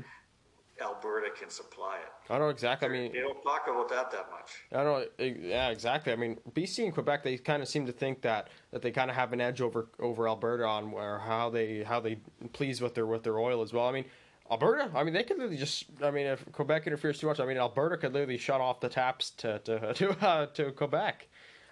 Alberta 0.81 1.29
can 1.37 1.49
supply 1.49 1.97
it. 1.97 2.11
I 2.29 2.37
don't 2.37 2.47
know 2.47 2.49
exactly. 2.49 2.87
I 2.87 2.91
mean, 2.91 3.13
they 3.13 3.19
don't 3.19 3.41
talk 3.43 3.67
about 3.69 3.87
that 3.89 4.11
that 4.11 4.29
much. 4.29 4.51
I 4.73 4.83
don't 4.83 4.85
know. 5.19 5.25
Yeah, 5.25 5.69
exactly. 5.69 6.11
I 6.11 6.15
mean, 6.15 6.37
BC 6.51 6.83
and 6.83 6.93
Quebec, 6.93 7.23
they 7.23 7.37
kind 7.37 7.61
of 7.61 7.69
seem 7.69 7.85
to 7.85 7.93
think 7.93 8.21
that 8.21 8.49
that 8.71 8.81
they 8.81 8.91
kind 8.91 9.09
of 9.09 9.15
have 9.15 9.31
an 9.31 9.39
edge 9.39 9.61
over 9.61 9.87
over 9.99 10.27
Alberta 10.27 10.65
on 10.65 10.91
where 10.91 11.19
how 11.19 11.49
they 11.49 11.83
how 11.83 11.99
they 11.99 12.17
please 12.53 12.81
with 12.81 12.93
their 12.93 13.05
with 13.05 13.23
their 13.23 13.39
oil 13.39 13.61
as 13.61 13.71
well. 13.71 13.87
I 13.87 13.93
mean, 13.93 14.05
Alberta. 14.51 14.91
I 14.93 15.03
mean, 15.03 15.13
they 15.13 15.23
could 15.23 15.37
literally 15.37 15.57
just. 15.57 15.85
I 16.03 16.11
mean, 16.11 16.25
if 16.25 16.45
Quebec 16.51 16.87
interferes 16.87 17.19
too 17.19 17.27
much, 17.27 17.39
I 17.39 17.45
mean, 17.45 17.57
Alberta 17.57 17.97
could 17.97 18.13
literally 18.13 18.37
shut 18.37 18.59
off 18.59 18.81
the 18.81 18.89
taps 18.89 19.29
to 19.31 19.59
to 19.59 19.93
to, 19.95 20.25
uh, 20.25 20.45
to 20.47 20.71
Quebec. 20.71 21.27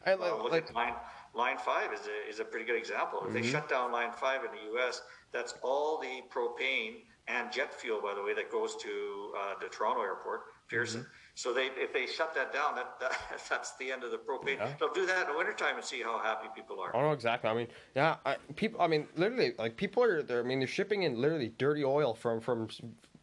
And, 0.06 0.20
well, 0.20 0.50
like, 0.50 0.74
line 0.74 0.94
line 1.34 1.58
five 1.58 1.92
is 1.94 2.08
a 2.08 2.30
is 2.30 2.40
a 2.40 2.46
pretty 2.46 2.66
good 2.66 2.78
example. 2.78 3.20
If 3.20 3.26
mm-hmm. 3.26 3.42
they 3.42 3.44
shut 3.44 3.70
down 3.70 3.92
line 3.92 4.12
five 4.12 4.44
in 4.44 4.52
the 4.52 4.74
U.S., 4.74 5.02
that's 5.32 5.56
all 5.62 6.00
the 6.00 6.22
propane 6.34 7.04
and 7.28 7.52
jet 7.52 7.74
fuel, 7.74 8.02
by 8.02 8.14
the 8.14 8.24
way, 8.24 8.34
that 8.34 8.52
goes 8.52 8.76
to 8.78 9.32
uh, 9.40 9.54
the 9.62 9.68
Toronto 9.68 10.02
airport, 10.02 10.42
Pearson. 10.68 11.02
Mm-hmm. 11.02 11.10
So 11.36 11.54
they, 11.54 11.68
if 11.78 11.94
they 11.94 12.06
shut 12.06 12.36
that 12.36 12.54
down, 12.54 12.76
that, 12.76 12.96
that 13.00 13.18
that's 13.50 13.76
the 13.78 13.92
end 13.92 14.04
of 14.04 14.12
the 14.12 14.18
propane. 14.18 14.58
Yeah. 14.58 14.74
They'll 14.80 14.94
do 14.94 15.06
that 15.06 15.28
in 15.28 15.32
the 15.32 15.38
wintertime 15.38 15.76
and 15.76 15.84
see 15.84 16.02
how 16.02 16.20
happy 16.20 16.48
people 16.56 16.80
are. 16.80 16.96
Oh 16.96 17.02
no, 17.02 17.12
exactly. 17.12 17.50
I 17.50 17.54
mean, 17.54 17.68
yeah, 17.96 18.18
I, 18.26 18.36
people. 18.56 18.82
I 18.82 18.88
mean, 18.88 19.08
literally, 19.16 19.54
like 19.58 19.78
people 19.78 20.04
are. 20.04 20.22
there. 20.22 20.42
I 20.42 20.44
mean, 20.44 20.60
they're 20.60 20.68
shipping 20.68 21.04
in 21.04 21.20
literally 21.20 21.54
dirty 21.58 21.84
oil 21.84 22.14
from 22.14 22.40
from 22.42 22.68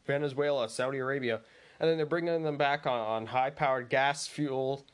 Venezuela, 0.06 0.68
Saudi 0.68 0.98
Arabia, 0.98 1.40
and 1.78 1.88
then 1.88 1.96
they're 1.96 2.06
bringing 2.06 2.42
them 2.42 2.56
back 2.56 2.86
on, 2.86 3.00
on 3.00 3.26
high 3.26 3.50
powered 3.50 3.90
gas 3.90 4.26
fuel 4.26 4.86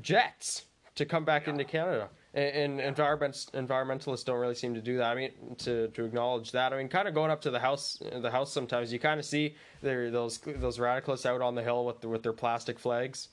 jets 0.00 0.64
to 0.94 1.04
come 1.04 1.24
back 1.24 1.46
yeah. 1.46 1.52
into 1.52 1.64
Canada. 1.64 2.08
And, 2.34 2.78
and 2.78 2.80
environments 2.80 3.46
environmentalists 3.54 4.24
don't 4.24 4.38
really 4.38 4.54
seem 4.54 4.74
to 4.74 4.82
do 4.82 4.98
that. 4.98 5.12
I 5.12 5.14
mean, 5.14 5.30
to, 5.58 5.88
to 5.88 6.04
acknowledge 6.04 6.50
that. 6.52 6.72
I 6.72 6.76
mean, 6.76 6.88
kind 6.88 7.08
of 7.08 7.14
going 7.14 7.30
up 7.30 7.40
to 7.42 7.50
the 7.50 7.60
house, 7.60 8.02
the 8.12 8.30
house 8.30 8.52
sometimes 8.52 8.92
you 8.92 8.98
kind 8.98 9.18
of 9.18 9.24
see 9.24 9.54
there 9.82 10.10
those 10.10 10.38
those 10.38 10.78
radicalists 10.78 11.24
out 11.24 11.40
on 11.40 11.54
the 11.54 11.62
hill 11.62 11.86
with 11.86 12.00
the, 12.00 12.08
with 12.08 12.22
their 12.22 12.32
plastic 12.32 12.78
flags. 12.78 13.28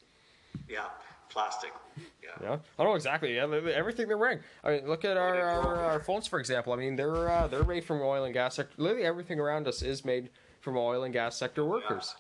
Yeah, 0.70 0.86
plastic. 1.30 1.72
Yeah. 1.98 2.30
Yeah, 2.42 2.58
I 2.80 2.84
know 2.84 2.96
exactly. 2.96 3.36
Yeah, 3.36 3.48
everything 3.74 4.08
they're 4.08 4.18
wearing. 4.18 4.40
I 4.64 4.72
mean, 4.72 4.88
look 4.88 5.04
at 5.04 5.18
our, 5.18 5.38
our, 5.38 5.78
our 5.78 6.00
phones, 6.00 6.28
for 6.28 6.40
example. 6.40 6.72
I 6.72 6.78
mean, 6.78 6.96
they're 6.96 7.30
uh, 7.30 7.48
they're 7.48 7.66
made 7.66 7.84
from 7.84 8.02
oil 8.02 8.24
and 8.24 8.34
gas 8.34 8.56
sector. 8.56 8.74
Literally 8.78 9.06
everything 9.06 9.40
around 9.40 9.68
us 9.68 9.82
is 9.82 10.06
made 10.06 10.30
from 10.62 10.78
oil 10.78 11.04
and 11.04 11.12
gas 11.12 11.36
sector 11.36 11.66
workers. 11.66 12.16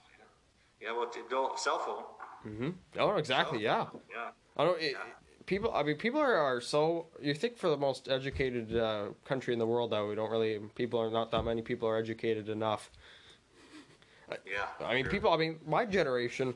Yeah, 0.81 0.89
yeah 0.89 1.31
well, 1.31 1.55
cell 1.55 1.79
phone. 1.79 2.51
Mm-hmm. 2.51 2.69
Oh, 2.99 3.15
exactly. 3.17 3.61
Yeah. 3.61 3.85
Yeah. 4.09 4.29
I 4.57 4.65
don't. 4.65 4.81
It, 4.81 4.95
people. 5.45 5.73
I 5.73 5.83
mean, 5.83 5.97
people 5.97 6.19
are, 6.19 6.35
are 6.35 6.61
so. 6.61 7.07
You 7.21 7.33
think 7.33 7.57
for 7.57 7.69
the 7.69 7.77
most 7.77 8.07
educated 8.09 8.75
uh, 8.75 9.09
country 9.25 9.53
in 9.53 9.59
the 9.59 9.67
world, 9.67 9.91
though, 9.91 10.07
we 10.07 10.15
don't 10.15 10.31
really. 10.31 10.59
People 10.75 10.99
are 10.99 11.11
not 11.11 11.31
that 11.31 11.43
many 11.43 11.61
people 11.61 11.87
are 11.87 11.97
educated 11.97 12.49
enough. 12.49 12.89
Yeah. 14.45 14.65
I 14.85 14.93
mean, 14.93 15.03
sure. 15.03 15.11
people. 15.11 15.33
I 15.33 15.37
mean, 15.37 15.59
my 15.65 15.85
generation. 15.85 16.55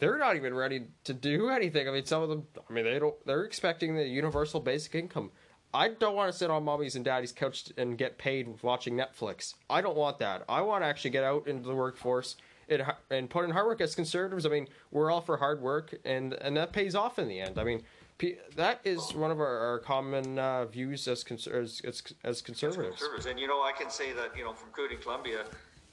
They're 0.00 0.18
not 0.18 0.36
even 0.36 0.54
ready 0.54 0.86
to 1.04 1.12
do 1.12 1.50
anything. 1.50 1.86
I 1.88 1.92
mean, 1.92 2.04
some 2.04 2.22
of 2.22 2.28
them. 2.28 2.46
I 2.68 2.72
mean, 2.72 2.84
they 2.84 2.98
don't. 2.98 3.14
They're 3.26 3.44
expecting 3.44 3.94
the 3.94 4.06
universal 4.06 4.58
basic 4.58 4.94
income. 4.94 5.30
I 5.72 5.88
don't 5.88 6.16
want 6.16 6.32
to 6.32 6.36
sit 6.36 6.50
on 6.50 6.64
mommy's 6.64 6.96
and 6.96 7.04
daddy's 7.04 7.32
couch 7.32 7.70
and 7.76 7.98
get 7.98 8.16
paid 8.16 8.62
watching 8.62 8.96
Netflix. 8.96 9.54
I 9.68 9.82
don't 9.82 9.96
want 9.96 10.18
that. 10.20 10.44
I 10.48 10.62
want 10.62 10.82
to 10.82 10.86
actually 10.86 11.10
get 11.10 11.22
out 11.22 11.46
into 11.46 11.68
the 11.68 11.74
workforce 11.74 12.36
and, 12.68 12.82
and 13.10 13.28
put 13.28 13.44
in 13.44 13.50
hard 13.50 13.66
work. 13.66 13.80
As 13.80 13.94
conservatives, 13.94 14.46
I 14.46 14.48
mean, 14.48 14.68
we're 14.90 15.10
all 15.10 15.20
for 15.20 15.36
hard 15.36 15.60
work, 15.60 15.94
and 16.04 16.32
and 16.34 16.56
that 16.56 16.72
pays 16.72 16.94
off 16.94 17.18
in 17.18 17.28
the 17.28 17.40
end. 17.40 17.58
I 17.58 17.64
mean, 17.64 17.82
that 18.56 18.80
is 18.84 19.14
one 19.14 19.30
of 19.30 19.40
our, 19.40 19.58
our 19.58 19.78
common 19.78 20.38
uh, 20.38 20.64
views 20.66 21.06
as, 21.06 21.22
cons- 21.22 21.46
as, 21.46 21.82
as 21.84 22.02
as 22.24 22.42
conservatives. 22.42 22.98
conservatives. 22.98 23.26
And 23.26 23.38
you 23.38 23.46
know, 23.46 23.62
I 23.62 23.72
can 23.78 23.90
say 23.90 24.12
that 24.12 24.36
you 24.36 24.44
know, 24.44 24.52
from 24.52 24.70
Kootenay 24.70 25.00
Columbia, 25.02 25.44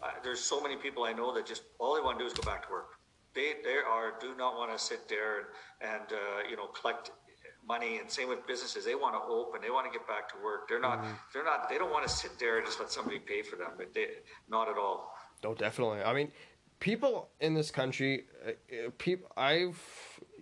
uh, 0.01 0.07
there's 0.23 0.39
so 0.39 0.61
many 0.61 0.77
people 0.77 1.03
I 1.03 1.13
know 1.13 1.33
that 1.33 1.45
just 1.45 1.63
all 1.79 1.95
they 1.95 2.01
want 2.01 2.17
to 2.19 2.23
do 2.23 2.27
is 2.27 2.33
go 2.33 2.43
back 2.43 2.65
to 2.67 2.71
work. 2.71 2.91
They 3.35 3.53
they 3.63 3.75
are 3.75 4.13
do 4.21 4.35
not 4.37 4.55
want 4.55 4.71
to 4.71 4.83
sit 4.83 5.09
there 5.09 5.39
and, 5.39 5.47
and 5.81 6.13
uh, 6.13 6.49
you 6.49 6.55
know 6.55 6.67
collect 6.67 7.11
money 7.67 7.99
and 7.99 8.09
same 8.09 8.27
with 8.27 8.45
businesses 8.45 8.83
they 8.85 8.95
want 8.95 9.15
to 9.15 9.21
open 9.31 9.61
they 9.61 9.69
want 9.69 9.91
to 9.91 9.97
get 9.97 10.05
back 10.07 10.27
to 10.27 10.35
work 10.43 10.67
they're 10.67 10.81
not 10.81 10.99
mm-hmm. 10.99 11.13
they're 11.33 11.45
not 11.45 11.69
they 11.69 11.77
don't 11.77 11.91
want 11.91 12.05
to 12.05 12.13
sit 12.13 12.37
there 12.37 12.57
and 12.57 12.65
just 12.65 12.79
let 12.79 12.91
somebody 12.91 13.19
pay 13.19 13.41
for 13.41 13.55
them 13.55 13.69
but 13.77 13.93
they 13.93 14.07
not 14.49 14.69
at 14.69 14.77
all 14.77 15.13
no 15.43 15.53
definitely 15.53 16.01
i 16.01 16.13
mean 16.13 16.31
people 16.79 17.29
in 17.39 17.53
this 17.53 17.71
country 17.71 18.25
uh, 18.45 18.49
uh 18.49 18.89
people 18.97 19.31
i've 19.37 19.79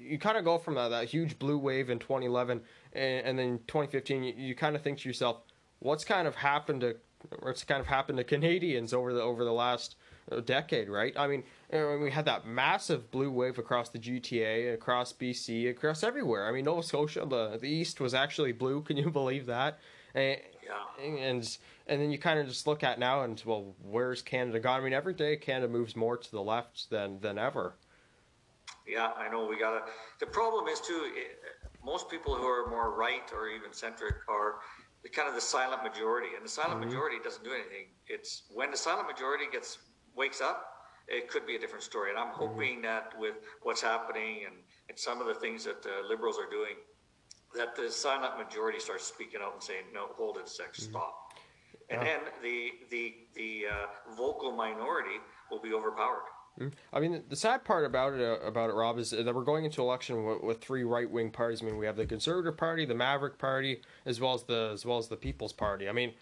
you 0.01 0.17
kind 0.17 0.37
of 0.37 0.43
go 0.43 0.57
from 0.57 0.75
that, 0.75 0.89
that 0.89 1.07
huge 1.07 1.37
blue 1.39 1.57
wave 1.57 1.89
in 1.89 1.99
2011 1.99 2.61
and, 2.93 3.25
and 3.25 3.39
then 3.39 3.59
2015 3.67 4.23
you, 4.23 4.33
you 4.35 4.55
kind 4.55 4.75
of 4.75 4.81
think 4.81 4.99
to 4.99 5.09
yourself 5.09 5.41
what's 5.79 6.03
kind 6.03 6.27
of 6.27 6.35
happened 6.35 6.81
to 6.81 6.95
what's 7.39 7.63
kind 7.63 7.79
of 7.79 7.87
happened 7.87 8.17
to 8.17 8.23
canadians 8.23 8.93
over 8.93 9.13
the 9.13 9.21
over 9.21 9.43
the 9.43 9.51
last 9.51 9.95
uh, 10.31 10.39
decade 10.39 10.89
right 10.89 11.13
i 11.17 11.27
mean 11.27 11.43
we 11.71 12.11
had 12.11 12.25
that 12.25 12.45
massive 12.45 13.09
blue 13.11 13.31
wave 13.31 13.57
across 13.57 13.89
the 13.89 13.99
GTA, 13.99 14.73
across 14.73 15.13
BC, 15.13 15.69
across 15.69 16.03
everywhere. 16.03 16.47
I 16.47 16.51
mean, 16.51 16.65
Nova 16.65 16.83
Scotia, 16.83 17.25
the 17.25 17.57
the 17.57 17.69
east 17.69 18.01
was 18.01 18.13
actually 18.13 18.51
blue. 18.51 18.81
Can 18.81 18.97
you 18.97 19.09
believe 19.21 19.45
that? 19.45 19.79
And 20.13 20.37
yeah. 20.65 21.05
and, 21.05 21.57
and 21.87 22.01
then 22.01 22.11
you 22.11 22.19
kind 22.19 22.39
of 22.39 22.47
just 22.47 22.67
look 22.67 22.83
at 22.83 22.99
now 22.99 23.23
and 23.23 23.41
well, 23.45 23.73
where's 23.81 24.21
Canada 24.21 24.59
gone? 24.59 24.81
I 24.81 24.83
mean, 24.83 24.93
every 24.93 25.13
day 25.13 25.37
Canada 25.37 25.71
moves 25.71 25.95
more 25.95 26.17
to 26.17 26.31
the 26.31 26.41
left 26.41 26.89
than 26.89 27.19
than 27.21 27.37
ever. 27.37 27.75
Yeah, 28.91 29.11
I 29.17 29.29
know. 29.29 29.45
We 29.45 29.57
gotta. 29.57 29.81
The 30.19 30.27
problem 30.27 30.67
is 30.67 30.81
too. 30.81 31.11
It, 31.15 31.39
most 31.83 32.09
people 32.09 32.35
who 32.35 32.45
are 32.45 32.69
more 32.69 32.93
right 32.95 33.27
or 33.33 33.47
even 33.47 33.73
centric 33.73 34.15
are 34.29 34.55
the 35.03 35.09
kind 35.09 35.27
of 35.27 35.35
the 35.35 35.41
silent 35.41 35.83
majority, 35.83 36.29
and 36.35 36.45
the 36.45 36.49
silent 36.49 36.79
mm-hmm. 36.79 36.89
majority 36.89 37.17
doesn't 37.23 37.43
do 37.43 37.51
anything. 37.53 37.87
It's 38.07 38.43
when 38.53 38.69
the 38.71 38.77
silent 38.77 39.07
majority 39.07 39.45
gets 39.51 39.79
wakes 40.15 40.41
up 40.41 40.71
it 41.11 41.29
could 41.29 41.45
be 41.45 41.55
a 41.55 41.59
different 41.59 41.83
story. 41.83 42.09
And 42.09 42.19
I'm 42.19 42.27
mm-hmm. 42.27 42.47
hoping 42.47 42.73
mm-hmm. 42.75 42.83
that 42.83 43.13
with 43.19 43.35
what's 43.63 43.81
happening 43.81 44.43
and, 44.45 44.55
and 44.89 44.97
some 44.97 45.21
of 45.21 45.27
the 45.27 45.35
things 45.35 45.63
that 45.65 45.83
the 45.83 46.01
liberals 46.07 46.37
are 46.37 46.49
doing, 46.49 46.75
that 47.55 47.75
the 47.75 47.91
silent 47.91 48.37
majority 48.37 48.79
starts 48.79 49.05
speaking 49.05 49.41
out 49.43 49.53
and 49.53 49.63
saying, 49.63 49.83
"No, 49.93 50.07
hold 50.15 50.37
it 50.37 50.43
a 50.43 50.45
2nd 50.45 50.71
mm-hmm. 50.71 50.91
stop." 50.91 51.33
And 51.89 52.01
yeah. 52.01 52.07
then 52.07 52.19
the 52.41 52.71
the 52.89 53.15
the 53.35 53.65
uh, 53.67 54.15
vocal 54.15 54.51
minority 54.53 55.19
will 55.49 55.61
be 55.61 55.73
overpowered. 55.73 56.30
Mm-hmm. 56.59 56.69
I 56.93 56.99
mean, 56.99 57.23
the 57.29 57.35
sad 57.35 57.63
part 57.63 57.85
about 57.85 58.13
it, 58.13 58.21
uh, 58.21 58.45
about 58.45 58.69
it, 58.69 58.73
Rob, 58.73 58.99
is 58.99 59.11
that 59.11 59.33
we're 59.33 59.43
going 59.43 59.65
into 59.65 59.81
election 59.81 60.25
with, 60.25 60.43
with 60.43 60.61
three 60.61 60.83
right 60.83 61.09
wing 61.09 61.31
parties. 61.31 61.61
I 61.61 61.65
mean, 61.65 61.77
we 61.77 61.85
have 61.85 61.95
the 61.95 62.05
Conservative 62.05 62.57
Party, 62.57 62.85
the 62.85 62.95
Maverick 62.95 63.37
Party, 63.37 63.81
as 64.05 64.19
well 64.19 64.33
as 64.33 64.43
the 64.43 64.71
as 64.73 64.85
well 64.85 64.97
as 64.97 65.07
the 65.07 65.15
People's 65.15 65.53
Party. 65.53 65.87
I 65.87 65.91
mean, 65.91 66.13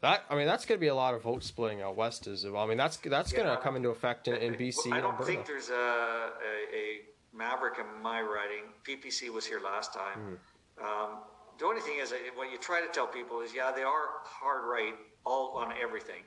that 0.00 0.24
I 0.28 0.34
mean, 0.34 0.46
that's 0.46 0.66
going 0.66 0.78
to 0.78 0.80
be 0.80 0.88
a 0.88 0.94
lot 0.94 1.14
of 1.14 1.22
vote 1.22 1.42
splitting 1.42 1.82
out 1.82 1.96
west 1.96 2.26
as 2.26 2.44
well. 2.44 2.62
I 2.62 2.66
mean, 2.66 2.76
that's 2.76 2.96
that's 2.98 3.32
yeah. 3.32 3.38
going 3.38 3.56
to 3.56 3.62
come 3.62 3.76
into 3.76 3.88
effect 3.90 4.28
in, 4.28 4.34
in 4.36 4.54
BC. 4.54 4.92
I 4.92 5.00
don't 5.00 5.22
think 5.24 5.46
there's 5.46 5.70
a, 5.70 5.74
a, 5.74 6.28
a, 6.74 7.00
maverick 7.34 7.78
in 7.78 8.02
my 8.02 8.20
writing. 8.20 8.64
PPC 8.86 9.30
was 9.30 9.44
here 9.44 9.60
last 9.60 9.92
time. 9.92 10.38
Mm. 10.80 10.84
Um, 10.84 11.18
the 11.58 11.64
only 11.64 11.80
thing 11.80 11.98
is, 12.00 12.12
what 12.34 12.50
you 12.50 12.58
try 12.58 12.80
to 12.80 12.88
tell 12.88 13.06
people 13.06 13.40
is, 13.40 13.54
yeah, 13.54 13.72
they 13.72 13.82
are 13.82 14.08
hard 14.24 14.64
right 14.68 14.94
all 15.24 15.56
on 15.56 15.72
everything, 15.82 16.22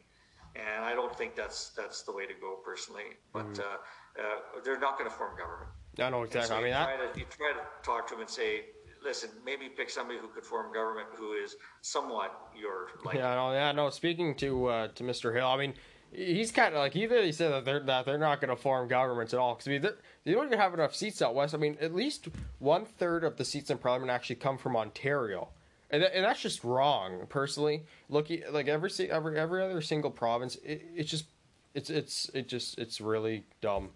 and 0.56 0.84
I 0.84 0.94
don't 0.94 1.16
think 1.16 1.36
that's 1.36 1.70
that's 1.70 2.04
the 2.04 2.12
way 2.12 2.26
to 2.26 2.34
go 2.40 2.58
personally. 2.64 3.18
But 3.34 3.54
mm. 3.54 3.60
uh, 3.60 3.64
uh, 3.64 4.62
they're 4.64 4.80
not 4.80 4.98
going 4.98 5.10
to 5.10 5.16
form 5.16 5.38
government. 5.38 5.70
I 6.00 6.10
know 6.10 6.24
exactly. 6.24 6.48
So 6.48 6.56
I 6.56 6.58
mean, 6.60 6.68
you, 6.68 6.74
that... 6.74 6.86
try 6.86 7.08
to, 7.14 7.20
you 7.20 7.26
try 7.30 7.52
to 7.54 7.86
talk 7.86 8.08
to 8.08 8.16
them 8.16 8.22
and 8.22 8.30
say, 8.30 8.66
listen, 9.04 9.30
maybe 9.46 9.70
pick 9.70 9.90
somebody 9.90 10.20
who 10.20 10.28
could 10.28 10.46
form 10.46 10.74
government 10.74 11.08
who 11.16 11.34
is 11.34 11.56
somewhat 11.82 12.32
your 12.60 12.88
like. 13.04 13.16
Yeah, 13.16 13.36
no, 13.36 13.52
yeah, 13.54 13.72
no. 13.72 13.90
Speaking 13.90 14.36
to 14.36 14.68
uh, 14.68 14.88
to 14.90 15.04
Mr. 15.04 15.34
Hill, 15.34 15.48
I 15.48 15.58
mean, 15.58 15.74
he's 16.12 16.52
kind 16.52 16.74
of 16.74 16.80
like 16.80 16.94
he 16.94 17.08
really 17.08 17.32
said 17.32 17.52
that 17.52 17.66
they're 17.66 17.82
that 17.82 18.06
they're 18.06 18.18
not 18.18 18.42
going 18.42 18.56
to 18.56 18.62
form 18.62 18.88
governments 18.88 19.34
at 19.34 19.40
all 19.40 19.56
because 19.56 19.68
I 19.68 19.72
mean, 19.72 19.82
they 20.24 20.32
don't 20.32 20.48
even 20.48 20.60
have 20.60 20.74
enough 20.74 20.96
seats 20.96 21.22
out 21.22 21.36
west. 21.36 21.54
I 21.54 21.58
mean, 21.58 21.78
at 21.82 21.94
least 21.94 22.28
one 22.60 22.86
third 22.86 23.24
of 23.24 23.38
the 23.38 23.46
seats 23.46 23.70
in 23.70 23.78
parliament 23.78 24.12
actually 24.12 24.38
come 24.38 24.58
from 24.58 24.76
Ontario. 24.76 25.50
And, 25.92 26.04
and 26.04 26.24
that's 26.24 26.42
just 26.42 26.64
wrong, 26.64 27.26
personally. 27.30 27.84
Look, 28.10 28.28
like 28.52 28.68
every 28.68 28.92
every 29.10 29.40
every 29.40 29.64
other 29.64 29.82
single 29.82 30.12
province, 30.12 30.56
it, 30.64 30.86
it's 30.96 31.10
just 31.10 31.26
it's 31.74 31.90
it's 31.90 32.30
it 32.34 32.48
just 32.48 32.78
it's 32.78 33.02
really 33.02 33.44
dumb. 33.62 33.90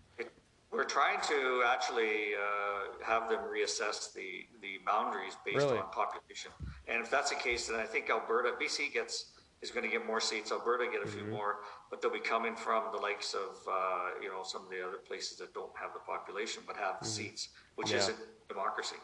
We're 0.72 0.86
trying 0.86 1.22
to 1.28 1.64
actually 1.68 2.34
uh, 2.34 3.06
have 3.06 3.30
them 3.30 3.42
reassess 3.42 4.12
the, 4.12 4.48
the 4.60 4.80
boundaries 4.88 5.38
based 5.46 5.58
really? 5.58 5.78
on 5.78 5.86
population. 5.92 6.50
And 6.88 7.04
if 7.04 7.12
that's 7.12 7.30
the 7.30 7.36
case, 7.36 7.68
then 7.68 7.80
I 7.80 7.84
think 7.84 8.10
Alberta, 8.10 8.54
BC 8.60 8.92
gets 8.92 9.34
is 9.62 9.70
going 9.70 9.86
to 9.86 9.92
get 9.92 10.06
more 10.06 10.20
seats. 10.20 10.52
Alberta 10.52 10.86
get 10.92 11.04
a 11.04 11.08
few 11.08 11.22
mm-hmm. 11.22 11.32
more, 11.32 11.58
but 11.90 12.02
they'll 12.02 12.12
be 12.12 12.20
coming 12.20 12.56
from 12.56 12.84
the 12.92 12.98
likes 12.98 13.36
of 13.36 13.56
uh, 13.72 14.20
you 14.22 14.30
know 14.30 14.42
some 14.44 14.64
of 14.64 14.70
the 14.70 14.86
other 14.86 14.98
places 14.98 15.38
that 15.38 15.54
don't 15.54 15.72
have 15.80 15.94
the 15.94 16.00
population 16.00 16.64
but 16.66 16.76
have 16.76 17.00
the 17.00 17.06
mm-hmm. 17.06 17.30
seats, 17.30 17.50
which 17.76 17.92
yeah. 17.92 17.98
isn't 17.98 18.18
democracy. 18.50 18.98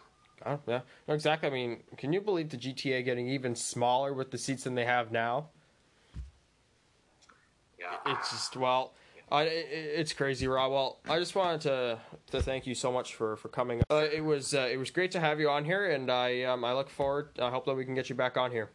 Oh, 0.46 0.60
yeah, 0.68 0.82
no, 1.08 1.14
exactly. 1.14 1.50
I 1.50 1.52
mean, 1.52 1.84
can 1.98 2.14
you 2.14 2.22
believe 2.22 2.50
the 2.50 2.58
GTA 2.58 3.04
getting 3.04 3.28
even 3.28 3.56
smaller 3.56 4.14
with 4.14 4.32
the 4.32 4.38
seats 4.38 4.64
than 4.64 4.76
they 4.76 4.86
have 4.86 5.12
now? 5.12 5.50
Yeah, 7.80 8.14
it's 8.14 8.32
just 8.32 8.56
well 8.58 8.94
it, 9.32 9.68
it's 9.72 10.14
crazy, 10.14 10.48
Rob. 10.48 10.72
Well, 10.72 11.00
I 11.08 11.20
just 11.20 11.36
wanted 11.36 11.62
to 11.62 12.00
to 12.32 12.42
thank 12.42 12.66
you 12.66 12.76
so 12.76 12.92
much 12.92 13.16
for 13.16 13.36
for 13.36 13.50
coming. 13.50 13.82
Uh, 13.90 14.08
it 14.12 14.24
was 14.24 14.54
uh, 14.54 14.68
it 14.72 14.78
was 14.78 14.90
great 14.92 15.12
to 15.12 15.20
have 15.20 15.40
you 15.40 15.50
on 15.50 15.66
here, 15.66 15.92
and 15.92 16.12
I 16.12 16.44
um, 16.44 16.64
I 16.66 16.74
look 16.74 16.90
forward. 16.90 17.30
I 17.40 17.50
hope 17.50 17.66
that 17.66 17.76
we 17.76 17.86
can 17.86 17.96
get 17.96 18.10
you 18.10 18.16
back 18.16 18.38
on 18.38 18.52
here. 18.52 18.72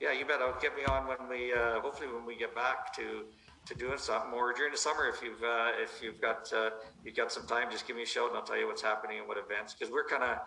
Yeah, 0.00 0.12
you 0.12 0.26
bet. 0.26 0.40
I'll 0.40 0.58
get 0.60 0.76
me 0.76 0.84
on 0.84 1.06
when 1.06 1.28
we 1.28 1.52
uh, 1.52 1.80
hopefully 1.80 2.08
when 2.12 2.24
we 2.24 2.36
get 2.36 2.54
back 2.54 2.94
to 2.96 3.24
to 3.66 3.74
doing 3.74 3.98
something 3.98 4.30
more 4.30 4.52
during 4.52 4.72
the 4.72 4.78
summer. 4.78 5.08
If 5.08 5.22
you've 5.22 5.42
uh, 5.42 5.72
if 5.82 6.02
you've 6.02 6.20
got 6.20 6.50
uh, 6.52 6.70
you've 7.04 7.16
got 7.16 7.32
some 7.32 7.46
time, 7.46 7.70
just 7.70 7.86
give 7.86 7.96
me 7.96 8.02
a 8.02 8.06
shout 8.06 8.28
and 8.28 8.36
I'll 8.36 8.44
tell 8.44 8.58
you 8.58 8.66
what's 8.66 8.82
happening 8.82 9.18
and 9.18 9.28
what 9.28 9.38
events. 9.38 9.74
Because 9.74 9.92
we're 9.92 10.06
kind 10.06 10.22
of 10.22 10.38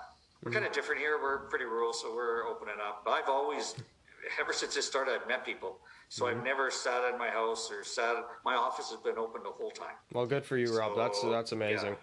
we're 0.44 0.52
kind 0.52 0.66
of 0.66 0.72
different 0.72 1.02
here. 1.02 1.20
We're 1.22 1.40
pretty 1.50 1.66
rural, 1.66 1.94
so 1.94 2.14
we're 2.14 2.48
opening 2.48 2.76
up. 2.86 3.04
But 3.04 3.12
I've 3.12 3.30
always 3.30 3.76
ever 4.40 4.54
since 4.54 4.76
this 4.76 4.86
started, 4.86 5.20
I've 5.22 5.28
met 5.28 5.46
people. 5.46 5.80
So 6.10 6.26
mm-hmm. 6.26 6.40
I've 6.40 6.46
never 6.46 6.72
sat 6.72 7.12
in 7.12 7.18
my 7.18 7.30
house 7.30 7.70
or 7.72 7.84
sat. 7.84 8.16
My 8.46 8.56
office 8.56 8.90
has 8.90 9.00
been 9.00 9.18
open 9.18 9.44
the 9.44 9.50
whole 9.50 9.72
time. 9.72 9.96
Well, 10.14 10.26
good 10.26 10.46
for 10.46 10.58
you, 10.58 10.78
Rob. 10.78 10.94
So, 10.94 11.00
that's 11.00 11.22
that's 11.22 11.52
amazing. 11.52 11.90
Yeah. 11.90 11.96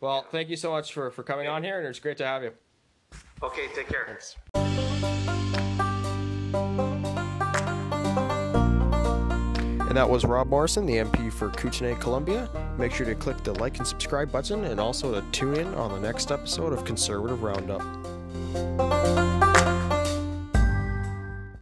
Well, 0.00 0.22
yeah. 0.24 0.30
thank 0.30 0.48
you 0.48 0.56
so 0.56 0.70
much 0.70 0.92
for 0.92 1.10
for 1.10 1.22
coming 1.22 1.46
yeah. 1.46 1.52
on 1.52 1.64
here, 1.64 1.78
and 1.78 1.86
it's 1.86 1.98
great 1.98 2.16
to 2.18 2.26
have 2.26 2.42
you. 2.42 2.52
Okay, 3.42 3.68
take 3.74 3.88
care. 3.88 4.06
Thanks. 4.06 4.36
And 9.94 10.00
that 10.00 10.10
was 10.10 10.24
Rob 10.24 10.48
Morrison, 10.48 10.86
the 10.86 10.96
MP 10.96 11.32
for 11.32 11.50
Kootenay, 11.50 11.94
Columbia. 12.00 12.50
Make 12.76 12.90
sure 12.90 13.06
to 13.06 13.14
click 13.14 13.44
the 13.44 13.52
like 13.60 13.78
and 13.78 13.86
subscribe 13.86 14.32
button 14.32 14.64
and 14.64 14.80
also 14.80 15.12
to 15.12 15.24
tune 15.30 15.54
in 15.54 15.72
on 15.74 15.92
the 15.92 16.00
next 16.00 16.32
episode 16.32 16.72
of 16.72 16.84
Conservative 16.84 17.44
Roundup. 17.44 17.80